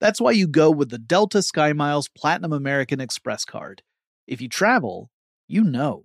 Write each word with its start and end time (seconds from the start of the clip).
That's 0.00 0.20
why 0.20 0.30
you 0.30 0.46
go 0.46 0.70
with 0.70 0.90
the 0.90 0.98
Delta 0.98 1.38
SkyMiles 1.38 2.08
Platinum 2.16 2.52
American 2.52 3.00
Express 3.00 3.44
card. 3.44 3.82
If 4.26 4.40
you 4.40 4.48
travel, 4.48 5.10
you 5.48 5.64
know. 5.64 6.04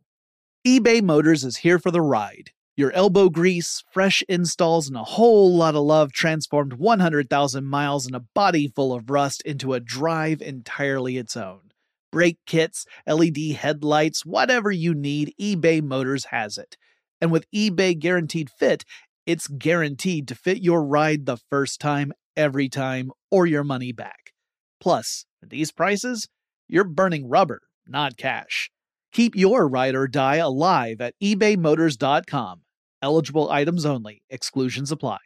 eBay 0.66 1.02
Motors 1.02 1.44
is 1.44 1.58
here 1.58 1.78
for 1.78 1.92
the 1.92 2.02
ride. 2.02 2.52
Your 2.76 2.92
elbow 2.94 3.30
grease, 3.30 3.84
fresh 3.92 4.24
installs, 4.28 4.88
and 4.88 4.98
a 4.98 5.04
whole 5.04 5.56
lot 5.56 5.76
of 5.76 5.84
love 5.84 6.12
transformed 6.12 6.74
100,000 6.74 7.66
miles 7.66 8.08
and 8.08 8.16
a 8.16 8.26
body 8.34 8.68
full 8.68 8.94
of 8.94 9.12
rust 9.12 9.44
into 9.44 9.74
a 9.74 9.80
drive 9.80 10.42
entirely 10.42 11.18
its 11.18 11.38
own. 11.38 11.72
Brake 12.12 12.40
kits, 12.48 12.88
LED 13.06 13.38
headlights, 13.58 14.26
whatever 14.26 14.72
you 14.72 14.96
need, 14.96 15.36
eBay 15.40 15.84
Motors 15.84 16.26
has 16.26 16.58
it. 16.58 16.76
And 17.22 17.32
with 17.32 17.46
eBay 17.52 17.98
Guaranteed 17.98 18.50
Fit, 18.50 18.86
it's 19.28 19.48
guaranteed 19.48 20.28
to 20.28 20.36
fit 20.36 20.64
your 20.64 20.84
ride 20.84 21.26
the 21.26 21.38
first 21.38 21.80
time, 21.80 22.12
every 22.36 22.70
time, 22.70 23.12
or 23.32 23.46
your 23.46 23.64
money 23.64 23.92
back. 23.92 24.34
Plus, 24.80 25.26
at 25.42 25.50
these 25.50 25.72
prices, 25.72 26.28
you're 26.68 26.84
burning 26.84 27.30
rubber, 27.30 27.62
not 27.88 28.18
cash. 28.18 28.70
Keep 29.12 29.36
your 29.36 29.68
ride 29.68 29.96
or 29.96 30.08
die 30.08 30.38
alive 30.38 31.02
at 31.02 31.14
ebaymotors.com. 31.22 32.62
Eligible 33.02 33.52
items 33.52 33.86
only, 33.86 34.24
exclusions 34.30 34.92
apply. 34.92 35.20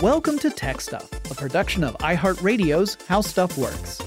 Welcome 0.00 0.38
to 0.40 0.50
Tech 0.50 0.80
Stuff, 0.80 1.10
a 1.30 1.34
production 1.34 1.82
of 1.82 1.96
iHeartRadio's 1.98 2.98
How 3.06 3.20
Stuff 3.22 3.56
Works. 3.56 4.02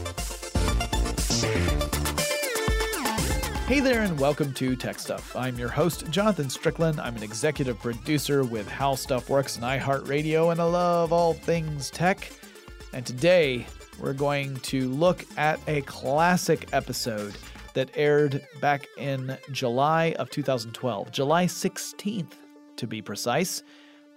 Hey 3.69 3.81
there, 3.81 4.01
and 4.01 4.19
welcome 4.19 4.51
to 4.53 4.75
Tech 4.75 4.97
Stuff. 4.97 5.35
I'm 5.35 5.59
your 5.59 5.69
host, 5.69 6.09
Jonathan 6.09 6.49
Strickland. 6.49 6.99
I'm 6.99 7.15
an 7.15 7.21
executive 7.21 7.77
producer 7.77 8.43
with 8.43 8.67
How 8.67 8.95
Stuff 8.95 9.29
Works 9.29 9.57
and 9.57 9.63
iHeartRadio, 9.63 10.51
and 10.51 10.59
I 10.59 10.63
love 10.63 11.13
all 11.13 11.35
things 11.35 11.91
tech. 11.91 12.31
And 12.93 13.05
today, 13.05 13.67
we're 13.99 14.13
going 14.13 14.55
to 14.61 14.89
look 14.89 15.23
at 15.37 15.59
a 15.67 15.81
classic 15.81 16.67
episode 16.73 17.35
that 17.75 17.91
aired 17.93 18.43
back 18.59 18.87
in 18.97 19.37
July 19.51 20.15
of 20.17 20.31
2012, 20.31 21.11
July 21.11 21.45
16th 21.45 22.33
to 22.75 22.87
be 22.87 23.03
precise. 23.03 23.61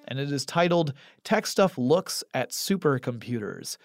And 0.09 0.19
it 0.19 0.33
is 0.33 0.47
titled 0.47 0.95
Tech 1.25 1.47
Stuff 1.47 1.77
Looks 1.77 2.25
at 2.33 2.53
Supercomputers. 2.53 3.77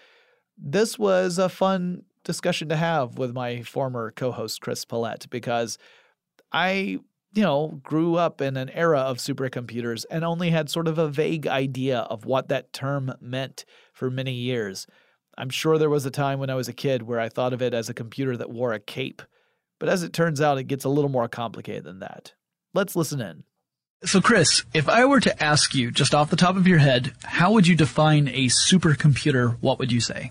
This 0.56 0.98
was 0.98 1.36
a 1.36 1.50
fun 1.50 2.04
discussion 2.28 2.68
to 2.68 2.76
have 2.76 3.16
with 3.16 3.32
my 3.32 3.62
former 3.62 4.12
co-host 4.12 4.60
Chris 4.60 4.84
Pollette 4.84 5.30
because 5.30 5.78
I, 6.52 7.00
you 7.32 7.42
know, 7.42 7.80
grew 7.82 8.16
up 8.16 8.42
in 8.42 8.58
an 8.58 8.68
era 8.68 9.00
of 9.00 9.16
supercomputers 9.16 10.04
and 10.10 10.24
only 10.24 10.50
had 10.50 10.68
sort 10.68 10.88
of 10.88 10.98
a 10.98 11.08
vague 11.08 11.46
idea 11.46 12.00
of 12.00 12.26
what 12.26 12.48
that 12.48 12.74
term 12.74 13.14
meant 13.22 13.64
for 13.94 14.10
many 14.10 14.34
years. 14.34 14.86
I'm 15.38 15.48
sure 15.48 15.78
there 15.78 15.88
was 15.88 16.04
a 16.04 16.10
time 16.10 16.38
when 16.38 16.50
I 16.50 16.54
was 16.54 16.68
a 16.68 16.74
kid 16.74 17.02
where 17.02 17.18
I 17.18 17.30
thought 17.30 17.54
of 17.54 17.62
it 17.62 17.72
as 17.72 17.88
a 17.88 17.94
computer 17.94 18.36
that 18.36 18.50
wore 18.50 18.74
a 18.74 18.78
cape. 18.78 19.22
But 19.80 19.88
as 19.88 20.02
it 20.02 20.12
turns 20.12 20.42
out, 20.42 20.58
it 20.58 20.64
gets 20.64 20.84
a 20.84 20.90
little 20.90 21.10
more 21.10 21.28
complicated 21.28 21.84
than 21.84 22.00
that. 22.00 22.34
Let's 22.74 22.94
listen 22.94 23.22
in. 23.22 23.44
So, 24.04 24.20
Chris, 24.20 24.64
if 24.74 24.86
I 24.86 25.06
were 25.06 25.20
to 25.20 25.42
ask 25.42 25.74
you 25.74 25.90
just 25.90 26.14
off 26.14 26.28
the 26.28 26.36
top 26.36 26.56
of 26.56 26.66
your 26.66 26.78
head, 26.78 27.14
how 27.24 27.52
would 27.52 27.66
you 27.66 27.74
define 27.74 28.28
a 28.28 28.46
supercomputer? 28.46 29.56
What 29.60 29.78
would 29.78 29.90
you 29.90 30.00
say? 30.00 30.30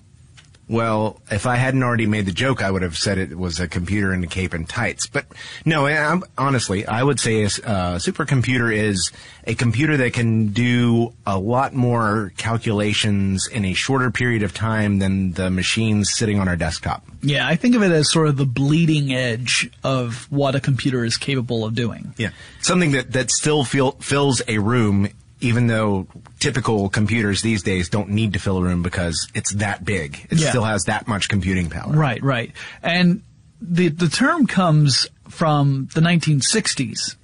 Well, 0.70 1.22
if 1.32 1.46
I 1.46 1.56
hadn't 1.56 1.82
already 1.82 2.08
made 2.08 2.26
the 2.26 2.34
joke, 2.34 2.62
I 2.62 2.70
would 2.70 2.82
have 2.82 2.98
said 2.98 3.18
it 3.18 3.38
was 3.38 3.60
a 3.60 3.70
computer 3.70 4.14
in 4.14 4.24
a 4.24 4.28
cape 4.28 4.54
and 4.54 4.68
tights. 4.68 5.08
But 5.08 5.26
no, 5.64 5.88
I'm, 5.88 6.24
honestly, 6.38 6.86
I 6.86 7.04
would 7.04 7.22
say 7.22 7.44
a, 7.44 7.46
a 7.46 8.00
supercomputer 8.00 8.76
is 8.76 9.12
a 9.46 9.56
computer 9.56 9.96
that 9.96 10.12
can 10.12 10.48
do 10.48 11.14
a 11.26 11.40
lot 11.40 11.74
more 11.74 12.34
calculations 12.36 13.48
in 13.48 13.64
a 13.64 13.74
shorter 13.74 14.12
period 14.12 14.44
of 14.44 14.54
time 14.54 15.00
than 15.00 15.32
the 15.34 15.50
machines 15.50 16.12
sitting 16.14 16.38
on 16.38 16.50
our 16.50 16.58
desktop. 16.58 17.06
Yeah, 17.22 17.48
I 17.48 17.56
think 17.56 17.76
of 17.76 17.82
it 17.82 17.92
as 17.92 18.12
sort 18.12 18.28
of 18.28 18.36
the 18.36 18.46
bleeding 18.46 19.14
edge 19.14 19.72
of 19.86 20.30
what 20.30 20.54
a 20.54 20.60
computer 20.60 21.06
is 21.06 21.16
capable 21.16 21.64
of 21.64 21.76
doing. 21.76 22.14
Yeah, 22.18 22.32
something 22.62 22.92
that 22.92 23.14
that 23.14 23.32
still 23.32 23.64
feel, 23.64 23.92
fills 23.94 24.42
a 24.50 24.58
room 24.58 25.08
even 25.40 25.68
though 25.68 26.08
typical 26.40 26.90
computers 26.90 27.42
these 27.42 27.64
days 27.64 27.90
don't 27.90 28.10
need 28.10 28.34
to 28.34 28.40
fill 28.40 28.58
a 28.58 28.62
room 28.62 28.82
because 28.82 29.28
it's 29.36 29.54
that 29.56 29.86
big. 29.86 30.28
It 30.30 30.40
yeah. 30.40 30.50
still 30.50 30.64
has 30.64 30.86
that 30.86 31.08
much 31.08 31.30
computing 31.30 31.70
power. 31.70 31.92
Right, 31.92 32.22
right. 32.24 32.52
And 32.82 33.22
the 33.62 33.90
the 33.90 34.08
term 34.08 34.48
comes 34.48 35.08
from 35.30 35.90
the 35.94 36.02
1960s, 36.02 37.16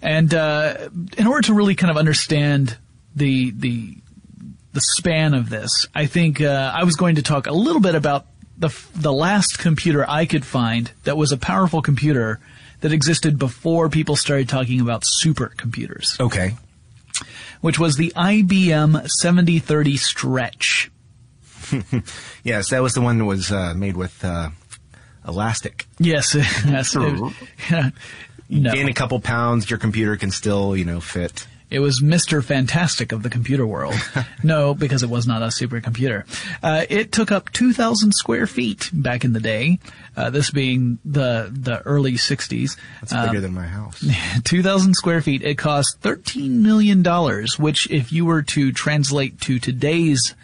and 0.00 0.34
uh, 0.34 0.88
in 1.16 1.26
order 1.26 1.42
to 1.46 1.54
really 1.54 1.74
kind 1.74 1.90
of 1.90 1.96
understand 1.96 2.76
the 3.14 3.50
the 3.52 3.96
the 4.72 4.80
span 4.80 5.34
of 5.34 5.50
this, 5.50 5.86
I 5.94 6.06
think 6.06 6.40
uh, 6.40 6.72
I 6.74 6.84
was 6.84 6.96
going 6.96 7.16
to 7.16 7.22
talk 7.22 7.46
a 7.46 7.52
little 7.52 7.80
bit 7.80 7.94
about 7.94 8.26
the 8.58 8.74
the 8.94 9.12
last 9.12 9.58
computer 9.58 10.04
I 10.08 10.26
could 10.26 10.44
find 10.44 10.90
that 11.04 11.16
was 11.16 11.32
a 11.32 11.38
powerful 11.38 11.82
computer 11.82 12.40
that 12.80 12.92
existed 12.92 13.38
before 13.38 13.88
people 13.88 14.16
started 14.16 14.48
talking 14.48 14.80
about 14.80 15.04
supercomputers. 15.04 16.18
Okay 16.20 16.54
which 17.60 17.78
was 17.78 17.96
the 17.96 18.12
IBM 18.16 19.08
7030 19.08 19.96
Stretch. 19.96 20.90
yes, 22.44 22.70
that 22.70 22.82
was 22.82 22.94
the 22.94 23.00
one 23.00 23.18
that 23.18 23.24
was 23.24 23.50
uh, 23.50 23.74
made 23.74 23.96
with 23.96 24.24
uh, 24.24 24.50
elastic. 25.26 25.86
Yes, 25.98 26.34
yes. 26.66 26.94
It, 26.96 27.32
yeah, 27.70 27.90
no. 28.48 28.72
Gain 28.72 28.88
a 28.88 28.94
couple 28.94 29.20
pounds, 29.20 29.70
your 29.70 29.78
computer 29.78 30.16
can 30.16 30.30
still, 30.30 30.76
you 30.76 30.84
know, 30.84 31.00
fit. 31.00 31.46
It 31.70 31.78
was 31.78 32.02
Mr. 32.02 32.44
Fantastic 32.44 33.12
of 33.12 33.22
the 33.22 33.30
computer 33.30 33.66
world. 33.66 33.94
no, 34.42 34.74
because 34.74 35.02
it 35.02 35.08
was 35.08 35.26
not 35.26 35.40
a 35.40 35.46
supercomputer. 35.46 36.24
Uh, 36.62 36.84
it 36.90 37.12
took 37.12 37.32
up 37.32 37.50
2,000 37.52 38.12
square 38.12 38.46
feet 38.46 38.90
back 38.92 39.24
in 39.24 39.32
the 39.32 39.40
day. 39.40 39.78
Uh, 40.14 40.28
this 40.30 40.50
being 40.50 40.98
the 41.04 41.48
the 41.50 41.80
early 41.82 42.12
60s. 42.12 42.76
That's 43.00 43.12
Um, 43.14 43.28
bigger 43.28 43.40
than 43.40 43.54
my 43.54 43.66
house. 43.66 44.04
2,000 44.44 44.92
square 44.94 45.22
feet. 45.22 45.42
It 45.42 45.56
cost 45.56 46.00
$13 46.02 46.50
million, 46.60 47.02
which 47.58 47.90
if 47.90 48.12
you 48.12 48.26
were 48.26 48.42
to 48.42 48.72
translate 48.72 49.40
to 49.42 49.58
today's 49.58 50.34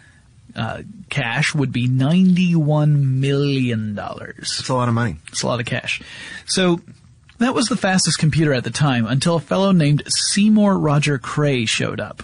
uh, 0.55 0.81
cash 1.11 1.53
would 1.53 1.71
be 1.71 1.87
$91 1.87 2.95
million. 3.19 3.99
It's 4.39 4.69
a 4.69 4.73
lot 4.73 4.87
of 4.87 4.95
money. 4.95 5.17
It's 5.27 5.43
a 5.43 5.47
lot 5.47 5.59
of 5.59 5.65
cash. 5.65 6.01
So 6.45 6.81
that 7.37 7.53
was 7.53 7.67
the 7.67 7.77
fastest 7.77 8.17
computer 8.17 8.53
at 8.53 8.63
the 8.63 8.71
time 8.71 9.05
until 9.05 9.35
a 9.35 9.39
fellow 9.39 9.71
named 9.71 10.03
Seymour 10.07 10.77
Roger 10.79 11.17
Cray 11.19 11.65
showed 11.65 11.99
up. 11.99 12.23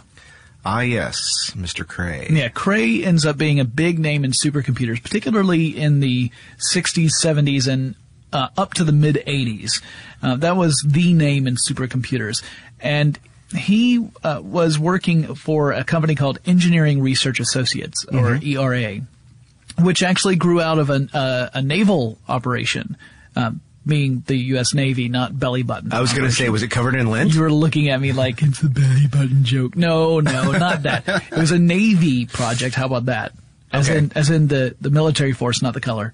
Ah, 0.66 0.82
yes, 0.82 1.52
Mr. 1.52 1.88
Cray. 1.88 2.28
Yeah, 2.32 2.50
Cray 2.50 3.04
ends 3.04 3.24
up 3.24 3.38
being 3.38 3.60
a 3.60 3.66
big 3.66 4.00
name 4.00 4.26
in 4.26 4.32
supercomputers, 4.32 5.02
particularly 5.02 5.78
in 5.78 6.00
the 6.00 6.32
60s, 6.74 7.12
70s, 7.22 7.72
and 7.72 7.94
uh, 8.34 8.50
up 8.58 8.74
to 8.74 8.84
the 8.84 8.92
mid 8.92 9.24
80s. 9.28 9.84
Uh, 10.24 10.38
that 10.38 10.58
was 10.58 10.84
the 10.86 11.14
name 11.14 11.46
in 11.46 11.56
supercomputers. 11.56 12.44
And 12.80 13.20
he 13.56 14.10
uh, 14.24 14.42
was 14.44 14.80
working 14.80 15.36
for 15.36 15.72
a 15.72 15.84
company 15.84 16.16
called 16.16 16.40
Engineering 16.48 17.00
Research 17.00 17.40
Associates, 17.40 18.04
or 18.06 18.40
ERA, 18.44 19.02
which 19.80 20.02
actually 20.02 20.36
grew 20.36 20.62
out 20.62 20.80
of 20.80 20.90
an, 20.90 21.10
uh, 21.14 21.52
a 21.54 21.62
naval 21.62 22.18
operation, 22.28 22.98
um, 23.36 23.62
being 23.86 24.24
the 24.26 24.36
U.S. 24.54 24.74
Navy, 24.74 25.10
not 25.10 25.38
belly 25.40 25.64
button. 25.64 25.94
I 25.94 26.02
was 26.02 26.12
going 26.14 26.28
to 26.28 26.32
say, 26.36 26.50
was 26.50 26.64
it 26.64 26.70
covered 26.70 26.96
in 26.96 27.10
lint? 27.12 27.34
You 27.34 27.42
were 27.42 27.52
looking 27.52 27.90
at 27.90 28.00
me 28.02 28.12
like 28.14 28.42
it's 28.42 28.62
a 28.64 28.70
belly 28.70 29.08
button 29.08 29.44
joke. 29.44 29.76
No, 29.76 30.20
no, 30.20 30.52
not 30.52 30.84
that. 30.84 31.08
It 31.32 31.38
was 31.38 31.52
a 31.52 31.60
Navy 31.60 32.26
project. 32.26 32.76
How 32.76 32.86
about 32.86 33.06
that? 33.06 33.34
As 33.72 33.90
Okay. 33.90 33.98
in, 34.00 34.12
as 34.16 34.30
in 34.30 34.48
the, 34.48 34.76
the 34.80 34.90
military 34.90 35.34
force, 35.34 35.62
not 35.62 35.74
the 35.74 35.82
color. 35.82 36.14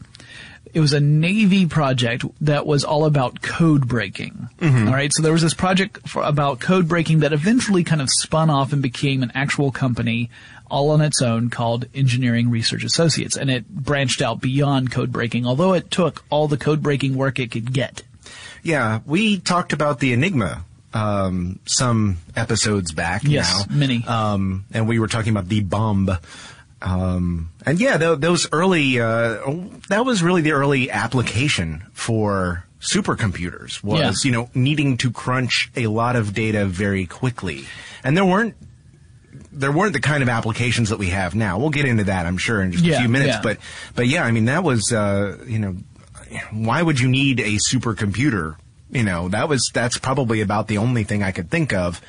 It 0.73 0.79
was 0.79 0.93
a 0.93 0.99
Navy 0.99 1.65
project 1.65 2.25
that 2.41 2.65
was 2.65 2.83
all 2.83 3.05
about 3.05 3.41
code 3.41 3.87
breaking. 3.87 4.49
All 4.61 4.69
right. 4.69 5.11
So 5.13 5.21
there 5.23 5.33
was 5.33 5.41
this 5.41 5.53
project 5.53 6.07
for, 6.07 6.23
about 6.23 6.59
code 6.59 6.87
breaking 6.87 7.19
that 7.19 7.33
eventually 7.33 7.83
kind 7.83 8.01
of 8.01 8.09
spun 8.09 8.49
off 8.49 8.73
and 8.73 8.81
became 8.81 9.23
an 9.23 9.31
actual 9.35 9.71
company 9.71 10.29
all 10.69 10.91
on 10.91 11.01
its 11.01 11.21
own 11.21 11.49
called 11.49 11.85
Engineering 11.93 12.49
Research 12.49 12.83
Associates. 12.83 13.35
And 13.35 13.51
it 13.51 13.67
branched 13.67 14.21
out 14.21 14.39
beyond 14.39 14.91
code 14.91 15.11
breaking, 15.11 15.45
although 15.45 15.73
it 15.73 15.91
took 15.91 16.23
all 16.29 16.47
the 16.47 16.57
code 16.57 16.81
breaking 16.81 17.15
work 17.15 17.39
it 17.39 17.51
could 17.51 17.73
get. 17.73 18.03
Yeah, 18.63 19.01
we 19.05 19.39
talked 19.39 19.73
about 19.73 19.99
the 19.99 20.13
Enigma 20.13 20.63
um, 20.93 21.59
some 21.65 22.17
episodes 22.35 22.91
back 22.91 23.23
Yes, 23.23 23.67
now. 23.67 23.75
many. 23.75 24.05
Um, 24.05 24.65
and 24.73 24.87
we 24.87 24.99
were 24.99 25.07
talking 25.07 25.31
about 25.31 25.47
the 25.47 25.61
bombe. 25.61 26.17
Um, 26.81 27.51
and 27.65 27.79
yeah, 27.79 27.97
th- 27.97 28.19
those 28.19 28.47
early, 28.51 28.99
uh, 28.99 29.37
that 29.89 30.03
was 30.05 30.23
really 30.23 30.41
the 30.41 30.53
early 30.53 30.89
application 30.89 31.83
for 31.93 32.65
supercomputers 32.79 33.83
was, 33.83 33.99
Yeah. 34.25 34.29
you 34.29 34.31
know, 34.31 34.49
needing 34.55 34.97
to 34.97 35.11
crunch 35.11 35.69
a 35.75 35.87
lot 35.87 36.15
of 36.15 36.33
data 36.33 36.65
very 36.65 37.05
quickly. 37.05 37.65
And 38.03 38.17
there 38.17 38.25
weren't 38.25 38.55
there 39.53 39.71
weren't 39.71 39.93
the 39.93 39.99
kind 39.99 40.23
of 40.23 40.29
applications 40.29 40.89
that 40.89 40.97
we 40.97 41.07
have 41.09 41.35
now. 41.35 41.59
We'll 41.59 41.69
get 41.71 41.85
into 41.85 42.05
that, 42.05 42.25
I'm 42.25 42.37
sure, 42.37 42.61
in 42.61 42.71
just 42.71 42.85
a 42.85 42.97
few 42.99 43.09
minutes. 43.09 43.33
yeah. 43.35 43.41
But, 43.43 43.57
but 43.95 44.07
yeah, 44.07 44.23
I 44.23 44.31
mean, 44.31 44.45
that 44.45 44.63
was, 44.63 44.93
uh, 44.93 45.37
you 45.45 45.59
know, 45.59 45.75
why 46.51 46.81
would 46.81 46.99
you 47.01 47.09
need 47.09 47.39
a 47.41 47.57
supercomputer? 47.57 48.55
You 48.89 49.03
know, 49.03 49.27
that 49.29 49.49
was, 49.49 49.69
that's 49.73 49.97
probably 49.97 50.39
about 50.41 50.67
the 50.67 50.77
only 50.77 51.03
thing 51.03 51.21
I 51.21 51.31
could 51.31 51.49
think 51.49 51.73
of 51.73 52.01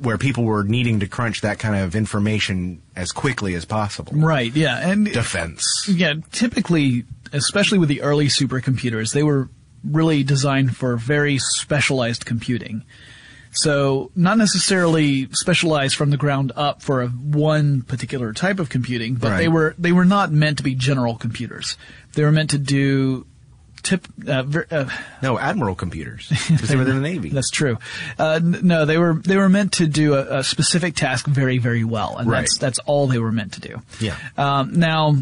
where 0.00 0.18
people 0.18 0.44
were 0.44 0.64
needing 0.64 1.00
to 1.00 1.06
crunch 1.06 1.40
that 1.42 1.58
kind 1.58 1.76
of 1.76 1.94
information 1.94 2.82
as 2.96 3.12
quickly 3.12 3.54
as 3.54 3.64
possible. 3.64 4.12
Right. 4.14 4.54
Yeah. 4.54 4.78
And 4.78 5.06
Defense. 5.06 5.88
Yeah, 5.88 6.14
typically, 6.32 7.04
especially 7.32 7.78
with 7.78 7.88
the 7.88 8.02
early 8.02 8.26
supercomputers, 8.26 9.12
they 9.12 9.22
were 9.22 9.48
really 9.84 10.22
designed 10.22 10.76
for 10.76 10.96
very 10.96 11.38
specialized 11.38 12.26
computing. 12.26 12.84
So, 13.52 14.12
not 14.14 14.38
necessarily 14.38 15.28
specialized 15.32 15.96
from 15.96 16.10
the 16.10 16.16
ground 16.16 16.52
up 16.54 16.82
for 16.82 17.02
a 17.02 17.08
one 17.08 17.82
particular 17.82 18.32
type 18.32 18.60
of 18.60 18.68
computing, 18.68 19.16
but 19.16 19.38
they 19.38 19.48
were 19.48 19.74
they 19.76 19.90
were 19.90 20.04
not 20.04 20.30
meant 20.30 20.58
to 20.58 20.62
be 20.62 20.76
general 20.76 21.16
computers. 21.16 21.76
They 22.14 22.24
were 22.24 22.30
meant 22.30 22.50
to 22.50 22.58
do 22.58 23.26
tip 23.82 24.06
uh, 24.28 24.42
ver, 24.42 24.66
uh, 24.70 24.88
No, 25.22 25.38
Admiral 25.38 25.74
computers. 25.74 26.28
They 26.50 26.76
were 26.76 26.82
in 26.82 26.88
the 26.88 27.00
Navy. 27.00 27.30
that's 27.30 27.50
true. 27.50 27.78
Uh, 28.18 28.40
n- 28.42 28.60
no, 28.62 28.84
they 28.84 28.98
were 28.98 29.14
they 29.14 29.36
were 29.36 29.48
meant 29.48 29.72
to 29.74 29.86
do 29.86 30.14
a, 30.14 30.38
a 30.38 30.44
specific 30.44 30.94
task 30.94 31.26
very 31.26 31.58
very 31.58 31.84
well, 31.84 32.16
and 32.18 32.28
Right. 32.30 32.40
that's 32.42 32.58
that's 32.58 32.78
all 32.80 33.06
they 33.06 33.18
were 33.18 33.32
meant 33.32 33.52
to 33.54 33.60
do. 33.60 33.82
Yeah. 34.00 34.16
Um, 34.36 34.78
now, 34.78 35.16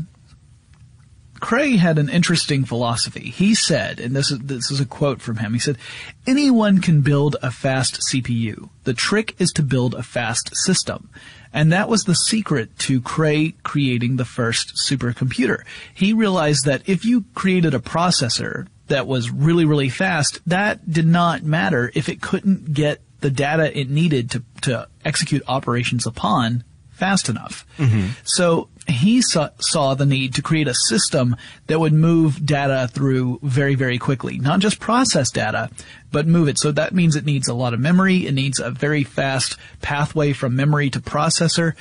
Cray 1.40 1.76
had 1.76 1.98
an 1.98 2.08
interesting 2.08 2.64
philosophy. 2.64 3.30
He 3.30 3.54
said, 3.54 4.00
and 4.00 4.14
this 4.16 4.30
is 4.32 4.40
this 4.40 4.70
is 4.72 4.80
a 4.80 4.84
quote 4.86 5.20
from 5.22 5.36
him. 5.36 5.52
He 5.52 5.60
said, 5.60 5.78
"Anyone 6.26 6.80
can 6.80 7.00
build 7.00 7.36
a 7.42 7.50
fast 7.52 8.00
CPU. 8.10 8.70
The 8.84 8.94
trick 8.94 9.36
is 9.38 9.50
to 9.52 9.62
build 9.62 9.94
a 9.94 10.02
fast 10.02 10.50
system." 10.56 11.10
And 11.52 11.72
that 11.72 11.88
was 11.88 12.04
the 12.04 12.14
secret 12.14 12.78
to 12.80 13.00
Cray 13.00 13.54
creating 13.62 14.16
the 14.16 14.24
first 14.24 14.74
supercomputer. 14.88 15.64
He 15.94 16.12
realized 16.12 16.64
that 16.64 16.88
if 16.88 17.04
you 17.04 17.24
created 17.34 17.74
a 17.74 17.78
processor 17.78 18.66
that 18.88 19.06
was 19.06 19.30
really, 19.30 19.64
really 19.64 19.88
fast, 19.88 20.40
that 20.46 20.90
did 20.90 21.06
not 21.06 21.42
matter 21.42 21.90
if 21.94 22.08
it 22.08 22.20
couldn't 22.20 22.72
get 22.72 23.00
the 23.20 23.30
data 23.30 23.76
it 23.78 23.90
needed 23.90 24.30
to, 24.30 24.44
to 24.62 24.88
execute 25.04 25.42
operations 25.48 26.06
upon 26.06 26.64
fast 26.90 27.28
enough. 27.28 27.66
Mm-hmm. 27.78 28.08
So 28.24 28.68
he 28.88 29.20
saw, 29.22 29.50
saw 29.60 29.94
the 29.94 30.06
need 30.06 30.34
to 30.34 30.42
create 30.42 30.66
a 30.66 30.74
system 30.74 31.36
that 31.66 31.78
would 31.78 31.92
move 31.92 32.44
data 32.44 32.88
through 32.90 33.38
very, 33.42 33.74
very 33.74 33.98
quickly. 33.98 34.38
Not 34.38 34.60
just 34.60 34.80
process 34.80 35.30
data, 35.30 35.70
but 36.10 36.26
move 36.26 36.48
it. 36.48 36.58
So 36.58 36.72
that 36.72 36.94
means 36.94 37.14
it 37.14 37.26
needs 37.26 37.48
a 37.48 37.54
lot 37.54 37.74
of 37.74 37.80
memory. 37.80 38.26
It 38.26 38.32
needs 38.32 38.60
a 38.60 38.70
very 38.70 39.04
fast 39.04 39.56
pathway 39.82 40.32
from 40.32 40.56
memory 40.56 40.88
to 40.90 41.00
processor. 41.00 41.74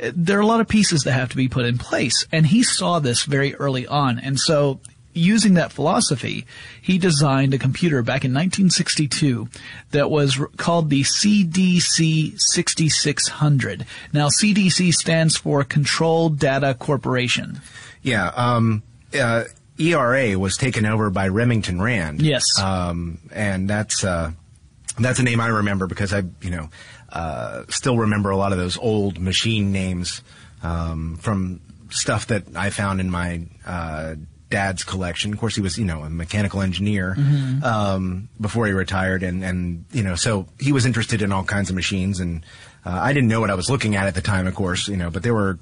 Uh, 0.00 0.12
There 0.14 0.38
are 0.38 0.42
a 0.42 0.46
lot 0.46 0.60
of 0.60 0.68
pieces 0.68 1.02
that 1.02 1.12
have 1.12 1.30
to 1.30 1.36
be 1.36 1.48
put 1.48 1.64
in 1.66 1.78
place. 1.78 2.26
And 2.30 2.46
he 2.46 2.62
saw 2.62 3.00
this 3.00 3.24
very 3.24 3.54
early 3.56 3.86
on. 3.86 4.18
And 4.20 4.38
so 4.38 4.78
using 5.14 5.54
that 5.54 5.72
philosophy, 5.72 6.46
he 6.80 6.98
designed 6.98 7.54
a 7.54 7.58
computer 7.58 8.02
back 8.02 8.24
in 8.24 8.32
1962 8.32 9.48
that 9.90 10.10
was 10.10 10.40
called 10.56 10.90
the 10.90 11.02
CDC 11.02 12.38
6600. 12.40 13.86
Now, 14.12 14.28
CDC 14.28 14.92
stands 14.92 15.36
for 15.36 15.64
Control 15.64 16.28
Data 16.28 16.74
Corporation. 16.74 17.60
Yeah. 18.02 18.28
Um, 18.28 18.82
uh, 19.18 19.44
ERA 19.78 20.38
was 20.38 20.56
taken 20.56 20.86
over 20.86 21.10
by 21.10 21.28
Remington 21.28 21.80
Rand. 21.80 22.22
Yes. 22.22 22.44
Um, 22.60 23.18
and 23.32 23.68
that's 23.68 24.04
uh, 24.04 24.32
that's 24.98 25.18
a 25.18 25.22
name 25.22 25.40
I 25.40 25.48
remember 25.48 25.86
because 25.86 26.12
I, 26.12 26.22
you 26.40 26.50
know, 26.50 26.70
uh, 27.10 27.64
still 27.68 27.98
remember 27.98 28.30
a 28.30 28.36
lot 28.36 28.52
of 28.52 28.58
those 28.58 28.78
old 28.78 29.18
machine 29.18 29.72
names 29.72 30.22
um, 30.62 31.16
from 31.16 31.60
stuff 31.90 32.28
that 32.28 32.44
I 32.56 32.70
found 32.70 33.00
in 33.00 33.10
my 33.10 33.42
uh, 33.66 34.14
dad's 34.52 34.84
collection. 34.84 35.32
Of 35.32 35.40
course, 35.40 35.56
he 35.56 35.60
was, 35.60 35.76
you 35.76 35.84
know, 35.84 36.02
a 36.04 36.10
mechanical 36.10 36.60
engineer 36.60 37.16
um, 37.64 38.28
before 38.40 38.66
he 38.66 38.72
retired, 38.72 39.24
and 39.24 39.42
and 39.42 39.84
you 39.90 40.04
know, 40.04 40.14
so 40.14 40.46
he 40.60 40.70
was 40.70 40.86
interested 40.86 41.22
in 41.22 41.32
all 41.32 41.42
kinds 41.42 41.70
of 41.70 41.74
machines, 41.74 42.20
and 42.20 42.44
uh, 42.86 42.90
I 42.90 43.12
didn't 43.12 43.28
know 43.28 43.40
what 43.40 43.50
I 43.50 43.54
was 43.54 43.68
looking 43.68 43.96
at 43.96 44.06
at 44.06 44.14
the 44.14 44.22
time, 44.22 44.46
of 44.46 44.54
course, 44.54 44.86
you 44.86 44.96
know, 44.96 45.10
but 45.10 45.22
there 45.24 45.34
were 45.34 45.58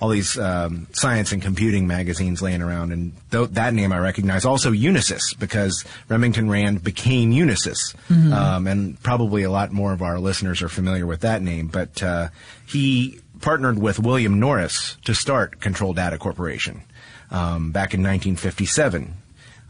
all 0.00 0.08
these 0.08 0.38
um, 0.38 0.86
science 0.92 1.32
and 1.32 1.40
computing 1.40 1.86
magazines 1.86 2.42
laying 2.42 2.62
around, 2.62 2.92
and 2.92 3.12
th- 3.30 3.50
that 3.50 3.72
name 3.74 3.92
I 3.92 3.98
recognize. 3.98 4.44
Also 4.44 4.72
Unisys, 4.72 5.38
because 5.38 5.84
Remington 6.08 6.50
Rand 6.50 6.82
became 6.82 7.32
Unisys, 7.32 7.94
um, 8.32 8.66
and 8.66 9.02
probably 9.02 9.42
a 9.44 9.50
lot 9.50 9.72
more 9.72 9.92
of 9.92 10.02
our 10.02 10.18
listeners 10.18 10.62
are 10.62 10.68
familiar 10.68 11.06
with 11.06 11.20
that 11.20 11.42
name. 11.42 11.68
But 11.68 12.02
uh, 12.02 12.28
he 12.66 13.20
partnered 13.40 13.78
with 13.78 13.98
William 13.98 14.40
Norris 14.40 14.96
to 15.04 15.14
start 15.14 15.60
Control 15.60 15.92
Data 15.92 16.18
Corporation 16.18 16.82
um, 17.30 17.72
back 17.72 17.94
in 17.94 18.00
1957. 18.00 19.14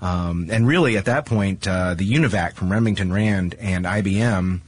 Um, 0.01 0.49
and 0.51 0.67
really, 0.67 0.97
at 0.97 1.07
that 1.07 1.25
point, 1.25 1.67
uh, 1.67 1.95
the 1.95 2.11
Univac 2.11 2.55
from 2.55 2.71
Remington 2.71 3.13
Rand 3.13 3.55
and 3.59 3.87
IBM 3.87 4.61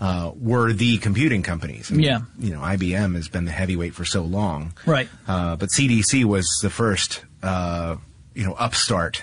uh, 0.00 0.32
were 0.34 0.72
the 0.72 0.98
computing 0.98 1.42
companies. 1.42 1.90
And, 1.90 2.02
Yeah. 2.02 2.20
You 2.38 2.54
know, 2.54 2.60
IBM 2.60 3.14
has 3.14 3.28
been 3.28 3.44
the 3.44 3.52
heavyweight 3.52 3.94
for 3.94 4.04
so 4.04 4.22
long. 4.22 4.72
Right. 4.86 5.08
Uh, 5.28 5.56
but 5.56 5.68
CDC 5.68 6.24
was 6.24 6.46
the 6.62 6.70
first, 6.70 7.22
uh, 7.42 7.96
you 8.34 8.44
know, 8.44 8.54
upstart 8.54 9.22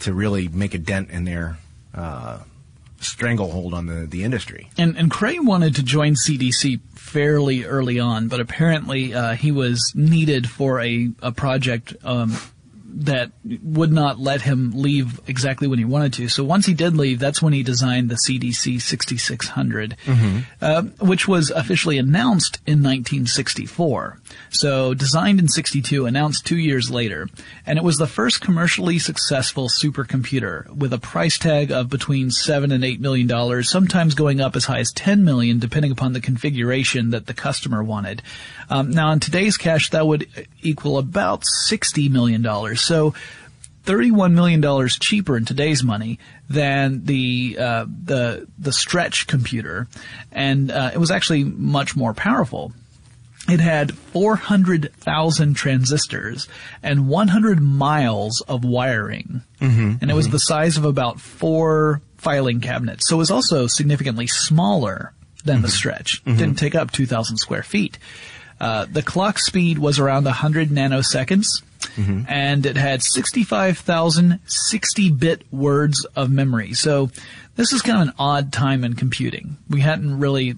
to 0.00 0.12
really 0.12 0.48
make 0.48 0.74
a 0.74 0.78
dent 0.78 1.10
in 1.10 1.24
their 1.24 1.56
uh, 1.94 2.40
stranglehold 3.00 3.72
on 3.72 3.86
the, 3.86 4.06
the 4.06 4.24
industry. 4.24 4.68
And, 4.76 4.96
and 4.96 5.10
Cray 5.10 5.38
wanted 5.38 5.76
to 5.76 5.82
join 5.82 6.14
CDC 6.14 6.80
fairly 6.94 7.64
early 7.64 8.00
on, 8.00 8.28
but 8.28 8.40
apparently 8.40 9.14
uh, 9.14 9.34
he 9.34 9.52
was 9.52 9.92
needed 9.94 10.50
for 10.50 10.80
a, 10.80 11.10
a 11.22 11.32
project 11.32 11.94
um, 12.04 12.36
that 12.88 13.30
would 13.62 13.92
not 13.92 14.18
let 14.18 14.42
him 14.42 14.72
leave 14.74 15.20
exactly 15.26 15.68
when 15.68 15.78
he 15.78 15.84
wanted 15.84 16.12
to. 16.14 16.28
So 16.28 16.44
once 16.44 16.66
he 16.66 16.74
did 16.74 16.96
leave, 16.96 17.18
that's 17.18 17.42
when 17.42 17.52
he 17.52 17.62
designed 17.62 18.08
the 18.08 18.18
CDC 18.26 18.80
6600, 18.80 19.96
uh, 20.60 20.82
which 21.00 21.28
was 21.28 21.50
officially 21.50 21.98
announced 21.98 22.56
in 22.66 22.82
1964. 22.82 24.18
So 24.50 24.94
designed 24.94 25.38
in 25.38 25.48
62, 25.48 26.06
announced 26.06 26.46
two 26.46 26.56
years 26.56 26.90
later, 26.90 27.28
and 27.66 27.78
it 27.78 27.84
was 27.84 27.96
the 27.96 28.06
first 28.06 28.40
commercially 28.40 28.98
successful 28.98 29.68
supercomputer 29.68 30.68
with 30.70 30.92
a 30.92 30.98
price 30.98 31.38
tag 31.38 31.70
of 31.70 31.88
between 31.88 32.30
seven 32.30 32.72
and 32.72 32.84
eight 32.84 33.00
million 33.00 33.26
dollars, 33.26 33.70
sometimes 33.70 34.14
going 34.14 34.40
up 34.40 34.56
as 34.56 34.64
high 34.64 34.78
as 34.78 34.92
10 34.92 35.24
million, 35.24 35.58
depending 35.58 35.92
upon 35.92 36.12
the 36.12 36.20
configuration 36.20 37.10
that 37.10 37.26
the 37.26 37.34
customer 37.34 37.82
wanted. 37.82 38.22
Um, 38.70 38.90
now, 38.90 39.12
in 39.12 39.20
today's 39.20 39.56
cash, 39.56 39.90
that 39.90 40.06
would 40.06 40.28
equal 40.62 40.98
about 40.98 41.44
$60 41.68 42.10
million. 42.10 42.42
So, 42.76 43.14
$31 43.84 44.32
million 44.32 44.88
cheaper 44.88 45.36
in 45.36 45.44
today's 45.44 45.84
money 45.84 46.18
than 46.50 47.04
the, 47.04 47.56
uh, 47.58 47.86
the, 48.04 48.48
the 48.58 48.72
stretch 48.72 49.28
computer. 49.28 49.86
And, 50.32 50.72
uh, 50.72 50.90
it 50.92 50.98
was 50.98 51.12
actually 51.12 51.44
much 51.44 51.94
more 51.94 52.12
powerful. 52.12 52.72
It 53.48 53.60
had 53.60 53.94
400,000 53.96 55.54
transistors 55.54 56.48
and 56.82 57.08
100 57.08 57.60
miles 57.60 58.40
of 58.42 58.64
wiring. 58.64 59.42
Mm-hmm, 59.60 59.94
and 60.00 60.10
it 60.10 60.14
was 60.14 60.28
the 60.30 60.38
size 60.38 60.76
of 60.76 60.84
about 60.84 61.20
four 61.20 62.00
filing 62.16 62.60
cabinets. 62.60 63.08
So 63.08 63.16
it 63.16 63.18
was 63.18 63.30
also 63.30 63.66
significantly 63.66 64.26
smaller 64.26 65.12
than 65.44 65.62
the 65.62 65.68
stretch. 65.68 66.24
Didn't 66.24 66.56
take 66.56 66.74
up 66.74 66.90
2,000 66.90 67.36
square 67.36 67.62
feet. 67.62 67.98
Uh, 68.60 68.86
the 68.90 69.02
clock 69.02 69.38
speed 69.38 69.78
was 69.78 69.98
around 69.98 70.24
100 70.24 70.70
nanoseconds, 70.70 71.46
and 72.28 72.66
it 72.66 72.76
had 72.76 73.02
65,000 73.02 74.40
60-bit 74.46 75.44
words 75.52 76.04
of 76.16 76.30
memory. 76.30 76.72
So 76.74 77.10
this 77.54 77.72
is 77.72 77.80
kind 77.82 78.02
of 78.02 78.08
an 78.08 78.14
odd 78.18 78.52
time 78.52 78.82
in 78.82 78.94
computing. 78.94 79.56
We 79.70 79.80
hadn't 79.80 80.18
really 80.18 80.56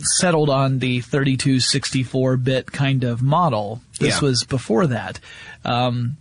settled 0.00 0.50
on 0.50 0.78
the 0.78 1.00
32, 1.00 1.56
64-bit 1.56 2.72
kind 2.72 3.04
of 3.04 3.22
model. 3.22 3.80
This 3.98 4.14
Yeah. 4.20 4.28
was 4.28 4.44
before 4.44 4.86
that. 4.88 5.20
Um, 5.64 6.16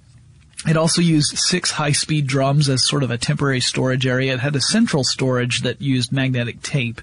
it 0.67 0.77
also 0.77 1.01
used 1.01 1.37
six 1.37 1.71
high-speed 1.71 2.25
drums 2.27 2.69
as 2.69 2.85
sort 2.85 3.03
of 3.03 3.11
a 3.11 3.17
temporary 3.17 3.59
storage 3.61 4.07
area. 4.07 4.33
It 4.33 4.39
had 4.39 4.55
a 4.55 4.61
central 4.61 5.03
storage 5.03 5.61
that 5.61 5.81
used 5.81 6.11
magnetic 6.11 6.61
tape, 6.63 7.01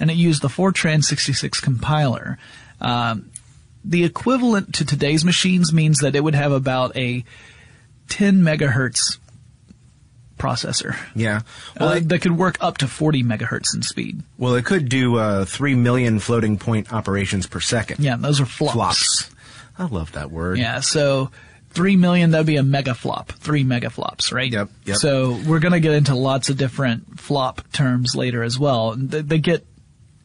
and 0.00 0.10
it 0.10 0.16
used 0.16 0.40
the 0.42 0.48
Fortran 0.48 1.04
66 1.04 1.60
compiler. 1.60 2.38
Um, 2.80 3.30
the 3.84 4.04
equivalent 4.04 4.74
to 4.76 4.84
today's 4.84 5.24
machines 5.24 5.72
means 5.72 5.98
that 5.98 6.14
it 6.14 6.22
would 6.24 6.34
have 6.36 6.52
about 6.52 6.96
a 6.96 7.24
10 8.08 8.42
megahertz 8.42 9.18
processor 10.42 10.96
Yeah. 11.14 11.42
Well, 11.78 11.90
uh, 11.90 11.94
it, 11.96 12.08
that 12.08 12.22
could 12.22 12.36
work 12.36 12.56
up 12.60 12.78
to 12.78 12.88
40 12.88 13.22
megahertz 13.22 13.74
in 13.74 13.82
speed. 13.82 14.22
well, 14.38 14.54
it 14.56 14.64
could 14.64 14.88
do 14.88 15.16
uh, 15.16 15.44
three 15.44 15.74
million 15.76 16.18
floating 16.18 16.58
point 16.58 16.92
operations 16.92 17.46
per 17.46 17.60
second. 17.60 18.00
Yeah, 18.00 18.16
those 18.16 18.40
are 18.40 18.46
flops. 18.46 18.74
Flops. 18.74 19.30
I 19.78 19.86
love 19.86 20.12
that 20.12 20.30
word. 20.30 20.58
Yeah, 20.58 20.80
so 20.80 21.30
three 21.70 21.96
million 21.96 22.32
that'd 22.32 22.46
be 22.46 22.56
a 22.56 22.62
mega 22.62 22.94
flop. 22.94 23.32
Three 23.32 23.62
mega 23.64 23.88
flops, 23.90 24.32
right? 24.32 24.50
Yep, 24.52 24.68
yep. 24.84 24.96
So 24.96 25.40
we're 25.46 25.60
gonna 25.60 25.80
get 25.80 25.92
into 25.94 26.14
lots 26.14 26.50
of 26.50 26.56
different 26.58 27.20
flop 27.20 27.62
terms 27.72 28.14
later 28.14 28.42
as 28.42 28.58
well. 28.58 28.94
They, 28.96 29.22
they 29.22 29.38
get 29.38 29.64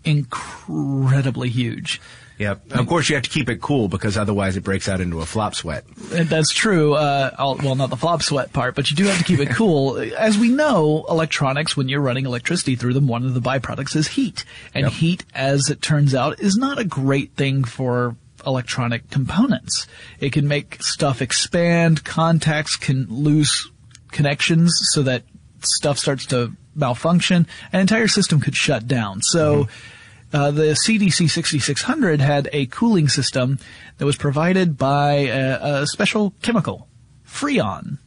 incredibly 0.04 1.50
huge. 1.50 2.02
Yep. 2.38 2.72
Of 2.74 2.88
course, 2.88 3.10
you 3.10 3.15
have 3.15 3.24
to 3.24 3.29
keep 3.29 3.50
it 3.50 3.62
cool 3.62 3.88
because 3.88 4.15
otherwise 4.15 4.58
it 4.58 4.63
breaks 4.63 4.88
out 4.88 5.01
into 5.01 5.22
a 5.22 5.25
flop 5.25 5.56
sweat. 5.56 5.86
And 6.13 6.29
That's 6.29 6.53
true. 6.53 6.94
Uh, 6.94 7.32
well, 7.63 7.74
not 7.75 7.89
the 7.89 7.98
flop 7.98 8.22
sweat 8.22 8.53
part, 8.53 8.75
but 8.75 8.91
you 8.91 8.96
do 8.96 9.06
have 9.06 9.17
to 9.17 9.24
keep 9.24 9.39
it 9.39 9.50
cool. 9.50 9.98
As 10.17 10.38
we 10.38 10.50
know, 10.50 11.03
electronics, 11.10 11.75
when 11.75 11.89
you're 11.89 12.01
running 12.01 12.25
electricity 12.27 12.75
through 12.75 12.94
them, 12.94 13.08
one 13.08 13.25
of 13.25 13.34
the 13.34 13.41
byproducts 13.41 13.96
is 13.96 14.08
heat. 14.10 14.46
And 14.75 14.84
Yep. 14.84 14.91
heat, 14.94 15.25
as 15.34 15.70
it 15.70 15.82
turns 15.82 16.13
out, 16.13 16.39
is 16.39 16.56
not 16.58 16.77
a 16.77 16.84
great 16.86 17.34
thing 17.36 17.63
for 17.63 18.15
electronic 18.46 19.10
components. 19.10 19.88
It 20.20 20.32
can 20.32 20.48
make 20.48 20.82
stuff 20.82 21.22
expand, 21.24 22.03
contacts 22.03 22.75
can 22.75 23.08
lose 23.10 23.70
connections 24.12 24.77
so 24.91 25.01
that 25.03 25.24
stuff 25.62 25.98
starts 25.98 26.27
to 26.27 26.53
malfunction, 26.75 27.48
an 27.74 27.82
entire 27.82 28.08
system 28.08 28.39
could 28.39 28.56
shut 28.56 28.88
down. 28.88 29.22
So, 29.24 29.67
uh, 30.34 30.51
the 30.51 30.77
CDC 30.86 31.29
6600 31.29 32.19
had 32.19 32.50
a 32.51 32.65
cooling 32.67 33.07
system 33.07 33.60
that 33.98 34.05
was 34.05 34.15
provided 34.15 34.77
by 34.77 35.13
a, 35.13 35.81
a 35.81 35.88
special 35.88 36.34
chemical, 36.41 36.88
Freon. 37.25 37.98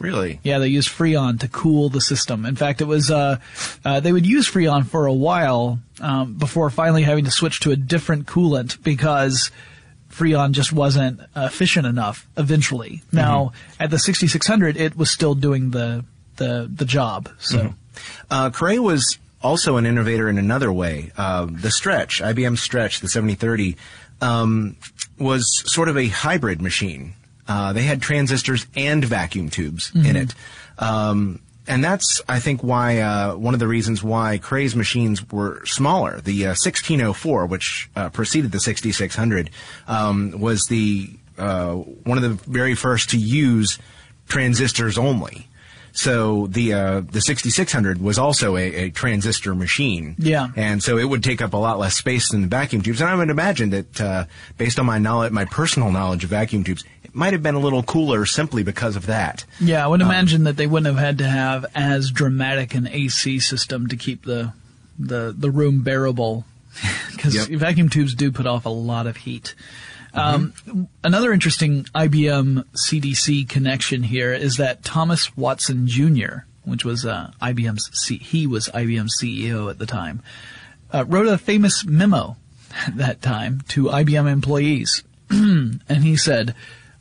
Really? 0.00 0.40
Yeah, 0.42 0.58
they 0.58 0.68
used 0.68 0.88
Freon 0.88 1.38
to 1.40 1.48
cool 1.48 1.88
the 1.88 2.00
system. 2.00 2.44
In 2.44 2.56
fact, 2.56 2.80
it 2.80 2.86
was 2.86 3.10
uh, 3.10 3.38
uh, 3.84 4.00
they 4.00 4.12
would 4.12 4.26
use 4.26 4.50
Freon 4.50 4.86
for 4.86 5.06
a 5.06 5.12
while 5.12 5.78
um, 6.00 6.34
before 6.34 6.68
finally 6.70 7.02
having 7.02 7.24
to 7.24 7.30
switch 7.30 7.60
to 7.60 7.70
a 7.70 7.76
different 7.76 8.26
coolant 8.26 8.82
because 8.82 9.52
Freon 10.10 10.50
just 10.50 10.72
wasn't 10.72 11.20
efficient 11.36 11.86
enough. 11.86 12.26
Eventually, 12.36 13.02
now 13.12 13.52
at 13.78 13.90
the 13.90 13.98
6600, 13.98 14.76
it 14.76 14.96
was 14.96 15.10
still 15.10 15.34
doing 15.34 15.70
the 15.70 16.04
the 16.36 16.70
the 16.72 16.84
job. 16.84 17.28
So. 17.38 17.74
Uh, 18.28 18.50
Cray 18.50 18.80
was 18.80 19.18
also 19.44 19.76
an 19.76 19.86
innovator 19.86 20.28
in 20.28 20.38
another 20.38 20.72
way. 20.72 21.12
Uh, 21.16 21.46
the 21.48 21.70
Stretch, 21.70 22.20
IBM 22.20 22.58
Stretch, 22.58 23.00
the 23.00 23.08
7030, 23.08 23.76
um, 24.20 24.76
was 25.18 25.62
sort 25.66 25.88
of 25.88 25.96
a 25.96 26.08
hybrid 26.08 26.60
machine. 26.60 27.14
Uh, 27.46 27.72
they 27.72 27.82
had 27.82 28.00
transistors 28.00 28.66
and 28.74 29.04
vacuum 29.04 29.50
tubes 29.50 29.92
in 29.94 30.16
it. 30.16 30.34
Um, 30.78 31.40
and 31.66 31.84
that's, 31.84 32.20
I 32.28 32.40
think, 32.40 32.62
why 32.62 32.98
uh, 32.98 33.36
one 33.36 33.54
of 33.54 33.60
the 33.60 33.68
reasons 33.68 34.02
why 34.02 34.38
Cray's 34.38 34.74
machines 34.74 35.30
were 35.30 35.64
smaller. 35.66 36.20
The 36.20 36.46
uh, 36.46 36.48
1604, 36.50 37.46
which 37.46 37.90
uh, 37.96 38.10
preceded 38.10 38.52
the 38.52 38.60
6600, 38.60 39.50
um, 39.86 40.40
was 40.40 40.64
the 40.68 41.10
uh, 41.38 41.74
one 41.74 42.16
of 42.16 42.22
the 42.22 42.50
very 42.50 42.74
first 42.74 43.10
to 43.10 43.18
use 43.18 43.78
transistors 44.28 44.98
only. 44.98 45.48
So 45.96 46.48
the 46.48 46.72
uh, 46.74 47.00
the 47.02 47.20
6600 47.20 48.00
was 48.02 48.18
also 48.18 48.56
a, 48.56 48.62
a 48.74 48.90
transistor 48.90 49.54
machine. 49.54 50.16
Yeah. 50.18 50.48
And 50.56 50.82
so 50.82 50.98
it 50.98 51.04
would 51.04 51.22
take 51.22 51.40
up 51.40 51.52
a 51.52 51.56
lot 51.56 51.78
less 51.78 51.96
space 51.96 52.30
than 52.32 52.42
the 52.42 52.48
vacuum 52.48 52.82
tubes. 52.82 53.00
And 53.00 53.08
I 53.08 53.14
would 53.14 53.30
imagine 53.30 53.70
that 53.70 54.00
uh, 54.00 54.24
based 54.58 54.80
on 54.80 54.86
my 54.86 54.98
knowledge, 54.98 55.30
my 55.32 55.44
personal 55.44 55.92
knowledge 55.92 56.24
of 56.24 56.30
vacuum 56.30 56.64
tubes, 56.64 56.84
it 57.04 57.14
might 57.14 57.32
have 57.32 57.44
been 57.44 57.54
a 57.54 57.60
little 57.60 57.84
cooler 57.84 58.26
simply 58.26 58.64
because 58.64 58.96
of 58.96 59.06
that. 59.06 59.44
Yeah, 59.60 59.84
I 59.84 59.86
would 59.86 60.00
imagine 60.00 60.44
that 60.44 60.56
they 60.56 60.66
wouldn't 60.66 60.92
have 60.92 61.02
had 61.04 61.18
to 61.18 61.28
have 61.28 61.64
as 61.76 62.10
dramatic 62.10 62.74
an 62.74 62.88
AC 62.88 63.38
system 63.38 63.86
to 63.86 63.96
keep 63.96 64.24
the 64.24 64.52
the 64.98 65.32
the 65.36 65.50
room 65.50 65.82
bearable, 65.82 66.44
because 67.12 67.34
Yep. 67.48 67.60
vacuum 67.60 67.88
tubes 67.88 68.14
do 68.16 68.32
put 68.32 68.46
off 68.46 68.66
a 68.66 68.68
lot 68.68 69.06
of 69.06 69.18
heat. 69.18 69.54
Um, 70.14 70.54
another 71.02 71.32
interesting 71.32 71.84
IBM 71.94 72.64
CDC 72.74 73.48
connection 73.48 74.02
here 74.04 74.32
is 74.32 74.56
that 74.56 74.84
Thomas 74.84 75.36
Watson 75.36 75.86
Jr., 75.86 76.44
which 76.64 76.84
was 76.84 77.04
uh, 77.04 77.32
IBM's 77.42 77.90
C- 77.92 78.18
he 78.18 78.46
was 78.46 78.68
IBM's 78.68 79.18
CEO 79.20 79.68
at 79.70 79.78
the 79.78 79.86
time, 79.86 80.22
uh, 80.92 81.04
wrote 81.06 81.26
a 81.26 81.36
famous 81.36 81.84
memo 81.84 82.36
at 82.86 82.96
that 82.96 83.22
time 83.22 83.62
to 83.68 83.86
IBM 83.86 84.30
employees, 84.30 85.02
and 85.30 85.80
he 85.88 86.16
said. 86.16 86.54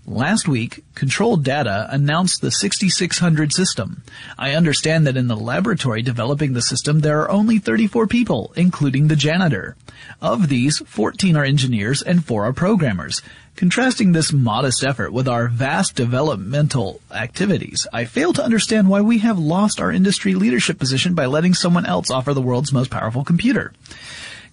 Last 0.06 0.50
week, 0.50 0.84
Control 0.96 1.38
Data 1.38 1.88
announced 1.90 2.42
the 2.42 2.52
6600 2.52 3.54
system. 3.54 4.04
I 4.38 4.52
understand 4.52 5.08
that 5.08 5.16
in 5.16 5.30
the 5.30 5.38
laboratory 5.38 6.02
developing 6.02 6.52
the 6.52 6.62
system, 6.62 7.00
there 7.00 7.22
are 7.22 7.32
only 7.32 7.58
34 7.58 8.08
people, 8.08 8.52
including 8.58 9.08
the 9.08 9.16
janitor. 9.16 9.78
Of 10.22 10.50
these, 10.50 10.80
14 10.80 11.38
are 11.38 11.46
engineers 11.46 12.02
and 12.02 12.26
4 12.26 12.44
are 12.44 12.52
programmers. 12.52 13.22
Contrasting 13.56 14.12
this 14.12 14.34
modest 14.34 14.84
effort 14.84 15.14
with 15.14 15.28
our 15.28 15.48
vast 15.48 15.96
developmental 15.96 17.00
activities, 17.10 17.88
I 17.94 18.04
fail 18.04 18.34
to 18.34 18.44
understand 18.44 18.90
why 18.90 19.00
we 19.00 19.20
have 19.20 19.40
lost 19.40 19.80
our 19.80 19.92
industry 19.92 20.36
leadership 20.36 20.80
position 20.80 21.14
by 21.14 21.28
letting 21.28 21.54
someone 21.54 21.86
else 21.86 22.12
offer 22.12 22.34
the 22.34 22.42
world's 22.42 22.74
most 22.74 22.92
powerful 22.92 23.24
computer. 23.24 23.72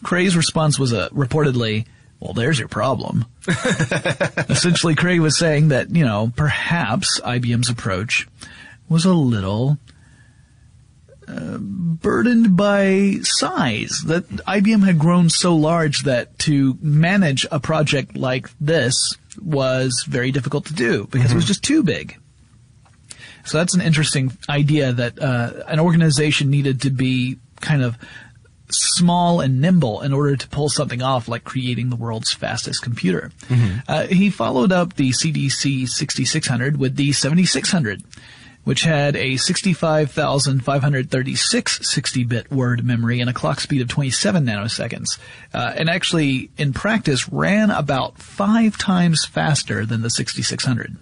Cray's 0.05 0.37
response 0.37 0.79
was 0.79 0.93
uh, 0.93 1.09
reportedly, 1.09 1.87
well, 2.21 2.35
there's 2.35 2.59
your 2.59 2.69
problem. 2.69 3.25
Essentially, 3.49 4.95
Cray 4.95 5.19
was 5.19 5.39
saying 5.39 5.69
that, 5.69 5.91
you 5.91 6.05
know, 6.05 6.33
perhaps 6.37 7.19
IBM's 7.21 7.71
approach 7.71 8.29
was 8.89 9.07
a 9.07 9.15
little 9.15 9.79
uh, 11.27 11.59
burdened 11.59 12.57
by 12.57 13.19
size. 13.23 14.03
That 14.07 14.29
IBM 14.29 14.85
had 14.85 14.99
grown 14.99 15.31
so 15.31 15.57
large 15.57 16.03
that 16.03 16.39
to 16.41 16.77
manage 16.83 17.47
a 17.51 17.59
project 17.59 18.17
like 18.17 18.49
this 18.61 19.17
was 19.41 20.05
very 20.07 20.31
difficult 20.31 20.67
to 20.67 20.75
do 20.75 21.07
because 21.11 21.33
it 21.33 21.37
was 21.37 21.47
just 21.47 21.65
too 21.65 21.83
big. 21.83 22.19
So 23.45 23.59
that's 23.59 23.75
an 23.75 23.81
interesting 23.81 24.37
idea 24.49 24.93
that 24.93 25.19
uh, 25.19 25.63
an 25.67 25.81
organization 25.81 26.51
needed 26.51 26.83
to 26.83 26.91
be 26.91 27.39
kind 27.61 27.83
of 27.83 27.97
small 28.73 29.41
and 29.41 29.61
nimble 29.61 30.01
in 30.03 30.13
order 30.13 30.37
to 30.37 30.49
pull 30.49 30.69
something 30.69 31.03
off 31.03 31.29
like 31.29 31.45
creating 31.45 31.91
the 31.91 31.97
world's 31.97 32.33
fastest 32.33 32.83
computer. 32.83 33.31
Uh, 33.89 34.07
he 34.07 34.31
followed 34.31 34.73
up 34.73 34.95
the 34.95 35.11
CDC 35.11 35.89
6600 35.89 36.79
with 36.79 36.97
the 36.97 37.13
7600, 37.13 38.03
which 38.65 38.83
had 38.83 39.15
a 39.17 39.37
65,536 39.37 41.79
60-bit 41.79 42.51
word 42.51 42.85
memory 42.85 43.21
and 43.21 43.31
a 43.31 43.33
clock 43.33 43.61
speed 43.61 43.81
of 43.81 43.87
27 43.89 44.45
nanoseconds. 44.45 45.19
Uh, 45.55 45.73
and 45.77 45.89
actually, 45.89 46.51
in 46.57 46.73
practice, 46.73 47.29
ran 47.29 47.71
about 47.71 48.19
five 48.19 48.77
times 48.79 49.25
faster 49.25 49.87
than 49.87 50.03
the 50.03 50.11
6600. 50.11 50.97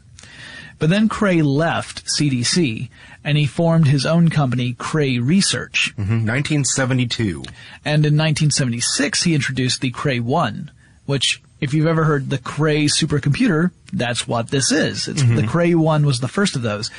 But 0.78 0.90
then 0.90 1.08
Cray 1.08 1.40
left 1.42 2.04
CDC 2.06 2.88
and 3.24 3.36
he 3.38 3.46
formed 3.46 3.88
his 3.88 4.06
own 4.06 4.28
company, 4.30 4.74
Cray 4.78 5.18
Research. 5.18 5.92
Mhm, 5.96 6.24
1972. 6.24 7.42
And 7.84 8.06
in 8.06 8.16
1976, 8.16 9.22
he 9.24 9.34
introduced 9.34 9.80
the 9.80 9.90
Cray 9.90 10.20
1, 10.20 10.70
which, 11.06 11.42
if 11.60 11.74
you've 11.74 11.86
ever 11.86 12.04
heard 12.04 12.30
the 12.30 12.38
Cray 12.38 12.86
supercomputer, 12.86 13.70
that's 13.92 14.26
what 14.28 14.50
this 14.50 14.70
is. 14.72 15.08
It's, 15.08 15.22
The 15.22 15.46
Cray 15.46 15.74
1 15.74 16.06
was 16.06 16.20
the 16.20 16.28
first 16.28 16.56
of 16.56 16.62
those. 16.62 16.90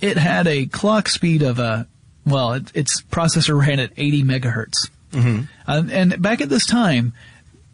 It 0.00 0.16
had 0.18 0.46
a 0.46 0.66
clock 0.66 1.08
speed 1.08 1.42
of 1.42 1.58
a, 1.58 1.86
well, 2.26 2.52
it, 2.54 2.70
its 2.74 3.02
processor 3.02 3.58
ran 3.58 3.80
at 3.80 3.90
80 3.96 4.22
megahertz. 4.24 4.90
Uh, 5.66 5.82
and 5.90 6.20
back 6.20 6.40
at 6.40 6.48
this 6.48 6.66
time, 6.66 7.12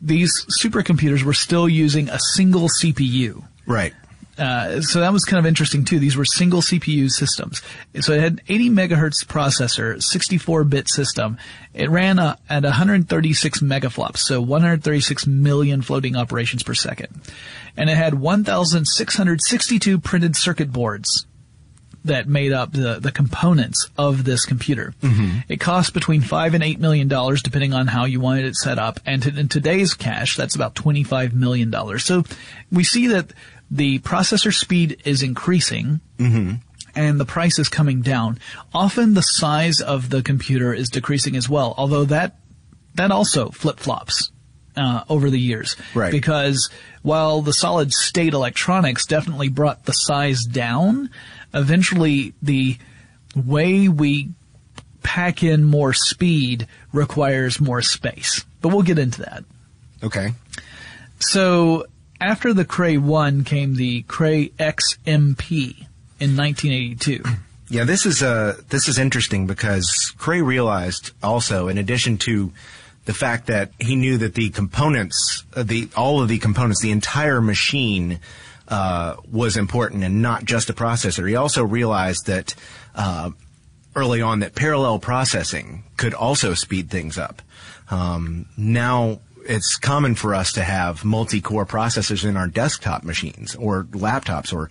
these 0.02 0.44
supercomputers 0.62 1.22
were 1.22 1.32
still 1.32 1.68
using 1.68 2.08
a 2.10 2.18
single 2.34 2.68
CPU. 2.68 3.44
Right. 3.66 3.94
Uh, 4.40 4.80
so 4.80 5.00
that 5.00 5.12
was 5.12 5.24
kind 5.24 5.38
of 5.38 5.44
interesting 5.44 5.84
too. 5.84 5.98
These 5.98 6.16
were 6.16 6.24
single 6.24 6.62
CPU 6.62 7.10
systems. 7.10 7.60
So 8.00 8.14
it 8.14 8.20
had 8.20 8.40
80 8.48 8.70
megahertz 8.70 9.24
processor, 9.26 9.96
64-bit 9.96 10.88
system. 10.88 11.36
It 11.74 11.90
ran 11.90 12.18
uh, 12.18 12.36
at 12.48 12.62
136 12.62 13.60
megaflops, 13.60 14.18
so 14.18 14.40
136 14.40 15.26
million 15.26 15.82
floating 15.82 16.16
operations 16.16 16.62
per 16.62 16.72
second. 16.72 17.20
And 17.76 17.90
it 17.90 17.96
had 17.96 18.14
1,662 18.14 19.98
printed 19.98 20.34
circuit 20.36 20.72
boards 20.72 21.26
that 22.06 22.26
made 22.26 22.52
up 22.52 22.72
the, 22.72 22.98
the 22.98 23.12
components 23.12 23.90
of 23.98 24.24
this 24.24 24.46
computer. 24.46 24.94
It 25.50 25.60
cost 25.60 25.92
between 25.92 26.22
five 26.22 26.54
and 26.54 26.64
eight 26.64 26.80
million 26.80 27.08
dollars, 27.08 27.42
depending 27.42 27.74
on 27.74 27.88
how 27.88 28.06
you 28.06 28.20
wanted 28.20 28.46
it 28.46 28.56
set 28.56 28.78
up. 28.78 29.00
And 29.04 29.22
to, 29.22 29.38
in 29.38 29.48
today's 29.48 29.92
cash, 29.92 30.34
that's 30.36 30.54
about 30.54 30.74
twenty-five 30.74 31.34
million 31.34 31.70
dollars. 31.70 32.04
So 32.04 32.24
we 32.72 32.84
see 32.84 33.08
that 33.08 33.34
the 33.70 33.98
processor 34.00 34.52
speed 34.52 35.02
is 35.04 35.22
increasing. 35.22 36.00
And 36.96 37.20
the 37.20 37.24
price 37.24 37.58
is 37.60 37.68
coming 37.68 38.02
down. 38.02 38.40
Often 38.74 39.14
the 39.14 39.22
size 39.22 39.80
of 39.80 40.10
the 40.10 40.22
computer 40.22 40.74
is 40.74 40.88
decreasing 40.88 41.36
as 41.36 41.48
well, 41.48 41.72
although 41.78 42.04
that 42.06 42.36
that 42.96 43.12
also 43.12 43.50
flip 43.50 43.78
flops 43.78 44.32
uh, 44.76 45.04
over 45.08 45.30
the 45.30 45.38
years. 45.38 45.76
Right. 45.94 46.10
Because 46.10 46.68
while 47.02 47.42
the 47.42 47.52
solid 47.52 47.92
state 47.92 48.34
electronics 48.34 49.06
definitely 49.06 49.48
brought 49.48 49.84
the 49.84 49.92
size 49.92 50.42
down, 50.44 51.10
eventually 51.54 52.34
the 52.42 52.76
way 53.36 53.88
we 53.88 54.30
pack 55.02 55.42
in 55.42 55.64
more 55.64 55.92
speed 55.92 56.66
requires 56.92 57.60
more 57.60 57.82
space. 57.82 58.44
But 58.60 58.70
we'll 58.70 58.82
get 58.82 58.98
into 58.98 59.22
that. 59.22 59.44
Okay. 60.02 60.32
So 61.20 61.86
after 62.20 62.52
the 62.52 62.64
Cray 62.64 62.98
1 62.98 63.44
came 63.44 63.74
the 63.74 64.02
Cray 64.02 64.48
XMP 64.58 65.86
in 66.18 66.36
1982. 66.36 67.22
Yeah, 67.72 67.84
this 67.84 68.04
is 68.04 68.20
uh 68.20 68.60
this 68.68 68.88
is 68.88 68.98
interesting 68.98 69.46
because 69.46 70.12
Cray 70.18 70.42
realized 70.42 71.12
also, 71.22 71.68
in 71.68 71.78
addition 71.78 72.18
to 72.18 72.52
the 73.04 73.14
fact 73.14 73.46
that 73.46 73.70
he 73.78 73.94
knew 73.94 74.18
that 74.18 74.34
the 74.34 74.50
components, 74.50 75.44
uh, 75.54 75.62
the 75.62 75.88
all 75.96 76.20
of 76.20 76.26
the 76.26 76.38
components, 76.38 76.82
the 76.82 76.90
entire 76.90 77.40
machine 77.40 78.18
uh, 78.66 79.16
was 79.30 79.56
important 79.56 80.02
and 80.02 80.20
not 80.20 80.44
just 80.44 80.68
a 80.68 80.72
processor. 80.72 81.28
He 81.28 81.36
also 81.36 81.64
realized 81.64 82.26
that 82.26 82.56
uh, 82.96 83.30
early 83.94 84.20
on 84.20 84.40
that 84.40 84.54
parallel 84.54 84.98
processing 84.98 85.84
could 85.96 86.14
also 86.14 86.54
speed 86.54 86.90
things 86.90 87.18
up. 87.18 87.42
Um, 87.90 88.46
now 88.56 89.20
it's 89.46 89.76
common 89.76 90.14
for 90.14 90.34
us 90.34 90.52
to 90.52 90.62
have 90.62 91.04
multi-core 91.04 91.66
processors 91.66 92.24
in 92.24 92.36
our 92.36 92.46
desktop 92.48 93.04
machines 93.04 93.54
or 93.56 93.84
laptops 93.92 94.52
or 94.52 94.70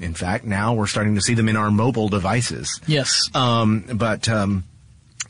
in 0.00 0.14
fact 0.14 0.44
now 0.44 0.72
we're 0.74 0.86
starting 0.86 1.14
to 1.14 1.20
see 1.20 1.34
them 1.34 1.48
in 1.48 1.56
our 1.56 1.70
mobile 1.70 2.08
devices 2.08 2.80
Yes. 2.86 3.28
um, 3.34 3.84
but 3.94 4.28
um, 4.28 4.64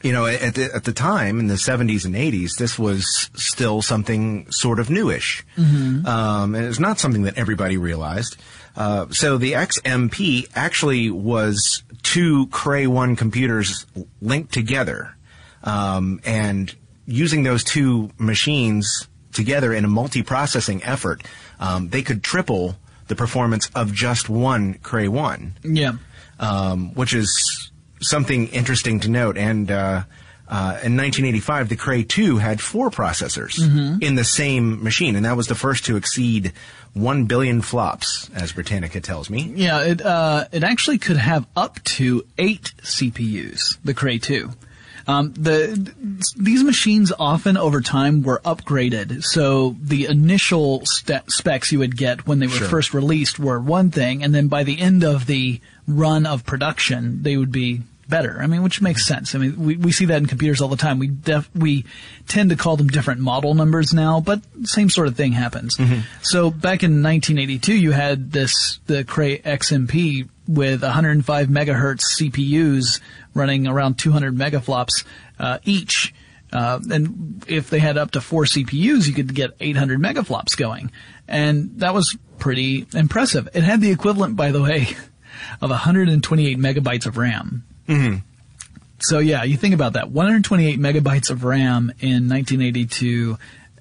you 0.02 0.10
know, 0.10 0.26
at 0.26 0.56
the, 0.56 0.68
at 0.74 0.82
the 0.82 0.92
time 0.92 1.38
in 1.38 1.46
the 1.46 1.54
70s 1.54 2.04
and 2.04 2.16
80s, 2.16 2.56
this 2.58 2.76
was 2.76 3.30
still 3.34 3.82
something 3.82 4.50
sort 4.50 4.80
of 4.80 4.90
newish, 4.90 5.46
um, 5.56 6.56
and 6.56 6.64
it's 6.66 6.80
not 6.80 6.98
something 6.98 7.22
that 7.22 7.38
everybody 7.38 7.76
realized. 7.76 8.36
Uh, 8.74 9.06
so 9.10 9.38
the 9.38 9.52
XMP 9.52 10.48
actually 10.56 11.08
was 11.08 11.84
two 12.02 12.48
Cray 12.48 12.88
One 12.88 13.14
computers 13.14 13.86
linked 14.20 14.52
together, 14.52 15.14
um, 15.62 16.20
and 16.24 16.74
using 17.06 17.42
those 17.42 17.64
two 17.64 18.10
machines 18.18 19.08
together 19.32 19.72
in 19.72 19.84
a 19.84 19.88
multi-processing 19.88 20.84
effort, 20.84 21.22
um, 21.58 21.88
they 21.88 22.02
could 22.02 22.22
triple 22.22 22.76
the 23.08 23.16
performance 23.16 23.70
of 23.74 23.92
just 23.92 24.28
one 24.28 24.74
Cray 24.74 25.08
One 25.08 25.54
yeah. 25.64 25.92
um, 26.38 26.94
which 26.94 27.14
is 27.14 27.70
something 28.00 28.48
interesting 28.48 29.00
to 29.00 29.08
note. 29.08 29.36
And 29.36 29.70
uh, 29.70 30.04
uh, 30.48 30.80
in 30.82 30.96
1985, 30.96 31.68
the 31.68 31.76
Cray 31.76 32.02
2 32.02 32.38
had 32.38 32.60
four 32.60 32.90
processors 32.90 33.58
in 34.02 34.14
the 34.16 34.24
same 34.24 34.82
machine, 34.82 35.16
and 35.16 35.24
that 35.24 35.36
was 35.36 35.46
the 35.46 35.54
first 35.54 35.86
to 35.86 35.96
exceed 35.96 36.52
1 36.94 37.24
billion 37.24 37.62
flops, 37.62 38.28
as 38.34 38.52
Britannica 38.52 39.00
tells 39.00 39.30
me. 39.30 39.52
Yeah, 39.54 39.82
it 39.82 40.02
uh, 40.02 40.46
it 40.52 40.62
actually 40.62 40.98
could 40.98 41.16
have 41.16 41.46
up 41.56 41.82
to 41.84 42.26
eight 42.38 42.72
CPUs. 42.82 43.78
The 43.84 43.94
Cray 43.94 44.18
2. 44.18 44.50
Um, 45.06 45.32
the 45.34 45.92
these 46.36 46.62
machines 46.62 47.12
often 47.18 47.56
over 47.56 47.80
time 47.80 48.22
were 48.22 48.40
upgraded, 48.44 49.22
so 49.24 49.76
the 49.82 50.06
initial 50.06 50.82
st- 50.86 51.30
specs 51.30 51.72
you 51.72 51.78
would 51.80 51.96
get 51.96 52.26
when 52.26 52.38
they 52.38 52.46
were 52.46 52.52
Sure. 52.52 52.68
first 52.68 52.94
released 52.94 53.38
were 53.38 53.58
one 53.60 53.90
thing, 53.90 54.22
and 54.22 54.34
then 54.34 54.48
by 54.48 54.62
the 54.64 54.80
end 54.80 55.02
of 55.04 55.26
the 55.26 55.60
run 55.88 56.26
of 56.26 56.44
production, 56.46 57.22
they 57.22 57.36
would 57.36 57.50
be 57.52 57.82
better. 58.08 58.38
I 58.42 58.46
mean, 58.46 58.62
which 58.62 58.82
makes 58.82 59.06
sense. 59.06 59.34
I 59.34 59.38
mean, 59.38 59.58
we, 59.58 59.76
we 59.76 59.90
see 59.92 60.04
that 60.06 60.18
in 60.18 60.26
computers 60.26 60.60
all 60.60 60.68
the 60.68 60.76
time. 60.76 60.98
We 60.98 61.06
def- 61.08 61.48
we 61.54 61.84
tend 62.28 62.50
to 62.50 62.56
call 62.56 62.76
them 62.76 62.88
different 62.88 63.20
model 63.20 63.54
numbers 63.54 63.94
now, 63.94 64.20
but 64.20 64.42
same 64.64 64.90
sort 64.90 65.08
of 65.08 65.16
thing 65.16 65.32
happens. 65.32 65.76
So 66.22 66.50
back 66.50 66.82
in 66.82 67.02
1982, 67.02 67.74
you 67.74 67.92
had 67.92 68.30
this 68.32 68.80
the 68.86 69.04
Cray 69.04 69.38
XMP 69.38 70.28
with 70.46 70.82
105 70.82 71.48
megahertz 71.48 72.02
CPUs 72.20 73.00
running 73.34 73.66
around 73.66 73.98
200 73.98 74.36
megaflops 74.36 75.04
uh, 75.38 75.58
each. 75.64 76.14
Uh, 76.52 76.80
and 76.90 77.44
if 77.48 77.70
they 77.70 77.78
had 77.78 77.96
up 77.96 78.10
to 78.12 78.20
four 78.20 78.44
CPUs, 78.44 79.06
you 79.06 79.14
could 79.14 79.34
get 79.34 79.52
800 79.58 79.98
megaflops 80.00 80.56
going. 80.56 80.92
And 81.26 81.78
that 81.80 81.94
was 81.94 82.16
pretty 82.38 82.86
impressive. 82.92 83.48
It 83.54 83.62
had 83.62 83.80
the 83.80 83.90
equivalent, 83.90 84.36
by 84.36 84.50
the 84.50 84.62
way, 84.62 84.88
of 85.60 85.70
128 85.70 86.58
megabytes 86.58 87.06
of 87.06 87.16
RAM. 87.16 87.64
So 88.98 89.18
yeah, 89.18 89.42
you 89.42 89.56
think 89.56 89.74
about 89.74 89.94
that. 89.94 90.10
128 90.10 90.78
megabytes 90.78 91.30
of 91.30 91.44
RAM 91.44 91.92
in 92.00 92.28
1982. 92.28 93.38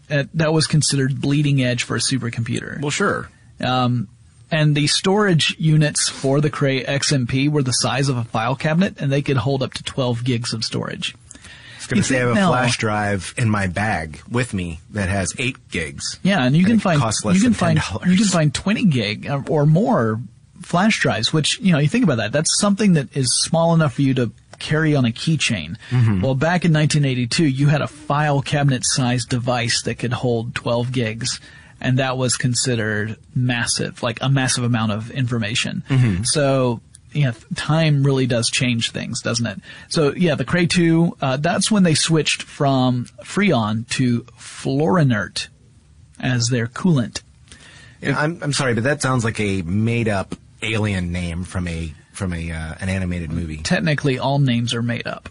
Uh, 0.09 0.23
that 0.33 0.51
was 0.51 0.67
considered 0.67 1.21
bleeding 1.21 1.61
edge 1.61 1.83
for 1.83 1.95
a 1.95 1.99
supercomputer. 1.99 2.81
Well, 2.81 2.89
sure. 2.89 3.29
Um, 3.59 4.07
and 4.51 4.75
the 4.75 4.87
storage 4.87 5.55
units 5.57 6.09
for 6.09 6.41
the 6.41 6.49
Cray 6.49 6.83
XMP 6.83 7.49
were 7.49 7.63
the 7.63 7.71
size 7.71 8.09
of 8.09 8.17
a 8.17 8.23
file 8.25 8.55
cabinet, 8.55 8.95
and 8.99 9.11
they 9.11 9.21
could 9.21 9.37
hold 9.37 9.63
up 9.63 9.73
to 9.75 9.83
12 9.83 10.23
gigs 10.23 10.53
of 10.53 10.63
storage. 10.63 11.15
I 11.33 11.77
was 11.77 11.87
going 11.87 12.01
to 12.01 12.07
say 12.07 12.17
I 12.17 12.19
have 12.27 12.29
a 12.37 12.47
flash 12.47 12.77
drive 12.77 13.33
in 13.37 13.49
my 13.49 13.67
bag 13.67 14.21
with 14.29 14.53
me 14.53 14.79
that 14.91 15.09
has 15.09 15.33
8 15.37 15.69
gigs. 15.71 16.19
Yeah, 16.23 16.43
and 16.43 16.55
you 16.55 16.61
And 16.61 16.73
can 16.73 16.79
find 16.79 17.01
you 17.33 17.41
can 17.41 17.53
find 17.53 17.79
$10. 17.79 18.09
you 18.11 18.17
can 18.17 18.27
find 18.27 18.53
20 18.53 18.85
gig 18.85 19.27
or- 19.29 19.43
or 19.49 19.65
more 19.65 20.21
flash 20.61 20.99
drives, 21.01 21.33
which 21.33 21.59
you 21.59 21.71
know 21.71 21.79
you 21.79 21.87
think 21.87 22.03
about 22.03 22.17
that. 22.17 22.31
That's 22.31 22.59
something 22.59 22.93
that 22.93 23.15
is 23.17 23.33
small 23.41 23.73
enough 23.73 23.93
for 23.95 24.03
you 24.03 24.13
to 24.13 24.31
carry 24.59 24.95
on 24.95 25.05
a 25.05 25.11
keychain. 25.11 25.75
Mm-hmm. 25.89 26.21
Well, 26.21 26.35
back 26.35 26.65
in 26.65 26.71
1982, 26.71 27.45
you 27.45 27.67
had 27.67 27.81
a 27.81 27.87
file 27.87 28.43
cabinet 28.43 28.83
sized 28.85 29.27
device 29.29 29.81
that 29.85 29.95
could 29.95 30.13
hold 30.13 30.53
12 30.53 30.91
gigs. 30.91 31.39
And 31.81 31.97
that 31.97 32.15
was 32.17 32.37
considered 32.37 33.17
massive, 33.33 34.03
like 34.03 34.19
a 34.21 34.29
massive 34.29 34.63
amount 34.63 34.91
of 34.91 35.09
information. 35.11 35.83
So, 36.25 36.79
yeah, 37.11 37.33
time 37.55 38.03
really 38.03 38.27
does 38.27 38.49
change 38.49 38.91
things, 38.91 39.21
doesn't 39.21 39.45
it? 39.45 39.59
So, 39.89 40.13
yeah, 40.13 40.35
the 40.35 40.45
Cray 40.45 40.67
2, 40.67 41.17
uh, 41.19 41.37
that's 41.37 41.71
when 41.71 41.83
they 41.83 41.95
switched 41.95 42.43
from 42.43 43.05
Freon 43.23 43.87
to 43.89 44.21
Fluorinert 44.37 45.47
as 46.19 46.47
their 46.47 46.67
coolant. 46.67 47.21
I'm, 48.03 48.39
I'm 48.41 48.53
sorry, 48.53 48.75
but 48.75 48.83
that 48.83 49.01
sounds 49.01 49.23
like 49.25 49.39
a 49.39 49.63
made 49.63 50.07
up 50.07 50.35
alien 50.61 51.11
name 51.11 51.43
from 51.43 51.67
a 51.67 51.93
from 52.13 52.33
a 52.33 52.51
uh, 52.51 52.75
an 52.79 52.89
animated 52.89 53.31
movie. 53.31 53.57
Technically, 53.57 54.19
all 54.19 54.37
names 54.37 54.73
are 54.73 54.81
made 54.83 55.07
up. 55.07 55.29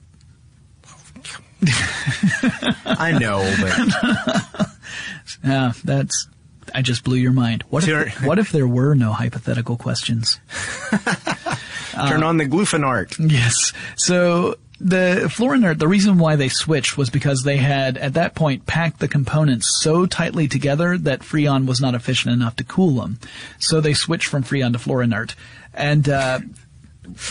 I 2.85 3.17
know, 3.19 3.55
but 3.61 4.71
Yeah, 5.45 5.73
that's. 5.85 6.29
I 6.75 6.83
just 6.83 7.05
blew 7.05 7.17
your 7.17 7.33
mind. 7.33 7.63
What 7.71 7.87
if, 7.87 8.25
what 8.25 8.39
if 8.39 8.53
there 8.53 8.67
were 8.67 8.95
no 8.95 9.13
hypothetical 9.13 9.77
questions? 9.77 10.39
turn 11.93 12.23
on 12.23 12.37
the 12.37 12.47
glufinart. 12.47 13.17
Yes. 13.31 13.73
So 13.97 14.57
the 14.81 15.25
Fluorinert, 15.27 15.79
the 15.79 15.89
reason 15.89 16.19
why 16.19 16.37
they 16.37 16.49
switched 16.49 16.97
was 16.97 17.11
because 17.11 17.43
they 17.43 17.59
had 17.59 17.99
at 17.99 18.15
that 18.15 18.35
point 18.35 18.67
packed 18.67 18.99
the 19.01 19.09
components 19.09 19.81
so 19.83 20.07
tightly 20.07 20.49
together 20.49 20.97
that 20.99 21.21
Freon 21.21 21.67
was 21.67 21.81
not 21.81 21.95
efficient 21.95 22.33
enough 22.33 22.57
to 22.57 22.65
cool 22.65 22.93
them. 23.01 23.19
So 23.59 23.81
they 23.81 23.93
switched 23.95 24.29
from 24.29 24.43
Freon 24.43 24.73
to 24.73 24.79
Fluorinert. 24.79 25.35
And 25.75 26.09
uh, 26.09 26.41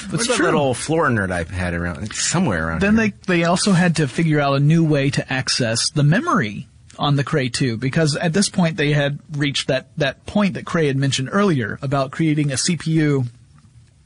What's 0.09 0.27
that 0.27 0.39
little 0.39 0.73
floor 0.73 1.07
nerd 1.07 1.31
I've 1.31 1.49
had 1.49 1.73
around? 1.73 2.03
It's 2.03 2.19
somewhere 2.21 2.67
around 2.67 2.81
Then 2.81 2.97
here. 2.97 3.13
they 3.27 3.37
they 3.39 3.43
also 3.45 3.71
had 3.71 3.95
to 3.97 4.07
figure 4.07 4.39
out 4.39 4.55
a 4.55 4.59
new 4.59 4.83
way 4.83 5.09
to 5.11 5.31
access 5.33 5.89
the 5.91 6.03
memory 6.03 6.67
on 6.99 7.15
the 7.15 7.23
Cray 7.23 7.49
2 7.49 7.77
because 7.77 8.15
at 8.17 8.33
this 8.33 8.49
point 8.49 8.77
they 8.77 8.91
had 8.91 9.19
reached 9.31 9.67
that 9.69 9.87
that 9.97 10.25
point 10.25 10.53
that 10.53 10.65
Cray 10.65 10.87
had 10.87 10.97
mentioned 10.97 11.29
earlier 11.31 11.79
about 11.81 12.11
creating 12.11 12.51
a 12.51 12.55
CPU 12.55 13.27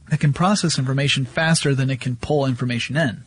that 0.10 0.19
can 0.19 0.32
process 0.32 0.77
information 0.77 1.25
faster 1.25 1.73
than 1.73 1.89
it 1.89 1.99
can 1.99 2.15
pull 2.15 2.45
information 2.45 2.95
in. 2.95 3.23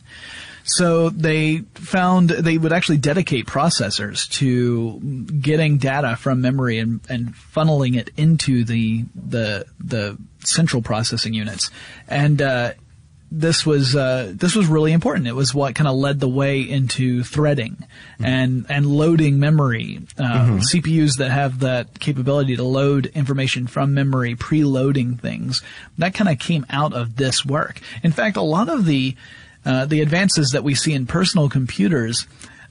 So 0.63 1.09
they 1.09 1.59
found 1.75 2.29
they 2.29 2.57
would 2.57 2.73
actually 2.73 2.97
dedicate 2.97 3.45
processors 3.45 4.29
to 4.31 4.99
getting 4.99 5.77
data 5.77 6.17
from 6.17 6.41
memory 6.41 6.77
and, 6.77 6.99
and 7.09 7.33
funneling 7.33 7.95
it 7.95 8.11
into 8.17 8.63
the 8.63 9.05
the 9.15 9.65
the 9.79 10.17
central 10.39 10.81
processing 10.81 11.33
units. 11.33 11.71
And 12.07 12.41
uh, 12.41 12.73
this 13.29 13.65
was 13.65 13.95
uh, 13.95 14.31
this 14.33 14.55
was 14.55 14.67
really 14.67 14.93
important. 14.93 15.27
It 15.27 15.33
was 15.33 15.53
what 15.53 15.75
kind 15.75 15.87
of 15.87 15.95
led 15.95 16.19
the 16.19 16.29
way 16.29 16.61
into 16.61 17.23
threading 17.23 17.77
and 18.19 18.65
and 18.69 18.85
loading 18.85 19.39
memory. 19.39 19.99
Uh, 20.17 20.59
CPUs 20.73 21.17
that 21.17 21.29
have 21.29 21.59
that 21.59 21.99
capability 21.99 22.55
to 22.55 22.63
load 22.63 23.07
information 23.07 23.67
from 23.67 23.93
memory, 23.93 24.35
preloading 24.35 25.19
things. 25.19 25.61
That 25.97 26.13
kind 26.13 26.29
of 26.29 26.39
came 26.39 26.65
out 26.69 26.93
of 26.93 27.17
this 27.17 27.45
work. 27.45 27.81
In 28.01 28.11
fact, 28.11 28.37
a 28.37 28.41
lot 28.41 28.69
of 28.69 28.85
the 28.85 29.15
uh, 29.65 29.85
the 29.85 30.01
advances 30.01 30.51
that 30.51 30.63
we 30.63 30.73
see 30.73 30.93
in 30.93 31.05
personal 31.05 31.49
computers 31.49 32.25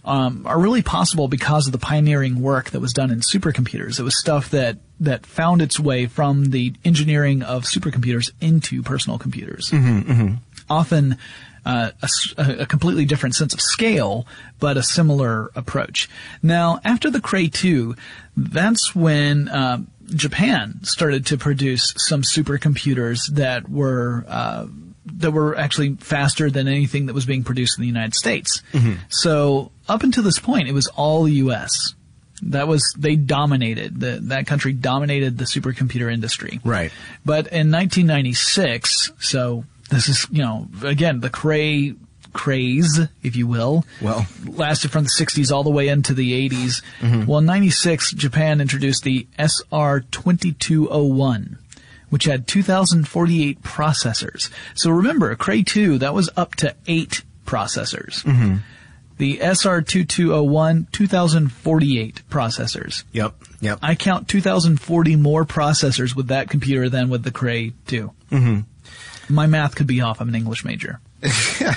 um, 0.06 0.46
are 0.46 0.58
really 0.58 0.82
possible 0.82 1.28
because 1.28 1.66
of 1.66 1.72
the 1.72 1.78
pioneering 1.78 2.40
work 2.40 2.70
that 2.70 2.80
was 2.80 2.92
done 2.92 3.10
in 3.10 3.20
supercomputers. 3.20 3.98
It 3.98 4.04
was 4.04 4.18
stuff 4.18 4.50
that 4.50 4.78
that 5.00 5.26
found 5.26 5.60
its 5.60 5.78
way 5.78 6.06
from 6.06 6.46
the 6.46 6.72
engineering 6.84 7.42
of 7.42 7.64
supercomputers 7.64 8.30
into 8.40 8.82
personal 8.82 9.18
computers. 9.18 9.70
Often. 10.68 11.18
Uh, 11.64 11.90
a 12.00 12.08
a, 12.38 12.56
a 12.58 12.66
completely 12.66 13.04
different 13.04 13.34
sense 13.34 13.52
of 13.52 13.60
scale, 13.60 14.24
but 14.60 14.76
a 14.76 14.84
similar 14.84 15.50
approach. 15.56 16.08
Now, 16.40 16.78
after 16.84 17.10
the 17.10 17.20
Cray 17.20 17.48
2, 17.48 17.96
that's 18.36 18.94
when 18.94 19.48
um, 19.48 19.88
Japan 20.14 20.78
started 20.84 21.26
to 21.26 21.36
produce 21.36 21.92
some 21.96 22.22
supercomputers 22.22 23.18
that 23.32 23.68
were 23.68 24.24
uh, 24.28 24.66
that 25.06 25.30
were 25.30 25.56
actually 25.56 25.94
faster 25.94 26.50
than 26.50 26.68
anything 26.68 27.06
that 27.06 27.14
was 27.14 27.26
being 27.26 27.44
produced 27.44 27.78
in 27.78 27.82
the 27.82 27.88
United 27.88 28.14
States. 28.14 28.62
So 29.08 29.70
up 29.88 30.02
until 30.02 30.22
this 30.22 30.38
point, 30.38 30.68
it 30.68 30.72
was 30.72 30.88
all 30.88 31.28
U.S. 31.28 31.94
That 32.42 32.68
was 32.68 32.82
they 32.98 33.16
dominated 33.16 33.98
the, 33.98 34.18
that 34.24 34.46
country 34.46 34.72
dominated 34.72 35.38
the 35.38 35.44
supercomputer 35.44 36.12
industry. 36.12 36.60
Right. 36.64 36.92
But 37.24 37.46
in 37.46 37.70
1996, 37.70 39.12
so 39.18 39.64
this 39.90 40.08
is 40.08 40.26
you 40.30 40.42
know 40.42 40.68
again 40.82 41.20
the 41.20 41.30
cray 41.30 41.94
craze, 42.36 43.00
if 43.22 43.34
you 43.34 43.46
will. 43.46 43.86
Well. 44.00 44.26
lasted 44.44 44.90
from 44.90 45.04
the 45.04 45.10
60s 45.10 45.50
all 45.50 45.62
the 45.62 45.70
way 45.70 45.88
into 45.88 46.12
the 46.12 46.46
80s. 46.48 46.82
Well, 47.26 47.38
in 47.38 47.46
96, 47.46 48.12
Japan 48.12 48.60
introduced 48.60 49.04
the 49.04 49.26
SR2201, 49.38 51.56
which 52.10 52.24
had 52.24 52.46
2,048 52.46 53.62
processors. 53.62 54.50
So 54.74 54.90
remember, 54.90 55.34
Cray 55.34 55.62
2, 55.62 55.96
that 55.98 56.12
was 56.12 56.28
up 56.36 56.54
to 56.56 56.74
eight 56.86 57.22
processors. 57.46 58.22
The 59.18 59.38
SR2201, 59.38 60.92
2,048 60.92 62.22
processors. 62.28 63.04
Yep. 63.12 63.34
Yep. 63.60 63.78
I 63.80 63.94
count 63.94 64.28
2,040 64.28 65.16
more 65.16 65.46
processors 65.46 66.14
with 66.14 66.28
that 66.28 66.50
computer 66.50 66.90
than 66.90 67.08
with 67.08 67.22
the 67.22 67.30
Cray 67.30 67.72
2. 67.86 68.12
Mm-hmm. 68.30 68.60
My 69.28 69.46
math 69.46 69.74
could 69.74 69.86
be 69.86 70.00
off. 70.00 70.20
I'm 70.20 70.28
an 70.28 70.34
English 70.34 70.64
major. 70.64 71.00
uh, 71.22 71.72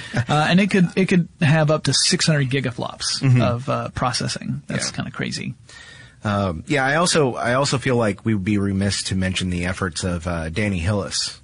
and 0.49 0.59
it 0.59 0.69
could 0.69 0.89
it 0.95 1.05
could 1.07 1.27
have 1.41 1.71
up 1.71 1.83
to 1.83 1.93
600 1.93 2.49
gigaflops 2.49 3.41
of 3.41 3.67
uh, 3.69 3.89
processing. 3.89 4.61
That's 4.67 4.87
Yeah. 4.89 4.95
kind 4.95 5.07
of 5.07 5.13
crazy. 5.13 5.55
Um, 6.23 6.63
yeah, 6.67 6.85
I 6.85 6.95
also 6.95 7.35
I 7.35 7.53
also 7.53 7.77
feel 7.77 7.95
like 7.95 8.25
we 8.25 8.33
would 8.33 8.43
be 8.43 8.57
remiss 8.57 9.03
to 9.03 9.15
mention 9.15 9.49
the 9.49 9.65
efforts 9.65 10.03
of 10.03 10.27
uh, 10.27 10.49
Danny 10.49 10.79
Hillis. 10.79 11.39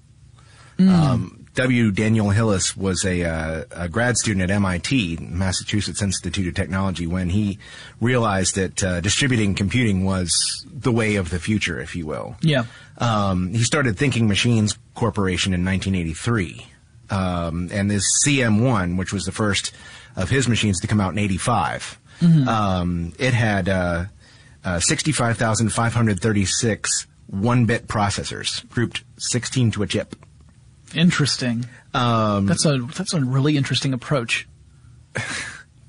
Um, 0.78 1.46
W. 1.56 1.90
Daniel 1.92 2.32
Hillis 2.32 2.76
was 2.76 3.06
a, 3.06 3.24
uh, 3.24 3.64
a 3.72 3.88
grad 3.88 4.18
student 4.18 4.44
at 4.44 4.52
MIT, 4.54 5.20
Massachusetts 5.22 6.02
Institute 6.02 6.48
of 6.50 6.54
Technology, 6.54 7.08
when 7.08 7.30
he 7.30 7.60
realized 8.02 8.56
that 8.56 8.84
uh, 8.84 9.00
distributing 9.00 9.56
computing 9.56 10.04
was 10.04 10.66
the 10.70 10.92
way 10.92 11.16
of 11.16 11.30
the 11.30 11.40
future, 11.40 11.80
if 11.80 11.96
you 11.96 12.06
will. 12.06 12.36
Yeah. 12.42 12.66
Um, 12.98 13.50
he 13.54 13.64
started 13.64 13.98
Thinking 13.98 14.28
Machines 14.28 14.78
Corporation 14.94 15.54
in 15.54 15.66
1983. 15.66 16.68
Um, 17.10 17.70
and 17.72 17.90
this 17.92 18.04
CM1, 18.26 18.98
which 18.98 19.12
was 19.14 19.24
the 19.26 19.32
first 19.32 19.72
of 20.16 20.30
his 20.30 20.48
machines 20.48 20.80
to 20.82 20.88
come 20.88 21.00
out 21.02 21.12
in 21.12 21.18
85, 21.20 22.00
um, 22.48 23.14
it 23.20 23.34
had 23.34 23.68
uh, 23.70 24.06
uh, 24.64 24.80
65,536 24.80 27.08
one 27.28 27.66
bit 27.66 27.88
processors, 27.88 28.68
grouped 28.70 29.04
16 29.18 29.72
to 29.72 29.84
a 29.84 29.88
chip. 29.88 30.16
Interesting. 30.94 31.66
Um, 31.94 32.46
That's 32.46 32.66
a 32.66 32.78
that's 32.96 33.14
a 33.14 33.20
really 33.22 33.58
interesting 33.58 33.94
approach. 33.94 34.48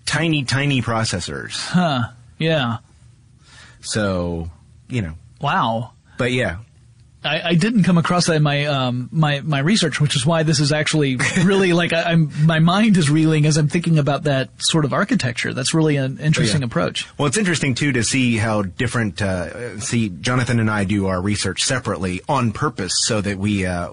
tiny, 0.06 0.44
tiny 0.44 0.82
processors. 0.82 1.60
Huh. 1.68 2.08
Yeah. 2.38 2.78
So, 3.82 4.50
you 4.88 5.02
know, 5.02 5.14
Wow. 5.40 5.92
but 6.18 6.32
yeah. 6.32 6.58
I, 7.26 7.48
I 7.50 7.54
didn't 7.54 7.82
come 7.82 7.98
across 7.98 8.26
that 8.26 8.36
in 8.36 8.42
my 8.42 8.64
um 8.66 9.08
my 9.12 9.40
my 9.40 9.58
research, 9.58 10.00
which 10.00 10.16
is 10.16 10.24
why 10.24 10.42
this 10.44 10.60
is 10.60 10.72
actually 10.72 11.16
really 11.44 11.72
like 11.72 11.92
I, 11.92 12.12
I'm 12.12 12.30
my 12.46 12.60
mind 12.60 12.96
is 12.96 13.10
reeling 13.10 13.44
as 13.46 13.56
I'm 13.56 13.68
thinking 13.68 13.98
about 13.98 14.22
that 14.24 14.50
sort 14.58 14.84
of 14.84 14.92
architecture. 14.92 15.52
That's 15.52 15.74
really 15.74 15.96
an 15.96 16.18
interesting 16.18 16.62
yeah. 16.62 16.66
approach. 16.66 17.06
Well, 17.18 17.26
it's 17.26 17.36
interesting 17.36 17.74
too 17.74 17.92
to 17.92 18.02
see 18.04 18.36
how 18.36 18.62
different. 18.62 19.20
Uh, 19.20 19.78
see, 19.80 20.08
Jonathan 20.08 20.60
and 20.60 20.70
I 20.70 20.84
do 20.84 21.06
our 21.06 21.20
research 21.20 21.62
separately 21.64 22.20
on 22.28 22.52
purpose, 22.52 22.92
so 23.06 23.20
that 23.20 23.38
we 23.38 23.66
uh, 23.66 23.90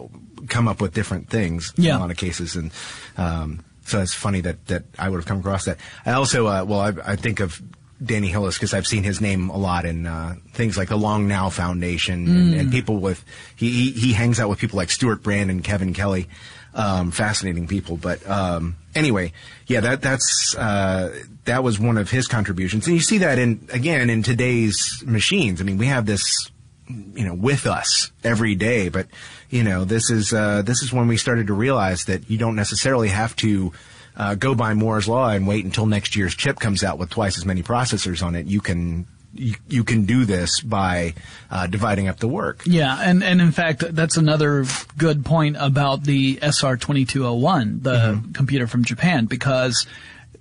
come 0.48 0.68
up 0.68 0.82
with 0.82 0.94
different 0.94 1.30
things 1.30 1.74
in 1.78 1.84
Yeah. 1.86 1.98
a 1.98 2.00
lot 2.00 2.12
of 2.12 2.18
cases, 2.18 2.56
and 2.56 2.72
um, 3.18 3.64
so 3.86 4.00
it's 4.02 4.14
funny 4.14 4.42
that 4.42 4.66
that 4.68 4.84
I 4.98 5.10
would 5.10 5.18
have 5.18 5.26
come 5.26 5.40
across 5.40 5.66
that. 5.66 5.78
I 6.06 6.12
also, 6.12 6.48
uh, 6.48 6.64
well, 6.68 6.80
I, 6.80 6.94
I 7.14 7.16
think 7.16 7.40
of 7.40 7.62
Danny 8.04 8.28
Hillis 8.28 8.56
because 8.56 8.74
I've 8.74 8.88
seen 8.88 9.04
his 9.04 9.22
name 9.22 9.50
a 9.50 9.58
lot 9.58 9.86
in 9.86 10.06
uh, 10.06 10.36
things 10.52 10.78
like 10.78 10.90
the 10.90 10.98
Long 10.98 11.28
Now 11.28 11.50
Foundation 11.50 12.28
and, 12.28 12.54
and 12.54 12.72
people 12.72 12.98
with 12.98 13.24
he, 13.56 13.70
he 13.70 13.92
he 13.92 14.14
hangs 14.14 14.40
out 14.40 14.50
with 14.50 14.60
people 14.60 14.78
like 14.78 14.90
Stuart 14.90 15.24
Brand 15.24 15.50
and 15.50 15.64
Kevin 15.64 15.94
Kelly, 15.94 16.28
um, 16.74 17.12
fascinating 17.12 17.68
people. 17.68 17.98
But 17.98 18.28
um, 18.28 18.76
anyway, 18.96 19.34
yeah, 19.68 19.80
that 19.82 20.02
that's 20.02 20.56
uh, 20.56 21.18
that 21.46 21.64
was 21.64 21.80
one 21.80 21.98
of 21.98 22.10
his 22.10 22.28
contributions, 22.28 22.88
and 22.88 22.96
you 22.96 23.02
see 23.02 23.20
that 23.20 23.40
in 23.40 23.68
again 23.72 24.10
in 24.10 24.24
today's 24.24 25.04
machines. 25.06 25.62
I 25.62 25.64
mean, 25.64 25.78
we 25.78 25.88
have 25.88 26.06
this 26.06 26.50
you 26.88 27.26
know 27.26 27.34
with 27.34 27.66
us 27.66 28.12
every 28.24 28.56
day, 28.56 28.90
but 28.90 29.08
you 29.50 29.64
know 29.64 29.86
this 29.86 30.10
is 30.10 30.34
uh, 30.34 30.62
this 30.64 30.82
is 30.82 30.92
when 30.92 31.08
we 31.08 31.18
started 31.18 31.48
to 31.48 31.54
realize 31.54 32.06
that 32.06 32.30
you 32.30 32.38
don't 32.38 32.56
necessarily 32.56 33.10
have 33.10 33.36
to 33.38 33.72
uh, 34.16 34.36
go 34.36 34.56
by 34.56 34.74
Moore's 34.74 35.08
law 35.08 35.30
and 35.30 35.48
wait 35.48 35.66
until 35.66 35.86
next 35.86 36.16
year's 36.16 36.36
chip 36.36 36.60
comes 36.60 36.84
out 36.84 36.98
with 36.98 37.10
twice 37.10 37.38
as 37.38 37.46
many 37.46 37.64
processors 37.64 38.24
on 38.24 38.36
it. 38.36 38.46
You 38.46 38.62
can 38.62 39.08
you, 39.34 39.56
you 39.68 39.84
can 39.84 40.06
do 40.06 40.26
this 40.26 40.62
by 40.62 41.16
uh, 41.50 41.68
dividing 41.68 42.08
up 42.08 42.20
the 42.20 42.28
work. 42.28 42.62
Yeah, 42.66 43.00
and, 43.02 43.24
and 43.24 43.42
in 43.42 43.52
fact, 43.52 43.84
that's 43.96 44.18
another 44.18 44.66
good 44.98 45.26
point 45.26 45.58
about 45.60 46.04
the 46.04 46.36
SR2201, 46.38 47.84
the 47.84 48.24
computer 48.34 48.68
from 48.68 48.84
Japan, 48.84 49.26
because 49.26 49.88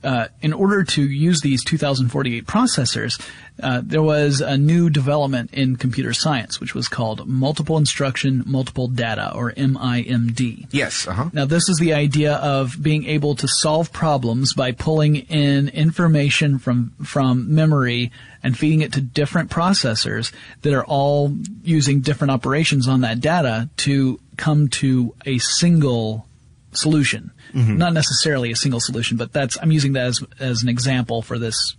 uh, 0.05 0.29
in 0.41 0.53
order 0.53 0.85
to 0.85 1.03
use 1.03 1.41
these 1.41 1.65
2048 1.65 2.47
processors, 2.47 3.21
uh, 3.63 3.81
there 3.85 4.03
was 4.03 4.41
a 4.41 4.57
new 4.57 4.91
development 4.91 5.53
in 5.53 5.77
computer 5.77 6.13
science, 6.13 6.61
which 6.61 6.75
was 6.75 6.89
called 6.89 7.27
multiple 7.29 7.77
instruction, 7.77 8.43
multiple 8.47 8.89
data, 8.89 9.33
or 9.35 9.53
MIMD. 9.53 10.67
Yes. 10.71 11.07
Uh 11.07 11.13
huh. 11.13 11.31
Now, 11.33 11.45
this 11.45 11.69
is 11.69 11.79
the 11.79 11.93
idea 11.93 12.35
of 12.35 12.83
being 12.83 13.05
able 13.05 13.35
to 13.37 13.49
solve 13.49 13.93
problems 13.93 14.55
by 14.55 14.73
pulling 14.73 15.17
in 15.17 15.69
information 15.69 16.59
from 16.59 16.93
from 17.05 17.55
memory 17.55 18.11
and 18.43 18.59
feeding 18.59 18.81
it 18.81 18.93
to 18.95 19.01
different 19.01 19.51
processors 19.51 20.33
that 20.63 20.73
are 20.73 20.85
all 20.85 21.35
using 21.63 22.01
different 22.01 22.31
operations 22.31 22.89
on 22.89 23.03
that 23.03 23.21
data 23.21 23.69
to 23.77 24.19
come 24.37 24.69
to 24.69 25.15
a 25.27 25.39
single 25.39 26.27
solution. 26.73 27.31
Not 27.55 27.93
necessarily 27.93 28.51
a 28.51 28.57
single 28.57 28.81
solution, 28.81 29.17
but 29.17 29.33
that's 29.33 29.59
I'm 29.61 29.73
using 29.73 29.93
that 29.95 30.07
as 30.07 30.25
as 30.41 30.63
an 30.63 30.69
example 30.69 31.23
for 31.23 31.39
this 31.39 31.77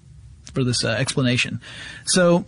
for 0.53 0.63
this 0.63 0.83
uh, 0.83 0.89
explanation. 0.89 1.61
So 2.05 2.45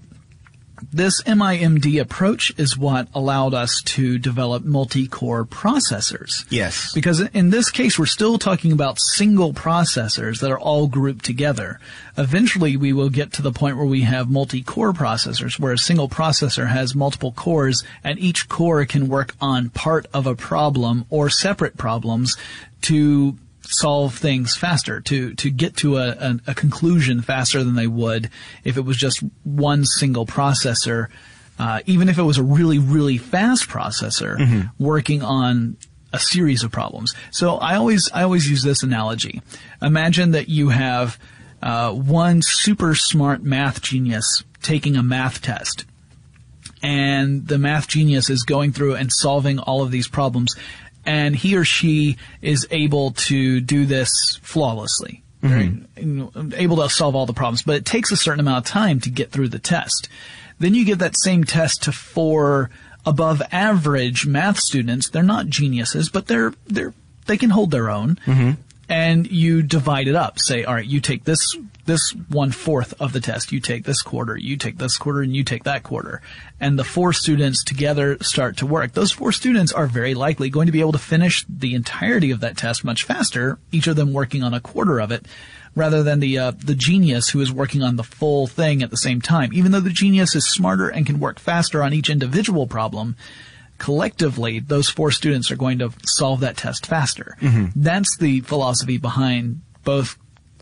this 0.91 1.21
MIMD 1.23 1.99
approach 1.99 2.53
is 2.57 2.77
what 2.77 3.07
allowed 3.13 3.53
us 3.53 3.81
to 3.83 4.17
develop 4.17 4.63
multi-core 4.63 5.45
processors. 5.45 6.45
Yes. 6.49 6.93
Because 6.93 7.21
in 7.21 7.49
this 7.49 7.69
case, 7.69 7.97
we're 7.97 8.05
still 8.05 8.38
talking 8.38 8.71
about 8.71 8.99
single 8.99 9.53
processors 9.53 10.41
that 10.41 10.51
are 10.51 10.59
all 10.59 10.88
grouped 10.88 11.25
together. 11.25 11.79
Eventually, 12.17 12.77
we 12.77 12.93
will 12.93 13.09
get 13.09 13.33
to 13.33 13.41
the 13.41 13.51
point 13.51 13.77
where 13.77 13.85
we 13.85 14.01
have 14.01 14.29
multi-core 14.29 14.93
processors, 14.93 15.59
where 15.59 15.73
a 15.73 15.77
single 15.77 16.09
processor 16.09 16.67
has 16.67 16.95
multiple 16.95 17.31
cores, 17.31 17.83
and 18.03 18.19
each 18.19 18.47
core 18.49 18.85
can 18.85 19.07
work 19.07 19.35
on 19.41 19.69
part 19.69 20.05
of 20.13 20.27
a 20.27 20.35
problem 20.35 21.05
or 21.09 21.29
separate 21.29 21.77
problems 21.77 22.35
to 22.81 23.38
solve 23.67 24.17
things 24.17 24.56
faster, 24.56 25.01
to, 25.01 25.34
to 25.36 25.49
get 25.49 25.75
to 25.78 25.97
a, 25.97 26.10
a, 26.12 26.39
a 26.47 26.54
conclusion 26.54 27.21
faster 27.21 27.63
than 27.63 27.75
they 27.75 27.88
would 27.88 28.30
if 28.63 28.78
it 28.78 28.82
was 28.82 28.97
just 28.97 29.23
one 29.43 29.86
single 29.86 30.25
processor, 30.25 31.08
uh, 31.60 31.82
even 31.86 32.10
if 32.10 32.17
it 32.17 32.23
was 32.23 32.38
a 32.38 32.43
really, 32.43 32.80
really 32.80 33.17
fast 33.17 33.67
processor 33.67 34.69
working 34.80 35.21
on 35.21 35.78
a 36.13 36.19
series 36.19 36.63
of 36.63 36.71
problems. 36.71 37.13
So 37.32 37.58
I 37.58 37.75
always, 37.75 38.10
I 38.13 38.23
always 38.23 38.49
use 38.49 38.63
this 38.63 38.84
analogy. 38.84 39.41
Imagine 39.82 40.32
that 40.32 40.47
you 40.49 40.69
have, 40.69 41.19
uh, 41.62 41.91
one 41.91 42.41
super 42.41 42.95
smart 42.95 43.41
math 43.43 43.82
genius 43.82 44.43
taking 44.62 44.95
a 44.95 45.04
math 45.04 45.41
test 45.41 45.86
and 46.86 47.47
the 47.47 47.58
math 47.58 47.88
genius 47.88 48.30
is 48.30 48.43
going 48.43 48.71
through 48.71 48.95
and 48.95 49.12
solving 49.12 49.58
all 49.58 49.82
of 49.82 49.89
these 49.91 50.08
problems 50.08 50.56
and 51.06 51.36
he 51.36 51.56
or 51.56 51.65
she 51.65 52.18
is 52.41 52.68
able 52.72 53.12
to 53.12 53.62
do 53.62 53.86
this 53.86 54.39
flawlessly 54.41 55.24
mm-hmm. 55.46 56.10
you 56.10 56.32
able 56.56 56.78
to 56.78 56.89
solve 56.89 57.15
all 57.15 57.26
the 57.26 57.34
problems. 57.34 57.63
But 57.63 57.76
it 57.76 57.86
takes 57.86 58.12
a 58.12 58.18
certain 58.18 58.39
amount 58.39 58.65
of 58.65 58.72
time 58.72 59.00
to 59.02 59.10
get 59.10 59.32
through 59.32 59.50
the 59.50 59.60
test. 59.60 60.10
Then 60.60 60.74
you 60.74 60.86
give 60.86 61.00
that 61.00 61.15
same 61.18 61.44
test 61.44 61.84
to 61.84 61.91
four 61.91 62.70
above 63.06 63.41
average 63.52 64.26
math 64.26 64.58
students. 64.60 65.10
They're 65.10 65.24
not 65.24 65.48
geniuses 65.48 66.10
but 66.10 66.28
they're 66.28 66.54
they're 66.65 66.94
they 67.28 67.38
can 67.38 67.50
hold 67.50 67.72
their 67.72 67.89
own 67.89 68.18
mm-hmm. 68.26 68.52
And 68.89 69.30
you 69.30 69.62
divide 69.62 70.08
it 70.08 70.15
up. 70.15 70.39
Say, 70.39 70.63
all 70.63 70.74
right, 70.74 70.86
you 70.86 71.00
take 71.00 71.24
this 71.24 71.58
this 71.86 72.12
one 72.30 72.52
fourth 72.52 73.00
of 73.00 73.13
the 73.13 73.19
test, 73.19 73.52
you 73.52 73.60
take 73.60 73.84
this 73.84 74.02
quarter, 74.02 74.36
you 74.36 74.58
take 74.58 74.80
this 74.80 74.98
quarter, 74.98 75.21
and 75.21 75.36
you 75.36 75.43
take 75.43 75.63
that 75.65 75.84
quarter, 75.84 76.21
and 76.60 76.80
the 76.80 76.84
four 76.84 77.13
students 77.13 77.63
together 77.63 78.17
start 78.21 78.58
to 78.58 78.65
work. 78.65 78.93
Those 78.93 79.12
four 79.12 79.32
students 79.32 79.71
are 79.71 79.86
very 79.86 80.15
likely 80.15 80.50
going 80.50 80.65
to 80.65 80.71
be 80.71 80.80
able 80.80 80.93
to 80.93 80.98
finish 80.98 81.45
the 81.48 81.76
entirety 81.76 82.32
of 82.32 82.39
that 82.39 82.58
test 82.58 82.84
much 82.84 83.04
faster, 83.04 83.60
each 83.71 83.88
of 83.88 83.95
them 83.95 84.13
working 84.13 84.43
on 84.43 84.54
a 84.54 84.60
quarter 84.60 85.00
of 85.00 85.12
it. 85.12 85.28
Rather 85.76 86.04
than 86.04 86.21
the 86.21 86.38
uh, 86.39 86.52
the 86.52 86.74
genius 86.74 87.30
who 87.30 87.41
is 87.41 87.52
working 87.52 87.84
on 87.84 87.98
the 87.98 88.04
full 88.04 88.48
thing 88.48 88.82
at 88.82 88.91
the 88.91 88.98
same 88.98 89.21
time, 89.21 89.52
even 89.52 89.74
though 89.74 89.82
the 89.82 89.89
genius 89.89 90.34
is 90.34 90.48
smarter 90.48 90.88
and 90.88 91.06
can 91.06 91.19
work 91.19 91.38
faster 91.38 91.84
on 91.84 91.93
each 91.93 92.10
individual 92.10 92.65
problem, 92.65 93.17
collectively, 93.77 94.59
those 94.59 94.89
four 94.89 95.11
students 95.11 95.51
are 95.51 95.55
going 95.55 95.79
to 95.79 95.91
solve 96.05 96.41
that 96.41 96.57
test 96.57 96.85
faster. 96.85 97.38
That's 97.75 98.17
the 98.17 98.41
philosophy 98.41 98.97
behind 98.97 99.61
both 99.83 100.17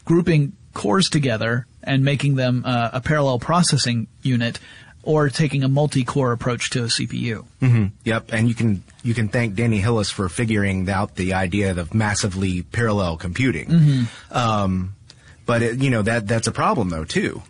grouping 0.06 0.54
cores 0.74 1.10
together 1.10 1.66
and 1.84 2.04
making 2.04 2.36
them 2.36 2.64
uh, 2.66 2.90
a 2.94 3.02
parallel 3.02 3.40
processing 3.40 4.08
unit 4.22 4.60
or 5.04 5.30
taking 5.30 5.64
a 5.64 5.68
multi-core 5.68 6.32
approach 6.32 6.70
to 6.72 6.84
a 6.84 6.88
CPU. 6.88 7.46
Yep, 8.06 8.32
and 8.32 8.48
you 8.48 8.56
can 8.56 8.84
you 9.04 9.14
can 9.14 9.28
thank 9.28 9.56
Danny 9.56 9.80
Hillis 9.80 10.10
for 10.10 10.30
figuring 10.30 10.90
out 10.90 11.16
the 11.16 11.34
idea 11.34 11.72
of 11.78 11.94
massively 11.94 12.62
parallel 12.64 13.18
computing. 13.18 14.08
Um, 14.32 14.96
but 15.46 15.62
it, 15.62 15.80
you 15.80 15.90
know 15.90 16.02
that 16.02 16.28
that's 16.28 16.48
a 16.48 16.54
problem 16.54 16.90
though 16.90 17.04
too, 17.04 17.44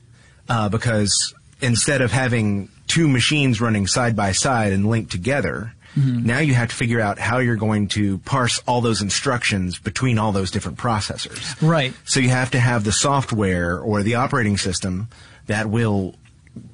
uh, 0.50 0.70
because 0.70 1.34
instead 1.62 2.02
of 2.02 2.12
having 2.12 2.70
two 2.94 3.08
machines 3.08 3.60
running 3.60 3.88
side 3.88 4.16
by 4.16 4.32
side 4.32 4.72
and 4.72 4.88
linked 4.88 5.12
together, 5.12 5.74
now 5.96 6.40
you 6.40 6.54
have 6.54 6.70
to 6.70 6.76
figure 6.76 7.00
out 7.00 7.20
how 7.20 7.40
you're 7.40 7.56
going 7.56 7.88
to 7.90 8.18
parse 8.20 8.60
all 8.68 8.82
those 8.82 9.02
instructions 9.02 9.80
between 9.80 10.18
all 10.18 10.32
those 10.32 10.52
different 10.52 10.78
processors. 10.78 11.56
Right. 11.62 11.94
So 12.06 12.20
you 12.20 12.30
have 12.30 12.52
to 12.52 12.60
have 12.60 12.84
the 12.84 12.92
software 12.92 13.80
or 13.80 14.04
the 14.04 14.16
operating 14.16 14.58
system 14.58 15.08
that 15.48 15.70
will 15.70 16.16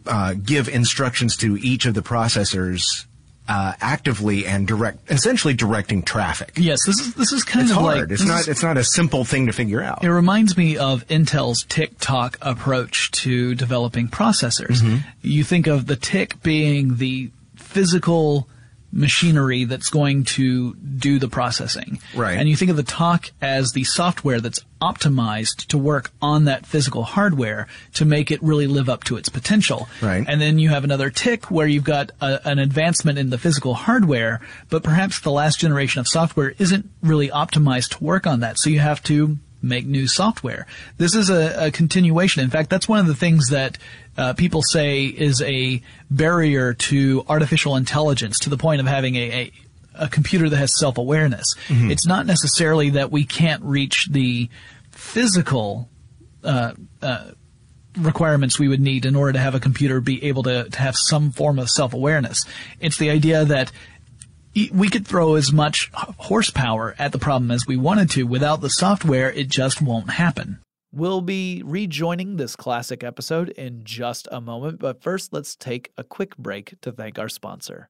uh, 0.06 0.34
give 0.34 0.70
instructions 0.70 1.38
to 1.38 1.58
each 1.58 1.86
of 1.86 1.94
the 1.94 2.02
processors 2.02 3.06
uh, 3.50 3.74
actively 3.82 4.46
and 4.46 4.68
direct, 4.68 5.12
essentially 5.12 5.54
directing 5.56 6.04
traffic. 6.04 6.52
Yes, 6.56 6.80
this 6.86 7.00
is 7.00 7.16
this 7.16 7.32
is 7.34 7.44
kind 7.44 7.64
It's 7.64 7.72
of 7.76 7.82
hard. 7.82 7.98
like 8.02 8.12
it's 8.12 8.24
not. 8.24 8.42
is- 8.42 8.48
it's 8.48 8.64
not 8.64 8.78
a 8.78 8.84
simple 8.84 9.26
thing 9.26 9.48
to 9.48 9.52
figure 9.54 9.82
out. 9.82 10.04
It 10.04 10.12
reminds 10.12 10.56
me 10.56 10.78
of 10.78 11.06
Intel's 11.08 11.64
tick-tock 11.68 12.38
approach 12.42 13.10
to 13.12 13.56
developing 13.56 14.08
processors. 14.08 14.78
Mm-hmm. 14.82 14.98
You 15.24 15.44
think 15.44 15.66
of 15.68 15.88
the 15.88 15.96
tick 15.96 16.42
being 16.44 16.98
the 16.98 17.32
physical 17.56 18.48
machinery 18.92 19.66
that's 19.66 19.90
going 19.90 20.24
to 20.24 20.74
do 20.76 21.20
the 21.20 21.28
processing. 21.28 22.00
Right. 22.16 22.38
And 22.38 22.50
you 22.50 22.56
think 22.56 22.72
of 22.72 22.78
the 22.78 22.84
talk 22.84 23.32
as 23.42 23.72
the 23.74 23.84
software 23.84 24.40
that's 24.42 24.60
optimized 24.82 25.68
to 25.68 25.78
work 25.78 26.12
on 26.22 26.46
that 26.46 26.66
physical 26.66 27.04
hardware 27.04 27.68
to 27.96 28.06
make 28.06 28.32
it 28.32 28.42
really 28.42 28.68
live 28.68 28.90
up 28.90 29.04
to 29.06 29.18
its 29.18 29.30
potential. 29.30 29.88
Right. 30.02 30.26
And 30.28 30.40
then 30.40 30.60
you 30.60 30.70
have 30.70 30.84
another 30.84 31.10
tick 31.10 31.52
where 31.52 31.68
you've 31.68 31.84
got 31.84 32.12
a, 32.22 32.48
an 32.48 32.60
advancement 32.60 33.18
in 33.18 33.30
the 33.30 33.38
physical 33.38 33.74
hardware, 33.74 34.42
but 34.70 34.84
perhaps 34.84 35.20
the 35.20 35.32
last 35.32 35.60
generation 35.60 36.00
of 36.00 36.08
software 36.08 36.54
isn't 36.58 36.90
really 37.02 37.30
optimized 37.30 37.98
to 37.98 38.04
work 38.04 38.26
on 38.26 38.40
that. 38.42 38.58
So 38.60 38.70
you 38.70 38.80
have 38.80 39.04
to 39.04 39.38
make 39.62 39.86
new 39.86 40.08
software. 40.08 40.66
This 40.98 41.16
is 41.16 41.30
a, 41.30 41.68
a 41.68 41.72
continuation. 41.72 42.44
In 42.44 42.50
fact, 42.50 42.70
that's 42.70 42.88
one 42.88 43.00
of 43.00 43.08
the 43.08 43.16
things 43.16 43.50
that 43.50 43.78
uh, 44.18 44.34
people 44.34 44.62
say 44.62 45.06
is 45.06 45.42
a 45.42 45.82
barrier 46.10 46.74
to 46.74 47.26
artificial 47.28 47.76
intelligence 47.76 48.40
to 48.40 48.50
the 48.50 48.58
point 48.58 48.82
of 48.82 48.88
having 48.88 49.16
a, 49.16 49.32
a 49.32 49.52
a 50.00 50.08
computer 50.08 50.50
that 50.50 50.58
has 50.58 50.80
self-awareness. 50.80 51.46
It's 51.70 52.08
not 52.08 52.26
necessarily 52.26 52.90
that 52.92 53.12
we 53.12 53.26
can't 53.26 53.64
reach 53.64 54.08
the 54.10 54.50
physical 54.92 55.90
uh, 56.44 56.74
uh, 57.02 57.32
requirements 57.98 58.58
we 58.60 58.68
would 58.68 58.82
need 58.82 59.06
in 59.06 59.16
order 59.16 59.34
to 59.34 59.40
have 59.40 59.56
a 59.56 59.60
computer 59.60 60.02
be 60.02 60.24
able 60.24 60.44
to, 60.44 60.70
to 60.70 60.80
have 60.80 60.96
some 60.96 61.32
form 61.32 61.60
of 61.60 61.70
self-awareness. 61.70 62.46
It's 62.80 62.98
the 62.98 63.10
idea 63.10 63.46
that 63.46 63.72
we 64.74 64.90
could 64.90 65.08
throw 65.08 65.36
as 65.36 65.54
much 65.54 65.92
horsepower 65.94 66.96
at 66.98 67.12
the 67.12 67.20
problem 67.20 67.52
as 67.52 67.66
we 67.68 67.78
wanted 67.78 68.10
to. 68.12 68.24
Without 68.24 68.62
the 68.62 68.70
software, 68.70 69.32
it 69.32 69.48
just 69.48 69.82
won't 69.82 70.10
happen. 70.10 70.60
We'll 70.92 71.22
be 71.22 71.62
rejoining 71.64 72.38
this 72.38 72.56
classic 72.56 73.04
episode 73.04 73.50
in 73.50 73.84
just 73.84 74.28
a 74.32 74.42
moment, 74.42 74.80
but 74.80 75.04
first 75.04 75.32
let's 75.32 75.56
take 75.56 75.92
a 75.98 76.04
quick 76.04 76.36
break 76.36 76.74
to 76.82 76.92
thank 76.92 77.20
our 77.20 77.30
sponsor. 77.30 77.90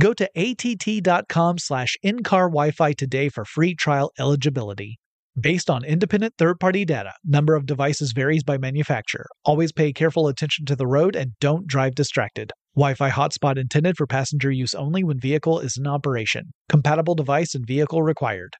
Go 0.00 0.12
to 0.12 0.30
att.com 0.36 1.58
slash 1.58 1.96
in-car 2.04 2.48
Wi-Fi 2.48 2.92
today 2.92 3.28
for 3.28 3.44
free 3.44 3.74
trial 3.74 4.12
eligibility. 4.16 5.00
Based 5.40 5.68
on 5.68 5.84
independent 5.84 6.34
third-party 6.38 6.84
data, 6.84 7.14
number 7.24 7.56
of 7.56 7.66
devices 7.66 8.12
varies 8.12 8.44
by 8.44 8.58
manufacturer. 8.58 9.26
Always 9.44 9.72
pay 9.72 9.92
careful 9.92 10.28
attention 10.28 10.66
to 10.66 10.76
the 10.76 10.86
road 10.86 11.16
and 11.16 11.32
don't 11.40 11.66
drive 11.66 11.96
distracted. 11.96 12.52
Wi-Fi 12.76 13.10
hotspot 13.10 13.58
intended 13.58 13.96
for 13.96 14.06
passenger 14.06 14.52
use 14.52 14.72
only 14.72 15.02
when 15.02 15.18
vehicle 15.18 15.58
is 15.58 15.76
in 15.76 15.88
operation. 15.88 16.52
Compatible 16.68 17.16
device 17.16 17.56
and 17.56 17.66
vehicle 17.66 18.02
required. 18.02 18.54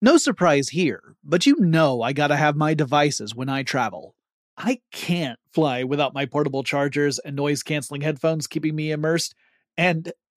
No 0.00 0.16
surprise 0.16 0.68
here, 0.68 1.16
but 1.24 1.44
you 1.44 1.56
know 1.58 2.02
I 2.02 2.12
gotta 2.12 2.36
have 2.36 2.54
my 2.54 2.74
devices 2.74 3.34
when 3.34 3.48
I 3.48 3.64
travel. 3.64 4.14
I 4.56 4.78
can't 4.92 5.40
fly 5.52 5.82
without 5.82 6.14
my 6.14 6.24
portable 6.24 6.62
chargers 6.62 7.18
and 7.18 7.34
noise 7.34 7.64
canceling 7.64 8.02
headphones 8.02 8.46
keeping 8.46 8.76
me 8.76 8.92
immersed, 8.92 9.34
and 9.76 10.12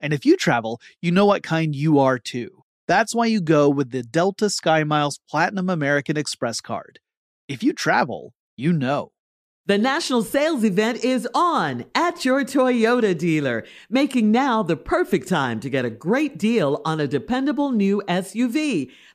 And 0.00 0.12
if 0.12 0.24
you 0.24 0.36
travel, 0.36 0.80
you 1.00 1.10
know 1.10 1.26
what 1.26 1.42
kind 1.42 1.74
you 1.74 1.98
are 1.98 2.18
too. 2.18 2.62
That's 2.86 3.14
why 3.14 3.26
you 3.26 3.40
go 3.40 3.68
with 3.68 3.90
the 3.90 4.02
Delta 4.02 4.46
SkyMiles 4.46 5.18
Platinum 5.28 5.68
American 5.68 6.16
Express 6.16 6.60
card. 6.60 7.00
If 7.48 7.62
you 7.62 7.72
travel, 7.72 8.32
you 8.56 8.72
know. 8.72 9.12
The 9.66 9.76
national 9.76 10.22
sales 10.22 10.64
event 10.64 11.04
is 11.04 11.28
on 11.34 11.84
at 11.94 12.24
your 12.24 12.42
Toyota 12.42 13.16
dealer, 13.16 13.66
making 13.90 14.32
now 14.32 14.62
the 14.62 14.78
perfect 14.78 15.28
time 15.28 15.60
to 15.60 15.68
get 15.68 15.84
a 15.84 15.90
great 15.90 16.38
deal 16.38 16.80
on 16.86 17.00
a 17.00 17.06
dependable 17.06 17.70
new 17.70 18.02
SUV 18.08 18.90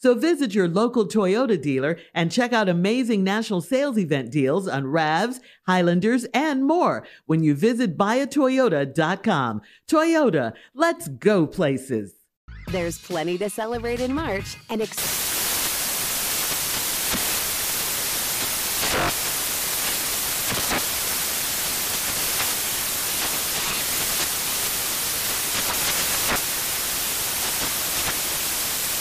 So 0.00 0.14
visit 0.14 0.54
your 0.54 0.68
local 0.68 1.06
Toyota 1.06 1.60
dealer 1.60 1.98
and 2.14 2.30
check 2.30 2.52
out 2.52 2.68
amazing 2.68 3.24
national 3.24 3.60
sales 3.60 3.98
event 3.98 4.30
deals 4.30 4.68
on 4.68 4.84
RAVs, 4.84 5.40
Highlanders, 5.66 6.24
and 6.32 6.64
more 6.64 7.04
when 7.26 7.42
you 7.42 7.54
visit 7.54 7.96
buyatoyota.com. 7.96 9.60
Toyota, 9.88 10.52
let's 10.74 11.08
go 11.08 11.46
places. 11.46 12.14
There's 12.68 12.98
plenty 12.98 13.38
to 13.38 13.50
celebrate 13.50 14.00
in 14.00 14.14
March 14.14 14.56
and 14.70 14.82
ex- 14.82 15.37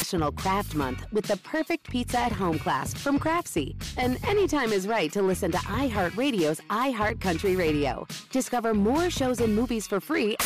National 0.07 0.31
Craft 0.31 0.73
Month 0.73 1.05
with 1.11 1.25
the 1.25 1.35
perfect 1.35 1.89
pizza 1.89 2.17
at 2.17 2.31
home 2.31 2.57
class 2.57 2.93
from 2.93 3.19
Craftsy. 3.19 3.75
And 3.97 4.17
anytime 4.25 4.71
is 4.71 4.87
right 4.87 5.11
to 5.11 5.21
listen 5.21 5.51
to 5.51 5.57
iHeartRadio's 5.57 6.61
iHeartCountry 6.69 7.57
Radio. 7.57 8.07
Discover 8.31 8.73
more 8.73 9.09
shows 9.09 9.41
and 9.41 9.53
movies 9.53 9.85
for 9.85 9.99
free. 9.99 10.37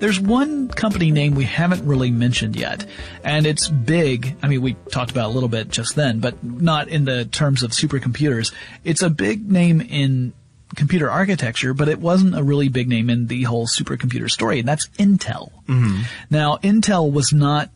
There's 0.00 0.18
one 0.18 0.68
company 0.70 1.12
name 1.12 1.36
we 1.36 1.44
haven't 1.44 1.86
really 1.86 2.10
mentioned 2.10 2.56
yet, 2.56 2.84
and 3.22 3.46
it's 3.46 3.68
big. 3.68 4.34
I 4.42 4.48
mean, 4.48 4.62
we 4.62 4.74
talked 4.90 5.12
about 5.12 5.26
a 5.26 5.32
little 5.32 5.48
bit 5.48 5.68
just 5.68 5.94
then, 5.94 6.18
but 6.18 6.42
not 6.42 6.88
in 6.88 7.04
the 7.04 7.26
terms 7.26 7.62
of 7.62 7.70
supercomputers. 7.70 8.52
It's 8.82 9.02
a 9.02 9.10
big 9.10 9.48
name 9.50 9.80
in 9.80 10.32
computer 10.76 11.10
architecture, 11.10 11.72
but 11.74 11.88
it 11.88 11.98
wasn't 12.00 12.36
a 12.36 12.42
really 12.42 12.68
big 12.68 12.88
name 12.88 13.08
in 13.10 13.26
the 13.26 13.44
whole 13.44 13.66
supercomputer 13.66 14.30
story, 14.30 14.58
and 14.60 14.68
that's 14.68 14.86
Intel. 14.98 15.50
Mm-hmm. 15.66 16.02
Now, 16.30 16.56
Intel 16.58 17.10
was 17.10 17.32
not 17.32 17.70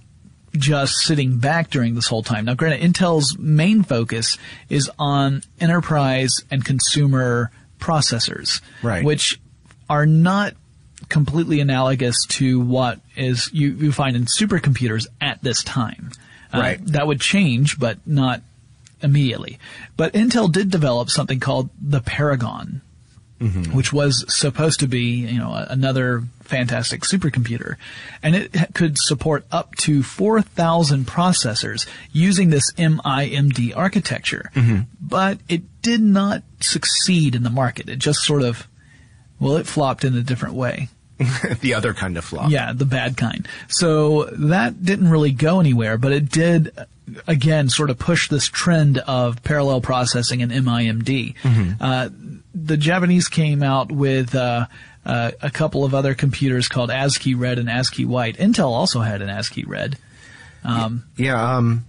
just 0.57 0.96
sitting 0.98 1.38
back 1.38 1.70
during 1.70 1.94
this 1.94 2.07
whole 2.07 2.22
time. 2.22 2.44
Now, 2.44 2.55
granted, 2.55 2.83
Intel's 2.83 3.38
main 3.38 3.83
focus 3.83 4.37
is 4.68 4.90
on 4.98 5.42
enterprise 5.61 6.31
and 6.50 6.62
consumer 6.64 7.50
processors, 7.81 8.61
Right. 8.83 9.02
which 9.05 9.40
are 9.88 10.07
not 10.07 10.55
completely 11.09 11.61
analogous 11.61 12.16
to 12.26 12.61
what 12.61 13.00
is 13.16 13.50
you, 13.52 13.70
you 13.72 13.92
find 13.92 14.14
in 14.16 14.26
supercomputers 14.26 15.07
at 15.20 15.42
this 15.42 15.62
time. 15.64 16.11
Uh, 16.52 16.59
Right. 16.59 16.87
that 16.88 17.07
would 17.07 17.20
change, 17.20 17.78
but 17.78 17.98
not 18.07 18.42
immediately. 19.03 19.59
But 19.97 20.12
Intel 20.15 20.51
did 20.51 20.71
develop 20.71 21.11
something 21.11 21.41
called 21.41 21.71
the 21.81 22.01
Paragon, 22.01 22.83
mm-hmm. 23.41 23.75
which 23.75 23.93
was 23.93 24.25
supposed 24.29 24.81
to 24.81 24.87
be, 24.87 25.27
you 25.27 25.38
know, 25.38 25.53
another 25.69 26.23
fantastic 26.41 27.03
supercomputer. 27.03 27.77
And 28.23 28.35
it 28.35 28.75
could 28.75 28.97
support 28.99 29.45
up 29.51 29.75
to 29.77 30.03
4,000 30.03 31.07
processors 31.07 31.87
using 32.12 32.51
this 32.51 32.73
MIMD 32.75 33.77
architecture. 33.77 34.51
Mm-hmm. 34.55 34.83
But 35.01 35.38
it 35.49 35.62
did 35.83 36.01
not 36.01 36.43
succeed 36.61 37.35
in 37.35 37.43
the 37.43 37.51
market. 37.51 37.88
It 37.88 37.99
just 37.99 38.21
sort 38.21 38.43
of, 38.43 38.69
well, 39.41 39.57
it 39.57 39.67
flopped 39.67 40.05
in 40.05 40.17
a 40.17 40.23
different 40.23 40.55
way. 40.55 40.88
the 41.61 41.75
other 41.75 41.95
kind 41.95 42.17
of 42.17 42.25
flop. 42.25 42.51
Yeah, 42.51 42.73
the 42.73 42.85
bad 42.85 43.17
kind. 43.17 43.47
So 43.69 44.25
that 44.25 44.85
didn't 44.85 45.09
really 45.09 45.33
go 45.33 45.61
anywhere, 45.61 45.99
but 45.99 46.12
it 46.12 46.29
did, 46.29 46.73
again, 47.27 47.69
sort 47.69 47.91
of 47.91 47.99
push 47.99 48.29
this 48.29 48.47
trend 48.47 48.99
of 48.99 49.43
parallel 49.43 49.81
processing 49.81 50.43
and 50.43 50.53
MIMD. 50.53 51.35
Uh, 51.81 52.09
the 52.55 52.77
Japanese 52.77 53.29
came 53.29 53.62
out 53.62 53.91
with 53.91 54.35
uh, 54.35 54.67
uh, 55.05 55.33
a 55.41 55.51
couple 55.51 55.85
of 55.85 55.95
other 55.95 56.15
computers 56.15 56.69
called 56.69 56.91
ASCI 56.91 57.38
Red 57.38 57.59
and 57.59 57.69
ASCI 57.69 58.07
White. 58.07 58.37
Intel 58.37 58.71
also 58.71 59.01
had 59.01 59.23
an 59.23 59.29
ASCI 59.29 59.67
Red. 59.67 59.99
Yeah. 61.17 61.57
Um, 61.57 61.85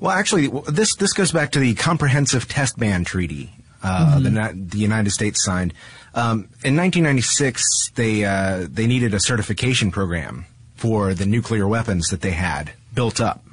well, 0.00 0.12
actually, 0.12 0.48
this 0.68 0.94
this 0.96 1.12
goes 1.12 1.32
back 1.32 1.52
to 1.52 1.58
the 1.58 1.74
Comprehensive 1.74 2.48
Test 2.48 2.78
Ban 2.78 3.04
Treaty 3.04 3.52
uh, 3.82 4.18
the, 4.20 4.30
Ni- 4.30 4.64
the 4.64 4.78
United 4.78 5.10
States 5.10 5.44
signed. 5.44 5.72
Um, 6.14 6.48
in 6.64 6.76
1996, 6.76 7.90
they 7.94 8.24
uh, 8.24 8.66
they 8.68 8.86
needed 8.86 9.14
a 9.14 9.20
certification 9.20 9.90
program 9.90 10.46
for 10.74 11.14
the 11.14 11.26
nuclear 11.26 11.68
weapons 11.68 12.08
that 12.08 12.20
they 12.20 12.32
had 12.32 12.72
built 12.94 13.20
up. 13.20 13.44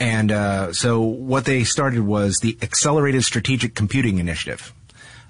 And 0.00 0.30
uh, 0.30 0.72
so 0.72 1.00
what 1.00 1.44
they 1.44 1.64
started 1.64 2.00
was 2.00 2.38
the 2.40 2.56
Accelerated 2.62 3.24
Strategic 3.24 3.74
Computing 3.74 4.18
Initiative, 4.18 4.72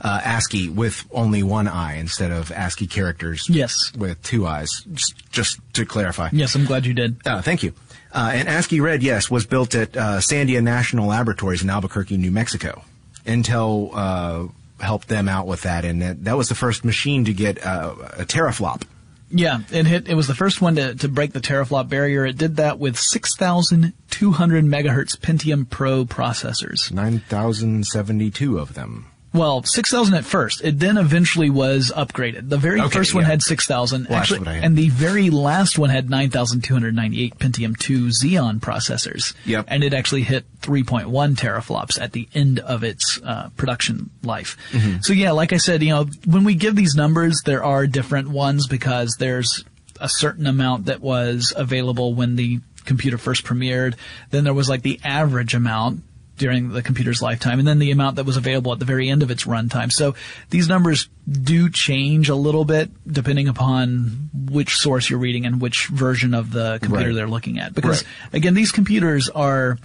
uh, 0.00 0.20
ASCI 0.20 0.74
with 0.74 1.06
only 1.10 1.42
one 1.42 1.66
eye 1.66 1.96
instead 1.96 2.30
of 2.30 2.52
ASCII 2.52 2.86
characters 2.86 3.46
Yes. 3.48 3.74
with 3.96 4.22
two 4.22 4.46
eyes, 4.46 4.68
just, 4.92 5.14
just 5.32 5.58
to 5.72 5.86
clarify. 5.86 6.28
Yes, 6.32 6.54
I'm 6.54 6.66
glad 6.66 6.84
you 6.84 6.92
did. 6.94 7.16
Uh, 7.26 7.40
thank 7.40 7.62
you. 7.62 7.72
Uh, 8.12 8.30
and 8.34 8.48
ASCI 8.48 8.80
Red, 8.82 9.02
yes, 9.02 9.30
was 9.30 9.46
built 9.46 9.74
at 9.74 9.96
uh, 9.96 10.18
Sandia 10.18 10.62
National 10.62 11.08
Laboratories 11.08 11.62
in 11.62 11.70
Albuquerque, 11.70 12.16
New 12.16 12.30
Mexico. 12.30 12.82
Intel 13.26 13.90
uh, 13.94 14.48
helped 14.82 15.08
them 15.08 15.28
out 15.28 15.46
with 15.46 15.62
that, 15.62 15.84
and 15.84 16.00
that, 16.02 16.24
that 16.24 16.36
was 16.36 16.48
the 16.48 16.54
first 16.54 16.84
machine 16.84 17.24
to 17.24 17.32
get 17.34 17.64
uh, 17.64 17.94
a 18.18 18.24
teraflop. 18.24 18.82
Yeah, 19.30 19.60
it 19.70 19.86
hit. 19.86 20.08
It 20.08 20.14
was 20.14 20.26
the 20.26 20.34
first 20.34 20.60
one 20.60 20.76
to, 20.76 20.94
to 20.96 21.08
break 21.08 21.32
the 21.32 21.40
teraflop 21.40 21.88
barrier. 21.88 22.24
It 22.24 22.38
did 22.38 22.56
that 22.56 22.78
with 22.78 22.98
6,200 22.98 24.64
megahertz 24.64 25.18
Pentium 25.18 25.68
Pro 25.68 26.04
processors. 26.04 26.92
9,072 26.92 28.58
of 28.58 28.74
them. 28.74 29.06
Well, 29.32 29.62
6,000 29.62 30.14
at 30.14 30.24
first. 30.24 30.62
It 30.64 30.78
then 30.78 30.96
eventually 30.96 31.50
was 31.50 31.92
upgraded. 31.94 32.48
The 32.48 32.56
very 32.56 32.80
Okay, 32.80 32.88
first 32.98 33.14
one 33.14 33.24
yeah. 33.24 33.30
had 33.30 33.42
6,000. 33.42 34.06
Well, 34.08 34.18
actually, 34.18 34.38
what 34.40 34.48
I 34.48 34.54
had. 34.54 34.64
and 34.64 34.76
the 34.76 34.88
very 34.88 35.28
last 35.30 35.78
one 35.78 35.90
had 35.90 36.08
9,298 36.08 37.38
Pentium 37.38 37.76
2 37.78 38.06
Xeon 38.06 38.60
processors. 38.60 39.34
Yep. 39.44 39.66
And 39.68 39.84
it 39.84 39.92
actually 39.94 40.22
hit 40.22 40.44
3.1 40.62 41.36
teraflops 41.36 42.00
at 42.00 42.12
the 42.12 42.28
end 42.34 42.58
of 42.60 42.82
its 42.84 43.20
uh, 43.24 43.50
production 43.56 44.10
life. 44.22 44.56
Mm-hmm. 44.72 45.00
So 45.02 45.12
yeah, 45.12 45.32
like 45.32 45.52
I 45.52 45.58
said, 45.58 45.82
you 45.82 45.90
know, 45.90 46.06
when 46.26 46.44
we 46.44 46.54
give 46.54 46.74
these 46.74 46.94
numbers, 46.94 47.40
there 47.44 47.62
are 47.62 47.86
different 47.86 48.28
ones 48.28 48.66
because 48.66 49.16
there's 49.18 49.64
a 50.00 50.08
certain 50.08 50.46
amount 50.46 50.86
that 50.86 51.00
was 51.00 51.52
available 51.56 52.14
when 52.14 52.36
the 52.36 52.60
computer 52.84 53.18
first 53.18 53.44
premiered. 53.44 53.94
Then 54.30 54.44
there 54.44 54.54
was 54.54 54.68
like 54.68 54.82
the 54.82 55.00
average 55.04 55.54
amount 55.54 56.02
during 56.38 56.70
the 56.70 56.82
computer's 56.82 57.20
lifetime, 57.20 57.58
and 57.58 57.68
then 57.68 57.78
the 57.78 57.90
amount 57.90 58.16
that 58.16 58.24
was 58.24 58.36
available 58.36 58.72
at 58.72 58.78
the 58.78 58.84
very 58.84 59.08
end 59.10 59.22
of 59.22 59.30
its 59.30 59.44
runtime. 59.44 59.92
So 59.92 60.14
these 60.50 60.68
numbers 60.68 61.08
do 61.30 61.68
change 61.68 62.28
a 62.28 62.34
little 62.34 62.64
bit 62.64 62.90
depending 63.10 63.48
upon 63.48 64.30
which 64.50 64.76
source 64.76 65.10
you're 65.10 65.18
reading 65.18 65.44
and 65.44 65.60
which 65.60 65.88
version 65.88 66.32
of 66.34 66.52
the 66.52 66.78
computer 66.80 67.08
Right. 67.08 67.14
they're 67.14 67.28
looking 67.28 67.58
at. 67.58 67.74
Because 67.74 68.02
Right. 68.04 68.34
again, 68.34 68.54
these 68.54 68.72
computers 68.72 69.28
are 69.28 69.78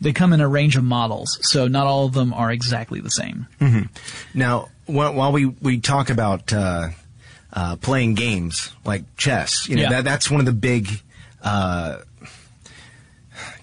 they 0.00 0.12
come 0.12 0.32
in 0.34 0.40
a 0.40 0.48
range 0.48 0.76
of 0.76 0.84
models, 0.84 1.38
so 1.42 1.68
not 1.68 1.86
all 1.86 2.04
of 2.04 2.12
them 2.12 2.32
are 2.34 2.52
exactly 2.52 3.00
the 3.00 3.10
same. 3.10 3.46
Now, 4.34 4.68
while, 4.84 5.14
while 5.14 5.32
we, 5.32 5.46
we 5.46 5.80
talk 5.80 6.10
about 6.10 6.52
uh, 6.52 6.88
uh, 7.52 7.76
playing 7.76 8.14
games 8.14 8.72
like 8.84 9.04
chess, 9.16 9.66
you 9.68 9.76
know 9.76 9.82
Yeah. 9.82 9.88
that 9.90 10.04
that's 10.04 10.30
one 10.30 10.40
of 10.40 10.46
the 10.46 10.52
big 10.52 11.00
uh, 11.42 11.98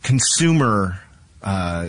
consumer 0.01 0.99
uh, 1.41 1.87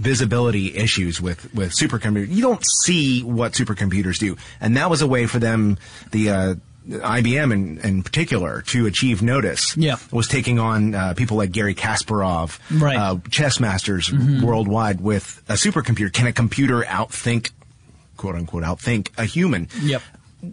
visibility 0.00 0.74
issues 0.76 1.20
with 1.20 1.52
with 1.54 1.72
supercomputers. 1.72 2.28
You 2.30 2.42
don't 2.42 2.64
see 2.84 3.22
what 3.22 3.52
supercomputers 3.52 4.18
do, 4.18 4.36
and 4.60 4.76
that 4.76 4.90
was 4.90 5.02
a 5.02 5.06
way 5.06 5.26
for 5.26 5.38
them 5.38 5.78
the. 6.10 6.30
Uh, 6.30 6.54
IBM 6.88 7.52
in, 7.52 7.78
in 7.80 8.02
particular 8.02 8.62
to 8.62 8.86
achieve 8.86 9.20
notice 9.22 9.76
Yeah. 9.76 9.96
was 10.10 10.26
taking 10.26 10.58
on 10.58 10.94
uh, 10.94 11.12
people 11.14 11.36
like 11.36 11.52
Garry 11.52 11.74
Kasparov, 11.74 12.58
Right. 12.70 12.96
uh, 12.96 13.18
chess 13.30 13.60
masters 13.60 14.08
Mm-hmm. 14.08 14.42
worldwide 14.44 15.00
with 15.00 15.42
a 15.48 15.52
supercomputer. 15.52 16.10
Can 16.10 16.26
a 16.26 16.32
computer 16.32 16.80
outthink 16.82 17.50
quote 18.16 18.34
unquote 18.34 18.64
outthink 18.64 19.08
a 19.18 19.24
human. 19.26 19.68
Yep. 19.82 20.02